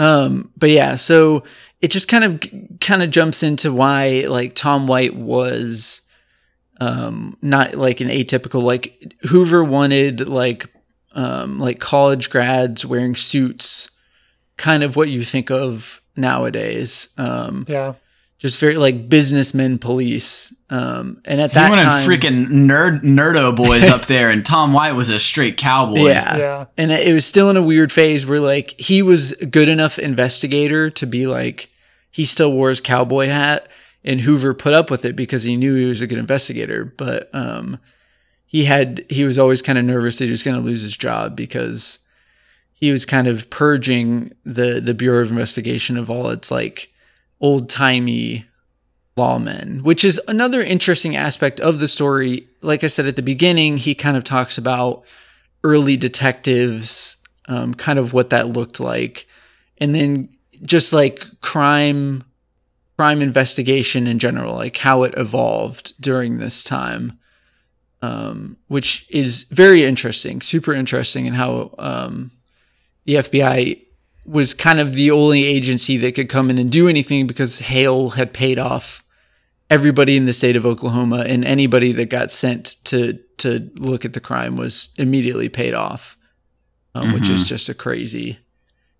Um, 0.00 0.52
but 0.56 0.70
yeah, 0.70 0.94
so 0.94 1.42
it 1.80 1.90
just 1.90 2.08
kind 2.08 2.24
of 2.24 2.80
kind 2.80 3.02
of 3.02 3.10
jumps 3.10 3.42
into 3.42 3.72
why 3.72 4.24
like 4.28 4.54
Tom 4.54 4.86
White 4.86 5.14
was 5.14 6.02
um 6.80 7.36
not 7.42 7.74
like 7.74 8.00
an 8.00 8.08
atypical 8.08 8.62
like 8.62 9.14
Hoover 9.22 9.64
wanted 9.64 10.28
like 10.28 10.66
um 11.12 11.58
like 11.58 11.80
college 11.80 12.30
grads 12.30 12.84
wearing 12.84 13.16
suits 13.16 13.90
kind 14.56 14.82
of 14.82 14.96
what 14.96 15.08
you 15.08 15.24
think 15.24 15.50
of 15.50 16.00
nowadays 16.16 17.08
um 17.16 17.64
yeah, 17.68 17.94
just 18.38 18.58
very 18.60 18.76
like 18.76 19.08
businessmen 19.08 19.78
police 19.78 20.54
um 20.70 21.20
and 21.24 21.40
at 21.40 21.50
He 21.50 21.54
that 21.54 21.68
wanted 21.70 21.82
time 21.82 22.08
freaking 22.08 22.46
nerd 22.46 23.02
nerdo 23.02 23.54
boys 23.54 23.88
up 23.88 24.06
there, 24.06 24.30
and 24.30 24.44
Tom 24.44 24.72
White 24.72 24.92
was 24.92 25.10
a 25.10 25.18
straight 25.18 25.56
cowboy. 25.56 26.06
yeah. 26.06 26.36
Yeah, 26.36 26.64
and 26.76 26.92
it 26.92 27.12
was 27.12 27.26
still 27.26 27.50
in 27.50 27.56
a 27.56 27.62
weird 27.62 27.90
phase 27.90 28.26
where 28.26 28.40
like 28.40 28.78
he 28.78 29.02
was 29.02 29.32
a 29.32 29.46
good 29.46 29.68
enough 29.68 29.98
investigator 29.98 30.90
to 30.90 31.06
be 31.06 31.26
like 31.26 31.68
he 32.10 32.24
still 32.24 32.52
wore 32.52 32.68
his 32.70 32.80
cowboy 32.80 33.26
hat 33.26 33.68
and 34.04 34.20
Hoover 34.20 34.54
put 34.54 34.72
up 34.74 34.90
with 34.90 35.04
it 35.04 35.16
because 35.16 35.42
he 35.42 35.56
knew 35.56 35.74
he 35.74 35.86
was 35.86 36.00
a 36.00 36.06
good 36.06 36.18
investigator. 36.18 36.84
But 36.84 37.28
um 37.34 37.78
he 38.46 38.64
had 38.64 39.04
he 39.10 39.24
was 39.24 39.38
always 39.38 39.60
kind 39.62 39.78
of 39.78 39.84
nervous 39.84 40.18
that 40.18 40.24
he 40.24 40.30
was 40.30 40.42
going 40.42 40.56
to 40.56 40.62
lose 40.62 40.82
his 40.82 40.96
job 40.96 41.36
because 41.36 41.98
he 42.72 42.92
was 42.92 43.04
kind 43.04 43.26
of 43.26 43.50
purging 43.50 44.32
the 44.44 44.80
the 44.80 44.94
Bureau 44.94 45.22
of 45.22 45.30
Investigation 45.30 45.96
of 45.96 46.08
all 46.08 46.30
its 46.30 46.50
like 46.50 46.90
old-timey 47.40 48.44
lawmen, 49.16 49.82
which 49.82 50.04
is 50.04 50.20
another 50.28 50.62
interesting 50.62 51.16
aspect 51.16 51.60
of 51.60 51.80
the 51.80 51.88
story. 51.88 52.46
Like 52.62 52.84
I 52.84 52.86
said 52.86 53.06
at 53.06 53.16
the 53.16 53.22
beginning, 53.22 53.76
he 53.76 53.94
kind 53.94 54.16
of 54.16 54.24
talks 54.24 54.56
about 54.56 55.02
early 55.64 55.96
detectives, 55.96 57.16
um, 57.48 57.74
kind 57.74 57.98
of 57.98 58.12
what 58.12 58.30
that 58.30 58.48
looked 58.48 58.80
like, 58.80 59.26
and 59.78 59.94
then 59.94 60.28
just 60.62 60.92
like 60.92 61.24
crime 61.40 62.24
crime 62.96 63.22
investigation 63.22 64.08
in 64.08 64.18
general, 64.18 64.56
like 64.56 64.76
how 64.76 65.04
it 65.04 65.14
evolved 65.16 65.92
during 66.00 66.38
this 66.38 66.64
time, 66.64 67.16
um, 68.02 68.56
which 68.66 69.06
is 69.08 69.44
very 69.44 69.84
interesting, 69.84 70.40
super 70.40 70.72
interesting, 70.72 71.26
and 71.28 71.36
how 71.36 71.72
um, 71.78 72.32
the 73.04 73.14
FBI 73.14 73.80
was 74.28 74.54
kind 74.54 74.78
of 74.78 74.92
the 74.92 75.10
only 75.10 75.44
agency 75.44 75.96
that 75.98 76.14
could 76.14 76.28
come 76.28 76.50
in 76.50 76.58
and 76.58 76.70
do 76.70 76.88
anything 76.88 77.26
because 77.26 77.58
Hale 77.58 78.10
had 78.10 78.32
paid 78.32 78.58
off 78.58 79.02
everybody 79.70 80.16
in 80.16 80.26
the 80.26 80.32
state 80.32 80.56
of 80.56 80.66
Oklahoma, 80.66 81.24
and 81.26 81.44
anybody 81.44 81.92
that 81.92 82.10
got 82.10 82.30
sent 82.30 82.76
to 82.84 83.18
to 83.38 83.70
look 83.76 84.04
at 84.04 84.12
the 84.12 84.20
crime 84.20 84.56
was 84.56 84.90
immediately 84.96 85.48
paid 85.48 85.74
off, 85.74 86.16
um, 86.94 87.12
which 87.12 87.28
is 87.28 87.44
just 87.44 87.68
a 87.68 87.74
crazy, 87.74 88.38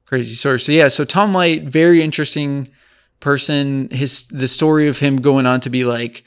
crazy 0.06 0.34
story. 0.34 0.60
So 0.60 0.72
yeah, 0.72 0.88
so 0.88 1.04
Tom 1.04 1.32
White, 1.32 1.64
very 1.64 2.02
interesting 2.02 2.68
person. 3.20 3.88
His 3.90 4.26
the 4.28 4.48
story 4.48 4.88
of 4.88 4.98
him 4.98 5.20
going 5.20 5.46
on 5.46 5.60
to 5.60 5.70
be 5.70 5.84
like 5.84 6.24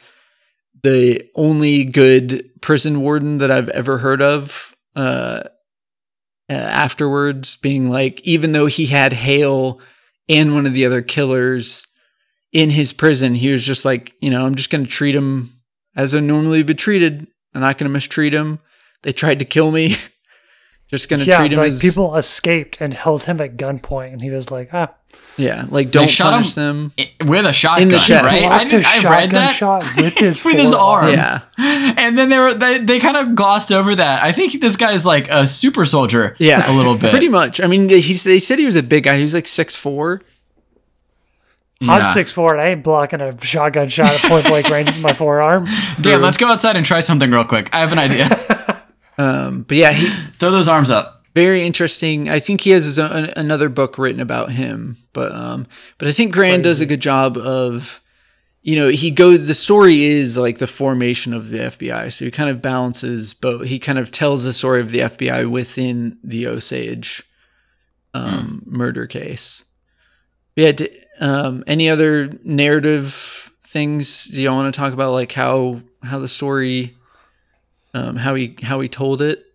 the 0.84 1.24
only 1.36 1.86
good 1.86 2.50
prison 2.62 3.02
warden 3.02 3.38
that 3.40 3.52
I've 3.52 3.70
ever 3.70 3.98
heard 4.00 4.22
of. 4.22 4.76
Uh, 4.96 5.44
uh, 6.52 6.56
afterwards, 6.56 7.56
being 7.56 7.90
like, 7.90 8.20
even 8.22 8.52
though 8.52 8.66
he 8.66 8.88
had 8.88 9.14
Hale 9.14 9.80
and 10.28 10.54
one 10.54 10.66
of 10.66 10.74
the 10.74 10.86
other 10.86 11.02
killers 11.02 11.88
in 12.52 12.70
his 12.70 12.92
prison, 12.92 13.36
he 13.36 13.52
was 13.52 13.66
just 13.66 13.86
like, 13.86 14.14
you 14.20 14.30
know, 14.30 14.46
I'm 14.46 14.56
just 14.56 14.70
going 14.70 14.84
to 14.84 14.92
treat 14.92 15.16
him 15.16 15.62
as 15.96 16.14
I 16.14 16.20
normally 16.20 16.64
be 16.64 16.74
treated. 16.74 17.26
I'm 17.54 17.62
not 17.62 17.78
going 17.78 17.90
to 17.90 17.94
mistreat 17.94 18.34
him. 18.34 18.60
They 19.04 19.14
tried 19.14 19.40
to 19.40 19.46
kill 19.46 19.72
me. 19.72 19.96
just 20.92 21.10
going 21.10 21.22
to 21.22 21.26
yeah, 21.26 21.38
treat 21.40 21.54
him 21.54 21.60
like 21.60 21.70
as 21.70 21.80
people 21.82 22.16
escaped 22.16 22.80
and 22.80 22.94
held 22.94 23.24
him 23.24 23.42
at 23.42 23.58
gunpoint, 23.58 24.12
and 24.14 24.22
he 24.22 24.30
was 24.30 24.52
like, 24.52 24.70
"Ah, 24.74 24.90
yeah, 25.38 25.66
like 25.70 25.90
don't 25.90 26.10
shot 26.10 26.34
punish 26.34 26.56
him- 26.56 26.92
them. 27.20 27.28
With 27.28 27.46
a 27.46 27.54
shotgun, 27.54 27.84
In 27.84 27.90
the 27.90 27.98
chest. 27.98 28.24
right? 28.26 28.42
blocked 28.42 28.54
I, 28.54 28.68
a 28.68 28.70
did- 28.70 28.86
I 28.86 29.04
read 29.10 29.32
that 29.32 29.56
shot 29.56 29.84
with 29.98 30.18
his 30.20 30.44
with 30.46 30.56
his 30.60 30.74
arm. 30.74 31.12
Yeah, 31.14 31.42
and 31.58 32.18
then 32.18 32.30
they 32.30 32.38
were 32.38 32.54
they, 32.54 32.78
they 32.80 33.00
kind 33.00 33.18
of 33.18 33.34
glossed 33.36 33.72
over 33.72 33.96
that. 33.96 34.22
I 34.24 34.32
think 34.34 34.60
this 34.62 34.76
guy's 34.76 35.06
like 35.06 35.30
a 35.30 35.48
super 35.48 35.86
soldier. 35.86 36.36
yeah, 36.40 36.70
a 36.70 36.74
little 36.76 36.98
bit. 36.98 37.10
Pretty 37.12 37.30
much. 37.30 37.60
I 37.62 37.68
mean, 37.68 37.90
he 37.90 38.14
they 38.14 38.40
said 38.40 38.60
he 38.60 38.66
was 38.66 38.76
a 38.76 38.84
big 38.84 39.06
guy. 39.06 39.18
He 39.18 39.24
was 39.24 39.34
like 39.34 39.48
six 39.48 39.76
four. 39.76 40.22
I'm 41.84 42.06
six 42.14 42.32
four, 42.32 42.54
and 42.54 42.62
I 42.62 42.68
ain't 42.68 42.84
blocking 42.84 43.22
a 43.22 43.36
shotgun 43.44 43.90
shot 43.90 44.14
at 44.14 44.22
point 44.30 44.46
blank 44.46 44.70
range 44.70 44.90
with 44.92 45.02
my 45.02 45.14
forearm." 45.14 45.66
Dan, 46.00 46.22
let's 46.22 46.38
go 46.38 46.46
outside 46.48 46.76
and 46.76 46.86
try 46.86 47.00
something 47.00 47.32
real 47.32 47.44
quick. 47.44 47.74
I 47.74 47.80
have 47.80 47.92
an 47.92 47.98
idea. 47.98 48.28
Um, 49.22 49.64
but 49.68 49.78
yeah, 49.78 49.92
he 49.92 50.08
Throw 50.40 50.52
those 50.52 50.68
arms 50.68 50.90
up. 50.90 51.26
very 51.36 51.64
interesting. 51.66 52.30
I 52.30 52.40
think 52.40 52.62
he 52.62 52.72
has 52.72 52.86
his 52.86 52.98
own, 53.00 53.26
another 53.36 53.70
book 53.70 53.98
written 53.98 54.22
about 54.22 54.52
him, 54.52 54.98
but 55.14 55.32
um, 55.34 55.68
but 55.98 56.08
I 56.08 56.12
think 56.12 56.34
Grant 56.34 56.64
does 56.64 56.82
a 56.82 56.86
good 56.86 57.00
job 57.02 57.38
of, 57.38 58.02
you 58.62 58.76
know, 58.76 58.90
he 58.90 59.12
goes. 59.12 59.48
The 59.48 59.54
story 59.54 60.04
is 60.04 60.38
like 60.38 60.58
the 60.60 60.68
formation 60.68 61.34
of 61.34 61.50
the 61.50 61.60
FBI, 61.60 62.12
so 62.12 62.26
he 62.26 62.32
kind 62.32 62.50
of 62.50 62.62
balances 62.62 63.34
both. 63.34 63.66
He 63.68 63.80
kind 63.80 64.00
of 64.00 64.12
tells 64.12 64.44
the 64.44 64.54
story 64.54 64.82
of 64.82 64.92
the 64.92 65.00
FBI 65.00 65.50
within 65.50 66.18
the 66.24 66.48
Osage 66.48 67.24
um, 68.14 68.64
murder 68.66 69.08
case. 69.08 69.64
Yeah. 70.56 70.72
d- 70.74 70.90
Um, 71.20 71.64
any 71.68 71.88
other 71.90 72.34
narrative 72.44 73.52
things 73.64 74.26
do 74.26 74.42
you 74.42 74.52
want 74.52 74.74
to 74.74 74.78
talk 74.80 74.92
about, 74.94 75.14
like 75.14 75.32
how 75.34 75.82
how 76.04 76.18
the 76.20 76.28
story, 76.28 76.98
um, 77.94 78.16
how 78.16 78.36
he 78.36 78.56
how 78.62 78.80
he 78.80 78.88
told 78.88 79.22
it? 79.22 79.46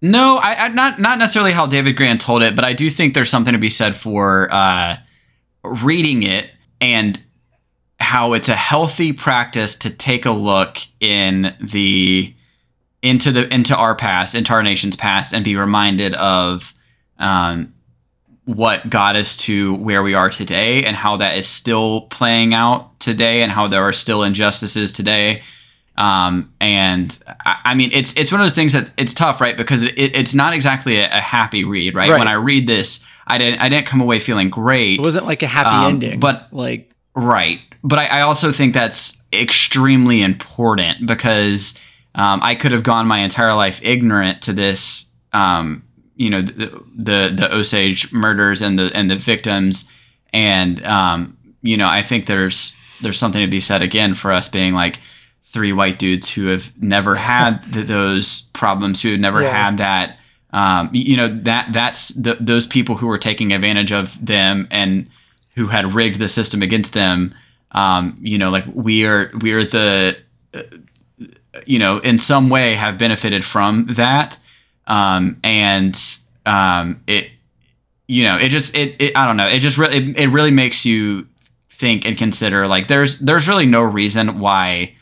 No, 0.00 0.38
I, 0.42 0.64
I 0.64 0.68
not 0.68 0.98
not 0.98 1.18
necessarily 1.18 1.52
how 1.52 1.66
David 1.66 1.96
Grant 1.96 2.20
told 2.20 2.42
it, 2.42 2.56
but 2.56 2.64
I 2.64 2.72
do 2.72 2.90
think 2.90 3.14
there's 3.14 3.30
something 3.30 3.52
to 3.52 3.58
be 3.58 3.70
said 3.70 3.94
for 3.94 4.48
uh, 4.52 4.96
reading 5.62 6.24
it 6.24 6.50
and 6.80 7.20
how 8.00 8.32
it's 8.32 8.48
a 8.48 8.56
healthy 8.56 9.12
practice 9.12 9.76
to 9.76 9.90
take 9.90 10.26
a 10.26 10.32
look 10.32 10.78
in 11.00 11.54
the 11.60 12.34
into 13.00 13.30
the 13.30 13.52
into 13.52 13.76
our 13.76 13.94
past, 13.94 14.34
into 14.34 14.52
our 14.52 14.62
nation's 14.62 14.96
past, 14.96 15.32
and 15.32 15.44
be 15.44 15.56
reminded 15.56 16.14
of 16.14 16.74
um, 17.18 17.72
what 18.44 18.90
got 18.90 19.14
us 19.14 19.36
to 19.36 19.76
where 19.76 20.02
we 20.02 20.14
are 20.14 20.30
today, 20.30 20.84
and 20.84 20.96
how 20.96 21.16
that 21.18 21.36
is 21.36 21.46
still 21.46 22.02
playing 22.02 22.54
out 22.54 22.98
today, 22.98 23.42
and 23.42 23.52
how 23.52 23.68
there 23.68 23.82
are 23.82 23.92
still 23.92 24.24
injustices 24.24 24.92
today. 24.92 25.42
Um, 25.96 26.52
and 26.60 27.16
I, 27.44 27.58
I 27.66 27.74
mean, 27.74 27.90
it's 27.92 28.16
it's 28.16 28.32
one 28.32 28.40
of 28.40 28.44
those 28.44 28.54
things 28.54 28.72
that 28.72 28.92
it's 28.96 29.12
tough, 29.14 29.40
right? 29.40 29.56
Because 29.56 29.82
it, 29.82 29.94
it's 29.96 30.34
not 30.34 30.54
exactly 30.54 30.98
a, 30.98 31.06
a 31.06 31.20
happy 31.20 31.64
read, 31.64 31.94
right? 31.94 32.08
Right. 32.08 32.18
When 32.18 32.28
I 32.28 32.34
read 32.34 32.66
this, 32.66 33.04
I 33.26 33.38
didn't 33.38 33.60
I 33.60 33.68
didn't 33.68 33.86
come 33.86 34.00
away 34.00 34.18
feeling 34.18 34.48
great. 34.50 34.98
It 34.98 35.02
wasn't 35.02 35.26
like 35.26 35.42
a 35.42 35.46
happy 35.46 35.68
Um, 35.68 35.84
ending, 35.94 36.20
but- 36.20 36.48
like 36.52 36.88
Right. 37.14 37.60
But 37.84 37.98
I, 37.98 38.06
I 38.06 38.20
also 38.22 38.52
think 38.52 38.74
that's 38.74 39.22
extremely 39.32 40.22
important 40.22 41.06
because 41.06 41.78
um, 42.14 42.40
I 42.42 42.54
could 42.54 42.72
have 42.72 42.84
gone 42.84 43.06
my 43.06 43.18
entire 43.18 43.54
life 43.54 43.80
ignorant 43.82 44.40
to 44.42 44.52
this, 44.52 45.12
um, 45.32 45.82
you 46.16 46.30
know, 46.30 46.42
the, 46.42 46.80
the 46.96 47.32
the 47.34 47.54
Osage 47.54 48.12
murders 48.12 48.62
and 48.62 48.78
the 48.78 48.90
and 48.94 49.10
the 49.10 49.16
victims, 49.16 49.90
and 50.32 50.84
um, 50.86 51.36
you 51.62 51.76
know, 51.76 51.88
I 51.88 52.02
think 52.02 52.26
there's 52.26 52.74
there's 53.00 53.18
something 53.18 53.40
to 53.42 53.48
be 53.48 53.60
said 53.60 53.82
again 53.82 54.14
for 54.14 54.32
us 54.32 54.48
being 54.48 54.74
like 54.74 54.98
three 55.52 55.72
white 55.72 55.98
dudes 55.98 56.30
who 56.30 56.46
have 56.46 56.72
never 56.82 57.14
had 57.14 57.62
th- 57.72 57.86
those 57.86 58.42
problems, 58.52 59.02
who 59.02 59.10
have 59.12 59.20
never 59.20 59.42
Yeah. 59.42 59.52
had 59.64 59.78
that. 59.78 60.18
Um, 60.54 60.90
you 60.92 61.16
know 61.16 61.28
that 61.44 61.72
that's 61.72 62.08
the, 62.08 62.34
those 62.38 62.66
people 62.66 62.96
who 62.96 63.06
were 63.06 63.16
taking 63.18 63.52
advantage 63.52 63.90
of 63.92 64.24
them 64.24 64.68
and 64.70 65.08
who 65.54 65.66
had 65.68 65.94
rigged 65.94 66.18
the 66.18 66.28
system 66.28 66.60
against 66.62 66.92
them. 66.92 67.34
Um, 67.72 68.18
you 68.20 68.36
know, 68.36 68.50
like 68.50 68.64
we 68.72 69.06
are 69.06 69.30
we 69.40 69.52
are 69.52 69.64
the 69.64 70.18
uh, 70.52 70.62
you 71.66 71.78
know 71.78 71.98
in 71.98 72.18
some 72.18 72.50
way 72.50 72.74
have 72.74 72.98
benefited 72.98 73.44
from 73.46 73.86
that, 73.94 74.38
um, 74.86 75.38
and 75.42 75.98
um, 76.44 77.02
it 77.06 77.30
you 78.06 78.24
know 78.26 78.36
it 78.36 78.50
just 78.50 78.76
it, 78.76 78.96
it 79.00 79.16
I 79.16 79.24
don't 79.26 79.38
know 79.38 79.46
it 79.48 79.60
just 79.60 79.78
really 79.78 79.96
it, 79.96 80.16
it 80.18 80.28
really 80.28 80.50
makes 80.50 80.84
you 80.84 81.26
think 81.70 82.06
and 82.06 82.16
consider 82.18 82.68
like 82.68 82.88
there's 82.88 83.18
there's 83.20 83.48
really 83.48 83.66
no 83.66 83.80
reason 83.82 84.38
why 84.38 84.94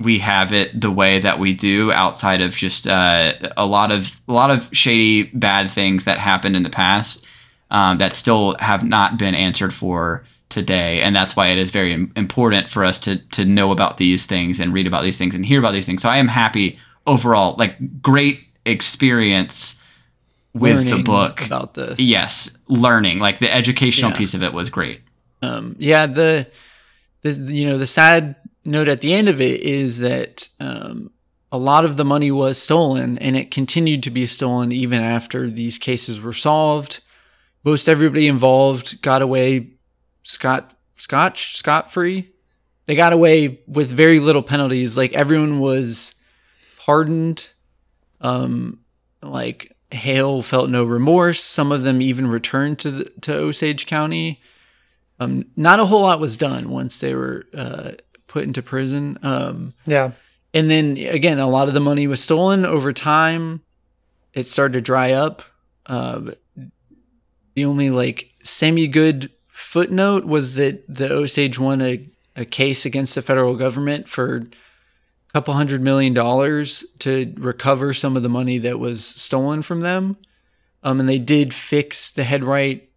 we 0.00 0.18
have 0.18 0.52
it 0.52 0.80
the 0.80 0.90
way 0.90 1.20
that 1.20 1.38
we 1.38 1.54
do 1.54 1.92
outside 1.92 2.40
of 2.40 2.54
just 2.54 2.86
uh, 2.86 3.32
a 3.56 3.64
lot 3.66 3.90
of 3.92 4.20
a 4.28 4.32
lot 4.32 4.50
of 4.50 4.68
shady 4.72 5.24
bad 5.34 5.70
things 5.70 6.04
that 6.04 6.18
happened 6.18 6.56
in 6.56 6.62
the 6.62 6.70
past 6.70 7.24
um, 7.70 7.98
that 7.98 8.12
still 8.12 8.56
have 8.58 8.82
not 8.84 9.18
been 9.18 9.34
answered 9.34 9.72
for 9.72 10.24
today 10.50 11.00
and 11.00 11.16
that's 11.16 11.34
why 11.36 11.48
it 11.48 11.58
is 11.58 11.70
very 11.70 11.92
important 12.16 12.68
for 12.68 12.84
us 12.84 12.98
to 13.00 13.16
to 13.30 13.44
know 13.44 13.72
about 13.72 13.96
these 13.96 14.26
things 14.26 14.60
and 14.60 14.72
read 14.72 14.86
about 14.86 15.02
these 15.02 15.16
things 15.16 15.34
and 15.34 15.46
hear 15.46 15.58
about 15.58 15.72
these 15.72 15.86
things 15.86 16.02
so 16.02 16.08
i 16.08 16.16
am 16.18 16.28
happy 16.28 16.76
overall 17.06 17.56
like 17.58 17.76
great 18.02 18.40
experience 18.66 19.80
with 20.52 20.88
the 20.88 21.02
book 21.02 21.44
about 21.44 21.74
this. 21.74 21.98
yes 21.98 22.56
learning 22.68 23.18
like 23.18 23.40
the 23.40 23.52
educational 23.52 24.10
Yeah. 24.12 24.16
piece 24.18 24.34
of 24.34 24.42
it 24.42 24.52
was 24.52 24.70
great 24.70 25.00
Um, 25.42 25.74
yeah. 25.78 26.06
The, 26.06 26.46
the, 27.22 27.32
you 27.52 27.66
know, 27.66 27.76
the 27.76 27.86
sad 27.86 28.36
note 28.64 28.88
at 28.88 29.00
the 29.00 29.12
end 29.14 29.28
of 29.28 29.40
it 29.40 29.60
is 29.60 29.98
that, 29.98 30.48
um, 30.60 31.10
a 31.54 31.58
lot 31.58 31.84
of 31.84 31.96
the 31.96 32.04
money 32.04 32.32
was 32.32 32.58
stolen 32.58 33.16
and 33.18 33.36
it 33.36 33.52
continued 33.52 34.02
to 34.02 34.10
be 34.10 34.26
stolen 34.26 34.72
even 34.72 35.00
after 35.00 35.48
these 35.48 35.78
cases 35.78 36.20
were 36.20 36.32
solved. 36.32 36.98
Most 37.62 37.88
everybody 37.88 38.26
involved 38.26 39.00
got 39.02 39.22
away 39.22 39.74
scot 40.24 40.76
scotch 40.96 41.56
scot 41.56 41.92
free. 41.92 42.32
They 42.86 42.96
got 42.96 43.12
away 43.12 43.60
with 43.68 43.88
very 43.88 44.18
little 44.18 44.42
penalties. 44.42 44.96
Like 44.96 45.12
everyone 45.12 45.60
was 45.60 46.16
pardoned. 46.80 47.50
Um, 48.20 48.80
like 49.22 49.76
Hale 49.92 50.42
felt 50.42 50.70
no 50.70 50.82
remorse. 50.82 51.40
Some 51.40 51.70
of 51.70 51.84
them 51.84 52.02
even 52.02 52.26
returned 52.26 52.80
to 52.80 52.90
the, 52.90 53.04
to 53.20 53.32
Osage 53.32 53.86
County. 53.86 54.42
Um, 55.20 55.44
not 55.54 55.78
a 55.78 55.84
whole 55.84 56.02
lot 56.02 56.18
was 56.18 56.36
done 56.36 56.68
once 56.70 56.98
they 56.98 57.14
were 57.14 57.44
uh, 57.54 57.92
put 58.34 58.42
into 58.42 58.62
prison. 58.62 59.16
Um, 59.22 59.74
Yeah, 59.86 60.10
and 60.52 60.68
then 60.68 60.96
again, 60.96 61.38
a 61.38 61.46
lot 61.46 61.68
of 61.68 61.74
the 61.74 61.78
money 61.78 62.08
was 62.08 62.20
stolen 62.20 62.66
over 62.66 62.92
time. 62.92 63.62
It 64.32 64.44
started 64.46 64.72
to 64.72 64.80
dry 64.80 65.12
up. 65.12 65.42
Uh, 65.86 66.32
the 67.54 67.64
only 67.64 67.90
like 67.90 68.30
semi 68.42 68.88
good 68.88 69.30
footnote 69.46 70.24
was 70.24 70.54
that 70.54 70.82
the 70.92 71.12
Osage 71.12 71.60
won 71.60 71.80
a, 71.80 72.04
a 72.34 72.44
case 72.44 72.84
against 72.84 73.14
the 73.14 73.22
federal 73.22 73.54
government 73.54 74.08
for 74.08 74.38
a 74.38 75.32
couple 75.32 75.54
hundred 75.54 75.80
million 75.80 76.12
dollars 76.12 76.84
to 76.98 77.32
recover 77.36 77.94
some 77.94 78.16
of 78.16 78.24
the 78.24 78.28
money 78.28 78.58
that 78.58 78.80
was 78.80 79.06
stolen 79.06 79.62
from 79.62 79.80
them. 79.80 80.16
Um, 80.82 80.98
and 80.98 81.08
they 81.08 81.20
did 81.20 81.54
fix 81.54 82.10
the 82.10 82.24
headright 82.24 82.90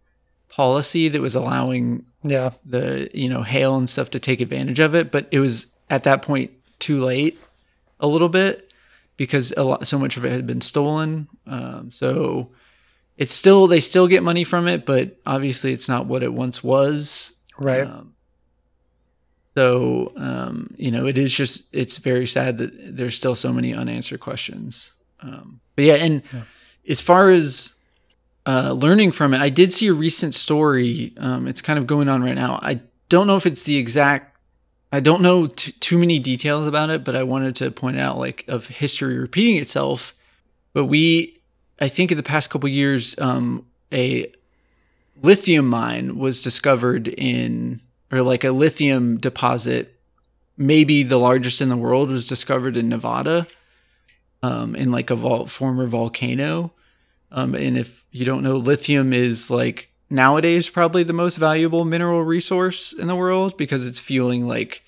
policy 0.58 1.08
that 1.08 1.22
was 1.22 1.34
allowing 1.36 2.04
yeah, 2.24 2.50
the 2.66 3.08
you 3.14 3.28
know 3.28 3.42
Hale 3.42 3.76
and 3.76 3.88
stuff 3.88 4.10
to 4.10 4.18
take 4.18 4.40
advantage 4.40 4.80
of 4.80 4.94
it 4.94 5.10
but 5.12 5.28
it 5.30 5.38
was 5.38 5.68
at 5.88 6.02
that 6.02 6.20
point 6.22 6.50
too 6.80 7.02
late 7.04 7.38
a 8.00 8.06
little 8.08 8.28
bit 8.28 8.72
because 9.16 9.54
a 9.56 9.62
lot 9.62 9.86
so 9.86 9.98
much 9.98 10.16
of 10.16 10.24
it 10.26 10.32
had 10.32 10.46
been 10.46 10.60
stolen 10.60 11.28
um, 11.46 11.90
so 11.92 12.50
it's 13.16 13.32
still 13.32 13.68
they 13.68 13.78
still 13.80 14.08
get 14.08 14.22
money 14.24 14.42
from 14.44 14.66
it 14.66 14.84
but 14.84 15.16
obviously 15.24 15.72
it's 15.72 15.88
not 15.88 16.06
what 16.06 16.22
it 16.24 16.32
once 16.32 16.62
was 16.62 17.32
Right. 17.60 17.86
Um, 17.86 18.14
so 19.56 20.12
um, 20.16 20.72
you 20.76 20.90
know, 20.92 21.06
it 21.06 21.18
is 21.18 21.32
just 21.32 21.64
it's 21.72 21.98
very 21.98 22.26
sad 22.26 22.58
that 22.58 22.96
there's 22.96 23.16
still 23.16 23.34
so 23.34 23.52
many 23.52 23.74
unanswered 23.74 24.20
questions. 24.20 24.92
Um, 25.20 25.60
but 25.74 25.84
yeah, 25.84 25.94
and 25.94 26.22
Yeah. 26.32 26.42
as 26.88 27.00
far 27.00 27.30
as 27.30 27.72
uh, 28.48 28.72
learning 28.72 29.12
from 29.12 29.34
it, 29.34 29.42
I 29.42 29.50
did 29.50 29.74
see 29.74 29.88
a 29.88 29.92
recent 29.92 30.34
story. 30.34 31.12
Um, 31.18 31.46
it's 31.46 31.60
kind 31.60 31.78
of 31.78 31.86
going 31.86 32.08
on 32.08 32.22
right 32.22 32.34
now. 32.34 32.58
I 32.62 32.80
don't 33.10 33.26
know 33.26 33.36
if 33.36 33.44
it's 33.44 33.64
the 33.64 33.76
exact. 33.76 34.38
I 34.90 35.00
don't 35.00 35.20
know 35.20 35.48
t- 35.48 35.72
too 35.72 35.98
many 35.98 36.18
details 36.18 36.66
about 36.66 36.88
it, 36.88 37.04
but 37.04 37.14
I 37.14 37.24
wanted 37.24 37.54
to 37.56 37.70
point 37.70 38.00
out 38.00 38.16
like 38.16 38.46
of 38.48 38.66
history 38.66 39.18
repeating 39.18 39.56
itself. 39.56 40.14
But 40.72 40.86
we, 40.86 41.38
I 41.78 41.88
think, 41.88 42.10
in 42.10 42.16
the 42.16 42.22
past 42.22 42.48
couple 42.48 42.70
years, 42.70 43.18
um, 43.18 43.66
a 43.92 44.32
lithium 45.22 45.68
mine 45.68 46.16
was 46.16 46.40
discovered 46.40 47.08
in, 47.08 47.82
or 48.10 48.22
like 48.22 48.44
a 48.44 48.50
lithium 48.50 49.18
deposit, 49.18 49.94
maybe 50.56 51.02
the 51.02 51.18
largest 51.18 51.60
in 51.60 51.68
the 51.68 51.76
world, 51.76 52.10
was 52.10 52.26
discovered 52.26 52.78
in 52.78 52.88
Nevada, 52.88 53.46
um, 54.42 54.74
in 54.74 54.90
like 54.90 55.10
a 55.10 55.16
vol- 55.16 55.48
former 55.48 55.86
volcano. 55.86 56.72
Um, 57.30 57.54
and 57.54 57.76
if 57.76 58.04
you 58.10 58.24
don't 58.24 58.42
know, 58.42 58.56
lithium 58.56 59.12
is 59.12 59.50
like 59.50 59.90
nowadays 60.10 60.68
probably 60.68 61.02
the 61.02 61.12
most 61.12 61.36
valuable 61.36 61.84
mineral 61.84 62.22
resource 62.24 62.92
in 62.92 63.06
the 63.08 63.16
world 63.16 63.56
because 63.56 63.86
it's 63.86 63.98
fueling 63.98 64.46
like 64.46 64.82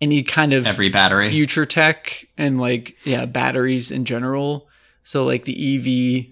any 0.00 0.22
kind 0.22 0.52
of 0.52 0.66
Every 0.66 0.90
battery. 0.90 1.30
future 1.30 1.64
tech 1.64 2.26
and 2.36 2.60
like 2.60 2.96
yeah 3.04 3.24
batteries 3.24 3.90
in 3.90 4.04
general 4.04 4.68
so 5.04 5.24
like 5.24 5.44
the 5.44 6.28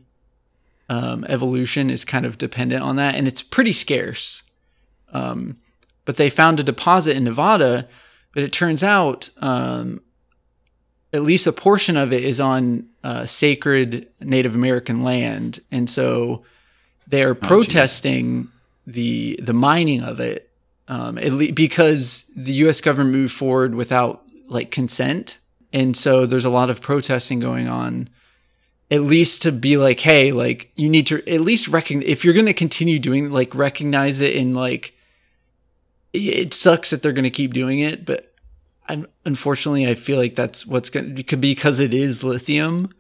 ev 0.89 0.95
um, 0.95 1.25
evolution 1.29 1.89
is 1.89 2.05
kind 2.05 2.27
of 2.27 2.37
dependent 2.37 2.83
on 2.83 2.97
that 2.97 3.15
and 3.15 3.27
it's 3.29 3.43
pretty 3.43 3.73
scarce 3.73 4.43
um, 5.13 5.57
but 6.05 6.17
they 6.17 6.29
found 6.29 6.59
a 6.61 6.65
deposit 6.65 7.17
in 7.17 7.25
nevada 7.25 7.89
but 8.35 8.43
it 8.43 8.53
turns 8.53 8.83
out 8.83 9.31
um, 9.39 10.01
at 11.13 11.23
least 11.23 11.47
a 11.47 11.53
portion 11.53 11.97
of 11.97 12.13
it 12.13 12.25
is 12.25 12.41
on 12.41 12.87
uh, 13.03 13.27
sacred 13.27 14.09
native 14.21 14.55
american 14.55 15.03
land 15.03 15.61
and 15.71 15.89
so 15.89 16.43
they're 17.07 17.35
protesting 17.35 18.49
the 18.87 19.39
the 19.43 19.53
mining 19.53 20.03
of 20.03 20.21
it 20.21 20.51
um, 20.89 21.19
at 21.19 21.33
le- 21.33 21.53
because 21.53 22.25
the 22.35 22.53
U.S. 22.65 22.81
government 22.81 23.15
moved 23.15 23.33
forward 23.33 23.75
without 23.75 24.25
like 24.49 24.71
consent, 24.73 25.39
and 25.73 25.97
so 25.97 26.27
there's 26.27 26.45
a 26.45 26.51
lot 26.51 26.69
of 26.69 26.81
protesting 26.81 27.39
going 27.39 27.69
on. 27.69 28.09
At 28.91 29.03
least 29.03 29.43
to 29.43 29.53
be 29.53 29.77
like, 29.77 30.01
hey, 30.01 30.33
like 30.33 30.73
you 30.75 30.89
need 30.89 31.07
to 31.07 31.23
at 31.33 31.43
least 31.43 31.69
recognize 31.69 32.09
if 32.09 32.25
you're 32.25 32.35
going 32.35 32.47
to 32.47 32.53
continue 32.53 32.99
doing 32.99 33.31
like 33.31 33.55
recognize 33.55 34.19
it 34.19 34.35
and 34.35 34.57
like 34.57 34.95
it 36.13 36.53
sucks 36.53 36.91
that 36.91 37.03
they're 37.03 37.13
going 37.13 37.23
to 37.23 37.31
keep 37.31 37.55
doing 37.55 37.79
it, 37.79 38.05
but 38.05 38.30
I'm 38.91 39.07
unfortunately 39.25 39.89
I 39.89 39.95
feel 39.95 40.19
like 40.19 40.35
that's 40.35 40.67
what's 40.67 40.91
going 40.91 41.17
to 41.17 41.37
be 41.37 41.55
because 41.55 41.81
it 41.81 41.95
is 41.95 42.25
lithium. 42.25 42.93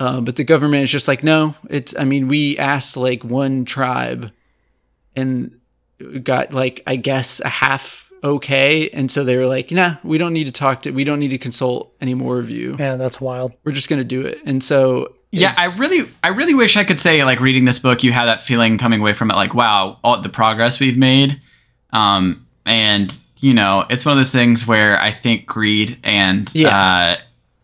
Uh, 0.00 0.20
but 0.20 0.36
the 0.36 0.44
government 0.44 0.82
is 0.82 0.90
just 0.90 1.06
like, 1.06 1.22
no, 1.22 1.54
it's. 1.70 1.94
I 1.96 2.04
mean, 2.04 2.26
we 2.26 2.58
asked 2.58 2.96
like 2.96 3.22
one 3.24 3.64
tribe, 3.64 4.32
and 5.14 5.60
got 6.22 6.52
like 6.52 6.82
I 6.86 6.96
guess 6.96 7.40
a 7.40 7.48
half 7.48 8.10
okay, 8.24 8.88
and 8.90 9.10
so 9.10 9.22
they 9.22 9.36
were 9.36 9.46
like, 9.46 9.70
nah, 9.70 9.96
we 10.02 10.18
don't 10.18 10.32
need 10.32 10.44
to 10.44 10.52
talk 10.52 10.82
to, 10.82 10.90
we 10.90 11.04
don't 11.04 11.20
need 11.20 11.28
to 11.28 11.38
consult 11.38 11.94
any 12.00 12.14
more 12.14 12.38
of 12.38 12.50
you. 12.50 12.74
Man, 12.76 12.98
that's 12.98 13.20
wild. 13.20 13.52
We're 13.64 13.72
just 13.72 13.88
gonna 13.88 14.02
do 14.02 14.22
it. 14.22 14.40
And 14.44 14.64
so 14.64 15.14
Yeah, 15.30 15.52
I 15.56 15.74
really, 15.76 16.08
I 16.22 16.28
really 16.28 16.54
wish 16.54 16.76
I 16.76 16.84
could 16.84 17.00
say 17.00 17.24
like 17.24 17.40
reading 17.40 17.64
this 17.64 17.78
book, 17.78 18.02
you 18.02 18.12
have 18.12 18.26
that 18.26 18.42
feeling 18.42 18.78
coming 18.78 19.00
away 19.00 19.12
from 19.12 19.30
it, 19.30 19.34
like 19.34 19.54
wow, 19.54 20.00
all 20.02 20.20
the 20.20 20.28
progress 20.28 20.80
we've 20.80 20.98
made. 20.98 21.40
Um, 21.92 22.46
and 22.66 23.16
you 23.44 23.54
know, 23.54 23.84
it's 23.90 24.04
one 24.06 24.12
of 24.12 24.18
those 24.18 24.30
things 24.32 24.66
where 24.66 24.98
I 25.00 25.10
think 25.12 25.46
greed 25.46 25.98
and 26.02 26.50
Yeah. 26.54 26.76
uh, 26.76 27.16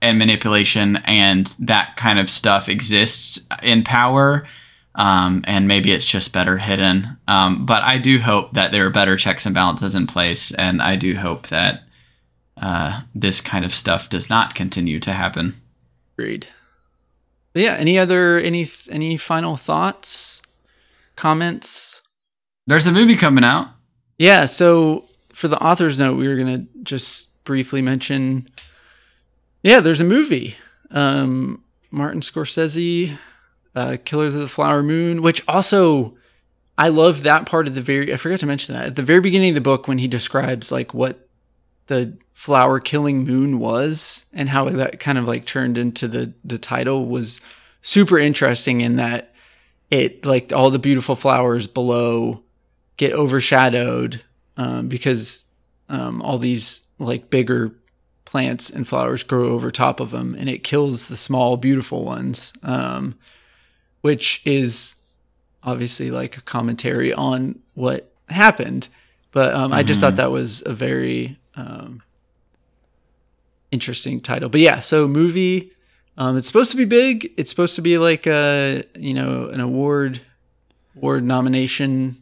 and 0.02 0.18
manipulation 0.18 0.96
and 1.04 1.46
that 1.58 1.96
kind 1.96 2.18
of 2.18 2.30
stuff 2.30 2.68
exists 2.68 3.46
in 3.62 3.82
power. 3.84 4.44
Um, 4.94 5.44
and 5.46 5.68
maybe 5.68 5.92
it's 5.92 6.04
just 6.04 6.32
better 6.32 6.58
hidden. 6.58 7.16
Um, 7.28 7.64
but 7.64 7.82
I 7.84 7.96
do 7.98 8.18
hope 8.18 8.54
that 8.54 8.72
there 8.72 8.84
are 8.86 8.90
better 8.90 9.16
checks 9.16 9.46
and 9.46 9.54
balances 9.54 9.94
in 9.94 10.06
place, 10.08 10.52
and 10.52 10.82
I 10.82 10.96
do 10.96 11.14
hope 11.16 11.46
that 11.46 11.84
uh, 12.60 13.02
this 13.14 13.40
kind 13.40 13.64
of 13.64 13.72
stuff 13.74 14.08
does 14.08 14.28
not 14.28 14.54
continue 14.56 14.98
to 15.00 15.12
happen. 15.12 15.54
agreed. 16.18 16.46
But 17.52 17.62
yeah, 17.62 17.74
any 17.74 17.98
other 17.98 18.38
any 18.40 18.68
any 18.90 19.16
final 19.16 19.56
thoughts, 19.56 20.42
comments? 21.16 22.02
There's 22.66 22.86
a 22.86 22.92
movie 22.92 23.16
coming 23.16 23.44
out. 23.44 23.68
Yeah, 24.18 24.44
so 24.46 25.04
for 25.40 25.48
the 25.48 25.58
author's 25.58 25.98
note, 25.98 26.18
we 26.18 26.28
were 26.28 26.36
gonna 26.36 26.66
just 26.82 27.28
briefly 27.44 27.80
mention. 27.80 28.46
Yeah, 29.62 29.80
there's 29.80 30.00
a 30.00 30.04
movie. 30.04 30.54
Um, 30.90 31.64
Martin 31.90 32.20
Scorsese, 32.20 33.16
uh, 33.74 33.96
Killers 34.04 34.34
of 34.34 34.42
the 34.42 34.48
Flower 34.48 34.82
Moon, 34.82 35.22
which 35.22 35.42
also 35.48 36.14
I 36.76 36.88
loved 36.88 37.24
that 37.24 37.46
part 37.46 37.66
of 37.66 37.74
the 37.74 37.80
very. 37.80 38.12
I 38.12 38.18
forgot 38.18 38.40
to 38.40 38.46
mention 38.46 38.74
that 38.74 38.84
at 38.84 38.96
the 38.96 39.02
very 39.02 39.20
beginning 39.20 39.48
of 39.48 39.54
the 39.54 39.62
book 39.62 39.88
when 39.88 39.96
he 39.96 40.08
describes 40.08 40.70
like 40.70 40.92
what 40.92 41.26
the 41.86 42.18
flower 42.34 42.78
killing 42.78 43.24
moon 43.24 43.58
was 43.58 44.26
and 44.34 44.46
how 44.46 44.68
that 44.68 45.00
kind 45.00 45.16
of 45.16 45.24
like 45.24 45.46
turned 45.46 45.78
into 45.78 46.06
the 46.06 46.34
the 46.44 46.58
title 46.58 47.06
was 47.06 47.40
super 47.80 48.18
interesting 48.18 48.82
in 48.82 48.96
that 48.96 49.32
it 49.90 50.26
like 50.26 50.52
all 50.52 50.70
the 50.70 50.78
beautiful 50.78 51.16
flowers 51.16 51.66
below 51.66 52.42
get 52.98 53.14
overshadowed 53.14 54.22
um, 54.56 54.88
because 54.88 55.44
um, 55.88 56.22
all 56.22 56.38
these 56.38 56.82
like 56.98 57.30
bigger 57.30 57.72
plants 58.24 58.70
and 58.70 58.86
flowers 58.86 59.22
grow 59.22 59.48
over 59.48 59.70
top 59.70 59.98
of 59.98 60.10
them 60.10 60.36
and 60.38 60.48
it 60.48 60.62
kills 60.62 61.08
the 61.08 61.16
small 61.16 61.56
beautiful 61.56 62.04
ones 62.04 62.52
um, 62.62 63.14
which 64.02 64.40
is 64.44 64.96
obviously 65.62 66.10
like 66.10 66.36
a 66.36 66.40
commentary 66.42 67.12
on 67.12 67.58
what 67.74 68.10
happened. 68.28 68.88
But 69.32 69.54
um, 69.54 69.72
i 69.72 69.82
just 69.82 70.00
thought 70.00 70.16
that 70.16 70.30
was 70.30 70.62
a 70.66 70.72
very 70.72 71.38
um, 71.54 72.02
interesting 73.70 74.20
title. 74.20 74.48
But 74.48 74.60
yeah 74.60 74.80
so 74.80 75.06
movie 75.08 75.72
um, 76.20 76.36
it's 76.36 76.46
supposed 76.46 76.70
to 76.72 76.76
be 76.76 76.84
big. 76.84 77.32
It's 77.38 77.48
supposed 77.48 77.76
to 77.76 77.82
be 77.82 77.96
like 77.96 78.26
a 78.26 78.84
you 78.94 79.14
know 79.14 79.46
an 79.46 79.60
award 79.60 80.20
award 80.94 81.24
nomination 81.24 82.20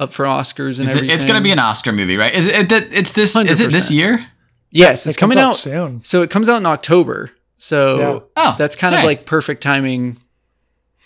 up 0.00 0.12
for 0.12 0.24
oscars 0.24 0.78
and 0.78 0.88
It's, 0.88 0.96
everything 0.96 1.10
it's 1.10 1.24
going 1.24 1.38
to 1.40 1.42
be 1.42 1.50
an 1.50 1.58
Oscar 1.58 1.92
movie, 1.92 2.16
right? 2.16 2.32
Is 2.34 2.46
it? 2.46 2.70
it- 2.72 2.94
It's 2.94 3.10
this. 3.12 3.34
Is 3.36 3.60
it 3.60 3.72
this 3.72 3.90
year? 3.90 4.26
yes 4.70 5.06
it's 5.06 5.16
comes 5.16 5.32
coming 5.34 5.38
out 5.42 5.54
soon. 5.54 6.04
so 6.04 6.20
it 6.20 6.28
comes 6.28 6.46
out 6.46 6.58
in 6.58 6.66
october 6.66 7.30
so 7.56 7.98
Yeah. 7.98 8.18
Oh, 8.36 8.54
that's 8.58 8.76
kind 8.76 8.94
of 8.94 9.00
hey. 9.00 9.06
like 9.06 9.24
perfect 9.24 9.62
timing 9.62 10.18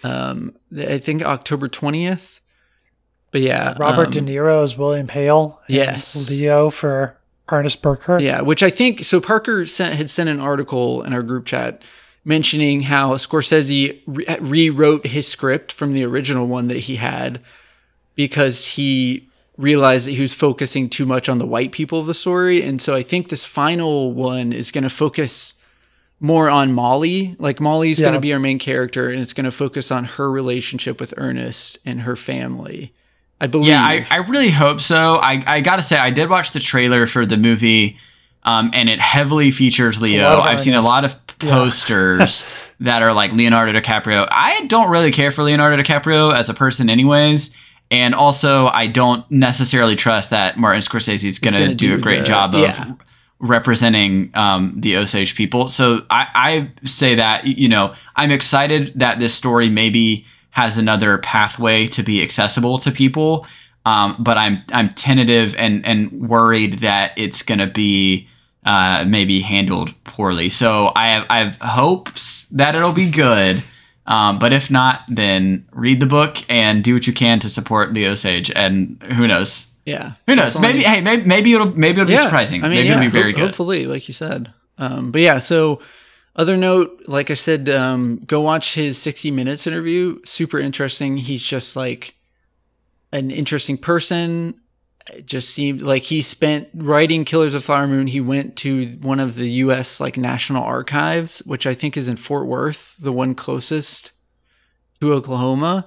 um 0.03 0.53
i 0.77 0.99
think 0.99 1.23
october 1.23 1.69
20th 1.69 2.41
but 3.31 3.41
yeah 3.41 3.77
Robert 3.79 4.07
um, 4.07 4.11
De 4.11 4.21
Niro 4.21 4.65
is 4.65 4.77
William 4.77 5.07
Hale. 5.09 5.61
Yes. 5.69 6.29
Leo 6.31 6.71
for 6.71 7.17
Ernest 7.51 7.83
Burkhart. 7.83 8.21
Yeah, 8.21 8.41
which 8.43 8.63
I 8.63 8.69
think 8.71 9.05
so. 9.05 9.21
Parker 9.21 9.65
sent, 9.67 9.95
had 9.95 10.11
sent 10.11 10.29
an 10.29 10.39
article 10.41 11.03
in 11.03 11.13
our 11.15 11.23
group 11.23 11.47
chat 11.47 11.83
mentioning 12.25 12.83
how 12.83 13.15
Scorsese 13.15 14.01
re- 14.07 14.37
rewrote 14.41 15.07
his 15.07 15.27
script 15.29 15.71
from 15.73 15.93
the 15.95 16.05
original 16.05 16.47
one 16.47 16.69
that 16.69 16.79
he 16.79 16.97
had 16.97 17.41
because 18.15 18.67
he 18.67 19.29
realized 19.57 20.07
that 20.07 20.13
he 20.13 20.21
was 20.21 20.35
focusing 20.35 20.89
too 20.89 21.07
much 21.07 21.29
on 21.29 21.39
the 21.39 21.47
white 21.47 21.73
people 21.73 22.01
of 22.01 22.07
the 22.07 22.15
story, 22.15 22.63
and 22.63 22.81
so 22.81 22.95
I 22.95 23.03
think 23.03 23.29
this 23.29 23.45
final 23.45 24.13
one 24.13 24.53
is 24.53 24.71
going 24.71 24.85
to 24.85 24.91
focus 24.91 25.55
more 26.21 26.49
on 26.49 26.73
Molly. 26.73 27.37
Like 27.39 27.61
Molly's 27.61 28.01
going 28.01 28.15
to 28.15 28.21
be 28.21 28.33
our 28.33 28.39
main 28.39 28.59
character, 28.59 29.11
and 29.11 29.21
it's 29.21 29.33
going 29.33 29.45
to 29.45 29.51
focus 29.51 29.91
on 29.91 30.05
her 30.05 30.31
relationship 30.31 31.01
with 31.01 31.13
Ernest 31.17 31.79
and 31.85 32.03
her 32.03 32.17
family. 32.17 32.95
I 33.43 33.49
believe. 33.49 33.69
Yeah, 33.69 33.83
I, 33.83 34.07
I 34.09 34.17
really 34.19 34.51
hope 34.51 34.81
so. 34.81 35.17
I, 35.21 35.43
I 35.45 35.61
gotta 35.63 35.83
say, 35.83 35.99
I 35.99 36.11
did 36.11 36.31
watch 36.31 36.53
the 36.53 36.61
trailer 36.61 37.09
for 37.09 37.27
the 37.27 37.37
movie, 37.37 37.99
um, 38.45 38.71
and 38.73 38.89
it 38.89 39.01
heavily 39.01 39.51
features 39.51 40.01
Leo. 40.01 40.39
I've 40.39 40.61
seen 40.61 40.75
a 40.75 40.81
lot 40.81 41.05
of 41.05 41.19
posters 41.39 42.47
that 42.81 43.03
are 43.03 43.13
like 43.13 43.33
Leonardo 43.33 43.79
DiCaprio. 43.79 44.29
I 44.31 44.65
don't 44.67 44.91
really 44.91 45.11
care 45.11 45.33
for 45.33 45.43
Leonardo 45.43 45.83
DiCaprio 45.83 46.33
as 46.33 46.49
a 46.49 46.55
person, 46.55 46.89
anyways. 46.89 47.53
And 47.93 48.15
also, 48.15 48.69
I 48.69 48.87
don't 48.87 49.31
necessarily 49.31 49.97
trust 49.97 50.31
that 50.31 50.57
Martin 50.57 50.81
Scorsese 50.81 51.27
is 51.27 51.39
going 51.39 51.55
to 51.55 51.69
do, 51.75 51.89
do 51.89 51.95
a 51.95 51.99
great 51.99 52.21
the- 52.21 52.25
job 52.25 52.55
of 52.55 52.63
yeah. 52.63 52.95
representing 53.39 54.31
um, 54.33 54.73
the 54.79 54.97
Osage 54.97 55.37
people. 55.37 55.69
So 55.69 56.07
I, 56.09 56.27
I 56.35 56.87
say 56.87 57.15
that 57.17 57.47
you 57.47 57.69
know 57.69 57.95
I'm 58.17 58.31
excited 58.31 58.93
that 58.97 59.19
this 59.19 59.35
story 59.35 59.69
maybe 59.69 60.25
has 60.53 60.79
another 60.79 61.19
pathway 61.19 61.87
to 61.89 62.03
be 62.03 62.23
accessible 62.23 62.79
to 62.79 62.91
people. 62.91 63.47
Um, 63.85 64.17
but 64.19 64.39
I'm 64.39 64.63
I'm 64.73 64.95
tentative 64.95 65.55
and 65.57 65.85
and 65.85 66.31
worried 66.31 66.79
that 66.79 67.13
it's 67.17 67.43
gonna 67.43 67.67
be 67.67 68.27
uh, 68.65 69.05
maybe 69.07 69.41
handled 69.43 69.93
poorly. 70.05 70.49
So 70.49 70.93
I 70.97 71.09
have 71.09 71.27
I 71.29 71.39
have 71.41 71.57
hopes 71.61 72.47
that 72.47 72.75
it'll 72.75 72.93
be 72.93 73.11
good. 73.11 73.63
Um, 74.07 74.39
but 74.39 74.53
if 74.53 74.71
not, 74.71 75.03
then 75.09 75.67
read 75.73 76.01
the 76.01 76.07
book 76.07 76.39
and 76.49 76.83
do 76.83 76.95
what 76.95 77.07
you 77.07 77.13
can 77.13 77.39
to 77.41 77.49
support 77.49 77.95
the 77.95 78.07
Osage. 78.07 78.51
And 78.51 79.01
who 79.17 79.29
knows? 79.29 79.71
Yeah. 79.87 80.13
Who 80.27 80.35
knows? 80.35 80.59
Maybe 80.59 80.81
hey, 80.81 81.01
maybe 81.01 81.25
maybe 81.25 81.53
it'll 81.55 81.77
maybe 81.77 82.01
it'll 82.01 82.09
be 82.09 82.17
surprising. 82.17 82.63
I 82.65 82.69
mean, 82.69 82.79
maybe 82.79 82.89
yeah, 82.89 82.95
it'll 82.95 83.05
be 83.05 83.11
very 83.11 83.33
ho- 83.33 83.39
good. 83.39 83.47
Hopefully, 83.47 83.87
like 83.87 84.09
you 84.09 84.15
said. 84.15 84.53
Um, 84.79 85.13
but 85.13 85.21
yeah, 85.21 85.39
so 85.39 85.81
other 86.35 86.57
note, 86.57 87.03
like 87.07 87.31
I 87.31 87.35
said, 87.35 87.69
um, 87.69 88.21
go 88.27 88.41
watch 88.41 88.75
his 88.75 88.97
60 88.99 89.31
Minutes 89.31 89.67
interview. 89.67 90.21
Super 90.25 90.59
interesting. 90.59 91.17
He's 91.19 91.43
just 91.43 91.77
like 91.77 92.15
an 93.13 93.31
interesting 93.31 93.77
person. 93.77 94.55
It 95.09 95.27
just 95.27 95.51
seemed 95.51 95.83
like 95.83 96.05
he 96.05 96.23
spent 96.23 96.69
writing 96.75 97.25
Killers 97.25 97.55
of 97.55 97.65
Flower 97.65 97.87
Moon. 97.89 98.07
He 98.07 98.21
went 98.21 98.57
to 98.59 98.87
one 99.01 99.19
of 99.21 99.35
the 99.35 99.49
U.S. 99.51 99.99
like 100.01 100.17
National 100.17 100.63
Archives, 100.63 101.41
which 101.41 101.67
I 101.67 101.75
think 101.75 101.97
is 101.97 102.07
in 102.09 102.17
Fort 102.17 102.47
Worth, 102.47 102.95
the 103.01 103.13
one 103.13 103.35
closest 103.35 104.13
to 105.01 105.13
Oklahoma, 105.13 105.87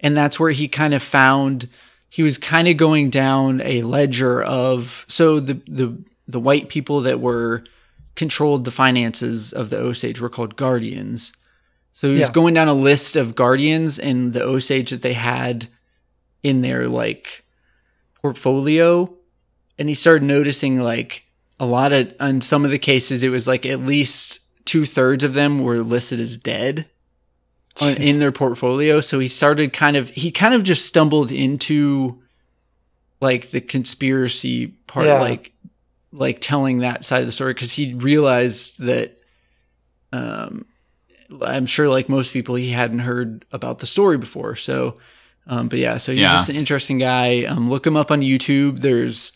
and 0.00 0.14
that's 0.16 0.38
where 0.38 0.50
he 0.50 0.68
kind 0.68 0.92
of 0.92 1.02
found 1.02 1.68
he 2.10 2.22
was 2.22 2.36
kind 2.36 2.68
of 2.68 2.76
going 2.76 3.08
down 3.08 3.62
a 3.62 3.80
ledger 3.82 4.42
of 4.42 5.06
so 5.08 5.40
the 5.40 5.54
the 5.66 5.96
the 6.28 6.40
white 6.40 6.68
people 6.68 7.00
that 7.02 7.20
were 7.20 7.64
controlled 8.14 8.66
the 8.66 8.70
finances 8.70 9.52
of 9.54 9.70
the 9.70 9.78
Osage 9.78 10.20
were 10.20 10.28
called 10.28 10.56
guardians. 10.56 11.32
So 11.94 12.08
he 12.08 12.18
was 12.18 12.28
Yeah. 12.28 12.32
going 12.32 12.52
down 12.52 12.68
a 12.68 12.74
list 12.74 13.16
of 13.16 13.34
guardians 13.34 13.98
and 13.98 14.34
the 14.34 14.42
Osage 14.42 14.90
that 14.90 15.00
they 15.00 15.14
had 15.14 15.68
in 16.42 16.60
their 16.60 16.88
like 16.88 17.41
portfolio 18.22 19.12
and 19.78 19.88
he 19.88 19.94
started 19.94 20.22
noticing 20.22 20.80
like 20.80 21.24
a 21.60 21.66
lot 21.66 21.92
of 21.92 22.14
on 22.20 22.40
some 22.40 22.64
of 22.64 22.70
the 22.70 22.78
cases 22.78 23.22
it 23.22 23.28
was 23.28 23.46
like 23.46 23.66
at 23.66 23.80
least 23.80 24.40
two 24.64 24.84
thirds 24.86 25.24
of 25.24 25.34
them 25.34 25.60
were 25.60 25.78
listed 25.78 26.20
as 26.20 26.36
dead 26.36 26.86
on, 27.80 27.94
in 27.96 28.18
their 28.20 28.32
portfolio. 28.32 29.00
So 29.00 29.18
he 29.18 29.28
started 29.28 29.72
kind 29.72 29.96
of 29.96 30.08
he 30.10 30.30
kind 30.30 30.54
of 30.54 30.62
just 30.62 30.86
stumbled 30.86 31.30
into 31.30 32.22
like 33.20 33.50
the 33.50 33.60
conspiracy 33.60 34.68
part, 34.86 35.06
Yeah. 35.06 35.20
like 35.20 35.52
like 36.12 36.38
telling 36.40 36.78
that 36.78 37.04
side 37.04 37.20
of 37.20 37.26
the 37.26 37.32
story 37.32 37.54
because 37.54 37.72
he 37.72 37.94
realized 37.94 38.78
that 38.80 39.18
um 40.12 40.66
I'm 41.40 41.64
sure 41.66 41.88
like 41.88 42.08
most 42.10 42.32
people 42.32 42.56
he 42.56 42.70
hadn't 42.70 42.98
heard 43.00 43.44
about 43.52 43.78
the 43.78 43.86
story 43.86 44.18
before. 44.18 44.54
So 44.54 44.98
um 45.46 45.68
but 45.68 45.78
yeah, 45.78 45.96
so 45.98 46.12
he's 46.12 46.20
Yeah. 46.20 46.32
just 46.32 46.48
an 46.48 46.56
interesting 46.56 46.98
guy. 46.98 47.44
Um 47.44 47.68
look 47.70 47.86
him 47.86 47.96
up 47.96 48.10
on 48.10 48.20
YouTube. 48.20 48.80
There's 48.80 49.32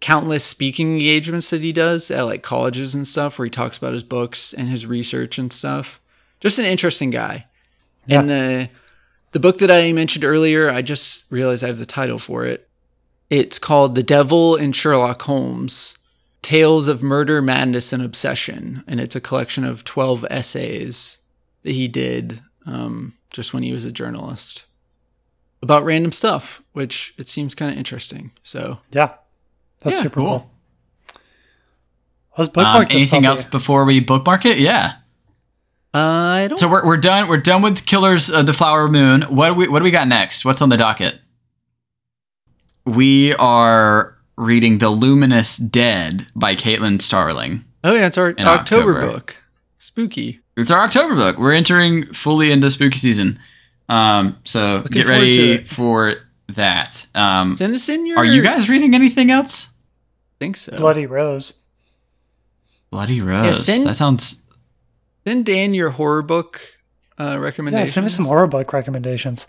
countless 0.00 0.44
speaking 0.44 0.92
engagements 0.94 1.50
that 1.50 1.60
he 1.62 1.72
does 1.72 2.10
at 2.10 2.22
like 2.22 2.42
colleges 2.42 2.94
and 2.94 3.06
stuff 3.06 3.38
where 3.38 3.44
he 3.46 3.50
talks 3.50 3.76
about 3.76 3.92
his 3.92 4.02
books 4.02 4.52
and 4.54 4.68
his 4.68 4.86
research 4.86 5.36
and 5.38 5.52
stuff. 5.52 6.00
Just 6.40 6.58
an 6.58 6.64
interesting 6.64 7.10
guy. 7.10 7.46
And 8.08 8.28
the 8.30 8.68
the 9.32 9.40
book 9.40 9.58
that 9.58 9.70
I 9.70 9.92
mentioned 9.92 10.24
earlier, 10.24 10.70
I 10.70 10.82
just 10.82 11.24
realized 11.30 11.62
I 11.62 11.68
have 11.68 11.78
the 11.78 11.86
title 11.86 12.18
for 12.18 12.44
it. 12.44 12.66
It's 13.28 13.58
called 13.60 13.94
The 13.94 14.02
Devil 14.02 14.56
and 14.56 14.74
Sherlock 14.74 15.22
Holmes: 15.22 15.96
Tales 16.42 16.88
of 16.88 17.00
Murder, 17.02 17.40
Madness, 17.40 17.92
and 17.92 18.02
Obsession, 18.02 18.82
and 18.88 19.00
it's 19.00 19.14
a 19.14 19.20
collection 19.20 19.62
of 19.64 19.84
twelve 19.84 20.24
essays 20.30 21.18
that 21.62 21.72
he 21.72 21.86
did 21.86 22.40
um, 22.66 23.12
just 23.30 23.52
when 23.54 23.62
he 23.62 23.72
was 23.72 23.84
a 23.84 23.92
journalist 23.92 24.64
about 25.62 25.84
random 25.84 26.12
stuff, 26.12 26.62
which 26.72 27.14
it 27.18 27.28
seems 27.28 27.54
kind 27.54 27.70
of 27.70 27.76
interesting. 27.78 28.30
So 28.42 28.78
Yeah. 28.90 29.10
That's 29.82 29.96
Yeah, 29.96 30.02
super 30.04 30.20
cool. 30.20 30.26
cool. 30.40 30.50
Let's 32.38 32.48
Um, 32.48 32.52
bookmark 32.54 32.88
this 32.88 32.96
anything 32.96 33.22
puppy. 33.22 33.26
else 33.26 33.44
before 33.44 33.84
we 33.84 34.00
bookmark 34.00 34.44
it? 34.46 34.58
Yeah. 34.58 34.94
I 35.92 36.46
don't. 36.48 36.58
So 36.58 36.68
we're, 36.68 36.86
we're 36.86 36.96
done. 36.96 37.28
We're 37.28 37.36
done 37.38 37.62
with 37.62 37.84
Killers 37.84 38.30
of 38.30 38.46
the 38.46 38.52
Flower 38.52 38.88
Moon. 38.88 39.22
What 39.22 39.48
do 39.48 39.54
we 39.54 39.68
What 39.68 39.80
do 39.80 39.84
we 39.84 39.90
got 39.90 40.06
next? 40.06 40.44
What's 40.44 40.62
on 40.62 40.68
the 40.68 40.76
docket? 40.76 41.18
We 42.86 43.34
are 43.34 44.16
reading 44.36 44.78
The 44.78 44.88
Luminous 44.90 45.56
Dead 45.56 46.26
by 46.34 46.54
Caitlin 46.56 47.00
Starling. 47.02 47.64
oh 47.84 47.94
yeah, 47.94 48.06
it's 48.06 48.18
our 48.18 48.28
October, 48.38 48.48
October. 48.96 49.00
book. 49.00 49.36
Spooky. 49.78 50.40
It's 50.56 50.70
our 50.70 50.84
October 50.84 51.14
book. 51.14 51.38
We're 51.38 51.54
entering 51.54 52.12
fully 52.12 52.52
into 52.52 52.70
spooky 52.70 52.98
season. 52.98 53.38
Um, 53.90 54.38
so 54.44 54.76
Looking 54.76 54.92
get 54.92 55.06
ready 55.06 55.58
for 55.58 56.14
that. 56.50 57.06
Um, 57.14 57.56
Send 57.56 57.74
us 57.74 57.88
in 57.88 58.06
your. 58.06 58.18
are 58.18 58.24
you 58.24 58.42
guys 58.42 58.68
reading 58.68 58.94
anything 58.94 59.30
else? 59.30 59.68
think 60.38 60.56
so? 60.56 60.76
Bloody 60.76 61.06
Rose. 61.06 61.52
Bloody 62.90 63.20
Rose. 63.20 63.64
send- 63.66 63.86
that 63.86 63.96
sounds. 63.96 64.42
Send 65.26 65.44
Dan 65.44 65.74
your 65.74 65.90
horror 65.90 66.22
book 66.22 66.60
uh, 67.18 67.38
Yeah, 67.38 67.84
send 67.84 68.04
me 68.06 68.08
some 68.10 68.24
horror 68.24 68.46
book 68.46 68.72
recommendations. 68.72 69.46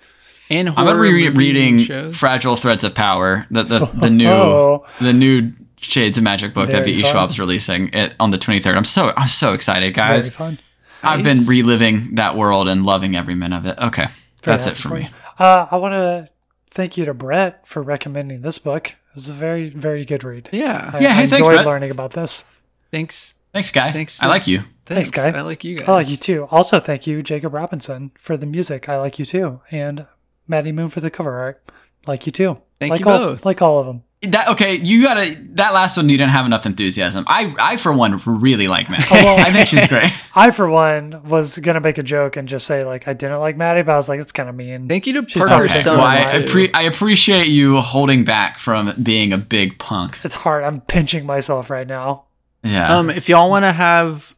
And 0.50 0.68
I'm 0.68 0.76
horror 0.76 0.88
gonna 0.88 1.02
be 1.04 1.24
movies 1.30 1.38
reading 1.38 1.80
shows. 1.80 2.18
Fragile 2.18 2.58
Threads 2.58 2.84
of 2.84 2.94
Power, 2.94 3.48
the 3.50 3.64
the, 3.64 3.86
the 3.86 4.10
new 4.22 4.28
Oh. 4.30 4.86
the 5.00 5.14
new 5.14 5.54
Shades 5.80 6.18
of 6.18 6.24
Magic 6.26 6.54
book 6.54 6.68
that 6.68 6.84
Very 6.84 6.94
V.E. 6.96 7.02
fun. 7.04 7.12
Schwab's 7.14 7.40
releasing 7.40 7.88
it 7.94 8.14
on 8.20 8.32
the 8.32 8.38
23rd. 8.38 8.76
I'm 8.76 8.84
so 8.84 9.14
I'm 9.16 9.30
so 9.30 9.54
excited, 9.54 9.94
guys. 9.94 10.30
Very 10.30 10.50
guys. 10.50 10.58
fun. 10.58 10.60
I've 11.04 11.24
been 11.24 11.46
reliving 11.48 12.16
that 12.16 12.36
world 12.36 12.68
and 12.68 12.86
loving 12.86 13.16
every 13.16 13.34
minute 13.34 13.58
of 13.58 13.66
it. 13.66 13.78
Okay, 13.80 14.08
Very 14.44 14.58
that's 14.58 14.68
it 14.68 14.78
for 14.78 14.90
me. 14.96 15.10
Uh, 15.40 15.68
I 15.72 15.78
want 15.78 15.94
to 15.94 16.28
thank 16.70 16.98
you 16.98 17.06
to 17.06 17.14
Brett 17.14 17.68
for 17.68 17.82
recommending 17.82 18.42
this 18.42 18.58
book. 18.58 18.90
It 18.90 19.16
was 19.16 19.30
a 19.30 19.34
very, 19.34 19.70
very 19.70 20.06
good 20.06 20.24
read. 20.24 20.50
Yeah. 20.52 20.92
I, 20.94 21.00
Yeah, 21.00 21.14
hey, 21.14 21.24
I 21.24 21.28
thanks, 21.28 21.32
enjoyed 21.40 21.54
Brett. 21.56 21.66
learning 21.66 21.92
about 21.92 22.12
this. 22.14 22.46
Thanks. 22.92 23.34
Thanks, 23.54 23.72
guy. 23.72 23.92
Thanks. 23.92 24.22
I 24.24 24.28
like 24.28 24.48
you. 24.48 24.64
Thanks, 24.86 25.12
guy. 25.12 25.30
I 25.30 25.42
like 25.42 25.64
you 25.64 25.78
guys. 25.78 25.88
I 25.88 25.92
like 25.92 26.10
you 26.10 26.18
too. 26.18 26.46
Also, 26.52 26.80
thank 26.80 27.06
you, 27.08 27.22
Jacob 27.22 27.54
Robinson, 27.54 28.12
for 28.18 28.38
the 28.38 28.46
music. 28.46 28.88
I 28.90 28.98
like 28.98 29.20
you 29.20 29.26
too. 29.26 29.62
And 29.72 30.06
Mattie 30.48 30.72
Moon 30.72 30.90
for 30.90 31.02
the 31.02 31.10
cover 31.10 31.34
art. 31.34 31.62
Like 32.08 32.26
you 32.26 32.32
too. 32.32 32.62
Thank 32.82 32.92
like 32.92 33.00
you 33.02 33.10
all, 33.10 33.18
both. 33.20 33.46
Like 33.46 33.62
all 33.62 33.80
of 33.80 33.86
them. 33.86 34.04
That 34.24 34.50
okay? 34.50 34.76
You 34.76 35.02
gotta 35.02 35.36
that 35.54 35.74
last 35.74 35.98
one. 35.98 36.08
You 36.10 36.18
didn't 36.18 36.32
have 36.34 36.46
enough 36.46 36.66
enthusiasm. 36.66 37.24
I 37.28 37.56
I 37.60 37.78
for 37.78 37.92
one 37.94 38.22
really 38.26 38.68
like 38.68 38.90
Mattie. 38.90 39.06
Oh, 39.10 39.24
well- 39.24 39.40
I 39.48 39.52
think 39.52 39.68
she's 39.70 39.88
great. 39.88 40.12
I, 40.36 40.52
for 40.52 40.70
one, 40.70 41.24
was 41.26 41.58
going 41.58 41.74
to 41.76 41.82
make 41.82 41.98
a 41.98 42.04
joke 42.04 42.38
and 42.38 42.48
just 42.48 42.66
say, 42.66 42.86
like, 42.86 43.06
I 43.08 43.14
didn't 43.14 43.40
like 43.40 43.58
Mattie, 43.58 43.82
but 43.82 43.92
I 43.92 43.98
was 43.98 44.08
like, 44.08 44.22
it's 44.22 44.32
kind 44.32 44.48
of 44.48 44.56
mean. 44.56 44.88
Thank 44.88 45.06
you 45.08 45.22
to 45.22 45.28
She's 45.28 45.42
Parker 45.42 45.66
Okay. 45.66 45.82
Well, 45.86 46.00
I, 46.00 46.20
about 46.20 46.30
too. 46.36 46.44
appre- 46.46 46.72
I 46.74 46.84
appreciate 46.84 47.48
you 47.48 47.82
holding 47.82 48.24
back 48.24 48.58
from 48.58 48.94
being 49.04 49.34
a 49.34 49.38
big 49.38 49.78
punk. 49.80 50.20
it's 50.24 50.36
hard. 50.36 50.64
I'm 50.64 50.80
pinching 50.82 51.26
myself 51.26 51.70
right 51.70 51.86
now. 51.88 52.26
Yeah. 52.64 52.96
Um, 52.96 53.10
if 53.10 53.28
y'all 53.28 53.50
want 53.50 53.64
to 53.66 53.74
have, 53.74 54.34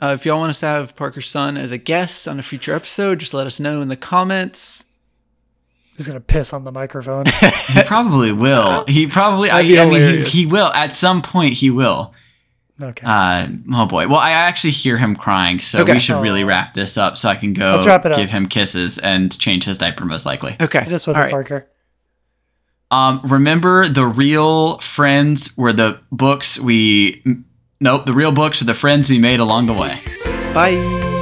uh, 0.00 0.12
if 0.18 0.24
y'all 0.26 0.38
want 0.38 0.50
us 0.50 0.60
to 0.60 0.66
have 0.66 0.96
Parker 0.96 1.20
son 1.20 1.56
as 1.56 1.70
a 1.70 1.78
guest 1.78 2.26
on 2.26 2.40
a 2.40 2.42
future 2.42 2.74
episode, 2.74 3.20
just 3.20 3.34
let 3.34 3.46
us 3.46 3.60
know 3.60 3.82
in 3.82 3.88
the 3.88 3.96
comments. 3.96 4.85
He's 5.96 6.06
going 6.06 6.18
to 6.18 6.24
piss 6.24 6.52
on 6.52 6.64
the 6.64 6.72
microphone. 6.72 7.24
he 7.68 7.82
probably 7.84 8.32
will. 8.32 8.84
He 8.86 9.06
probably. 9.06 9.50
I, 9.50 9.60
I 9.60 9.86
mean, 9.86 10.22
he, 10.22 10.42
he 10.42 10.46
will 10.46 10.66
at 10.68 10.92
some 10.92 11.22
point. 11.22 11.54
He 11.54 11.70
will. 11.70 12.12
Okay. 12.80 13.06
Uh, 13.06 13.48
oh 13.72 13.86
boy. 13.86 14.06
Well, 14.06 14.18
I 14.18 14.32
actually 14.32 14.72
hear 14.72 14.98
him 14.98 15.16
crying, 15.16 15.60
so 15.60 15.80
Okay. 15.82 15.92
we 15.94 15.98
should 15.98 16.20
really 16.20 16.44
wrap 16.44 16.74
this 16.74 16.98
up 16.98 17.16
so 17.16 17.30
I 17.30 17.34
can 17.36 17.54
go 17.54 17.76
Let's 17.76 17.86
wrap 17.86 18.04
up. 18.04 18.14
give 18.14 18.28
him 18.28 18.46
kisses 18.46 18.98
and 18.98 19.36
change 19.38 19.64
his 19.64 19.78
diaper 19.78 20.04
most 20.04 20.26
likely. 20.26 20.56
Okay. 20.60 20.80
Hit 20.84 20.92
us 20.92 21.06
with 21.06 21.16
right. 21.16 21.30
Parker. 21.30 21.66
Um, 22.90 23.20
remember 23.24 23.88
the 23.88 24.04
real 24.04 24.78
friends 24.78 25.56
were 25.56 25.72
the 25.72 26.00
books 26.12 26.60
we. 26.60 27.22
Nope, 27.80 28.06
the 28.06 28.12
real 28.12 28.32
books 28.32 28.60
are 28.62 28.66
the 28.66 28.74
friends 28.74 29.08
we 29.10 29.18
made 29.18 29.40
along 29.40 29.66
the 29.66 29.72
way. 29.74 29.98
Bye. 30.54 31.14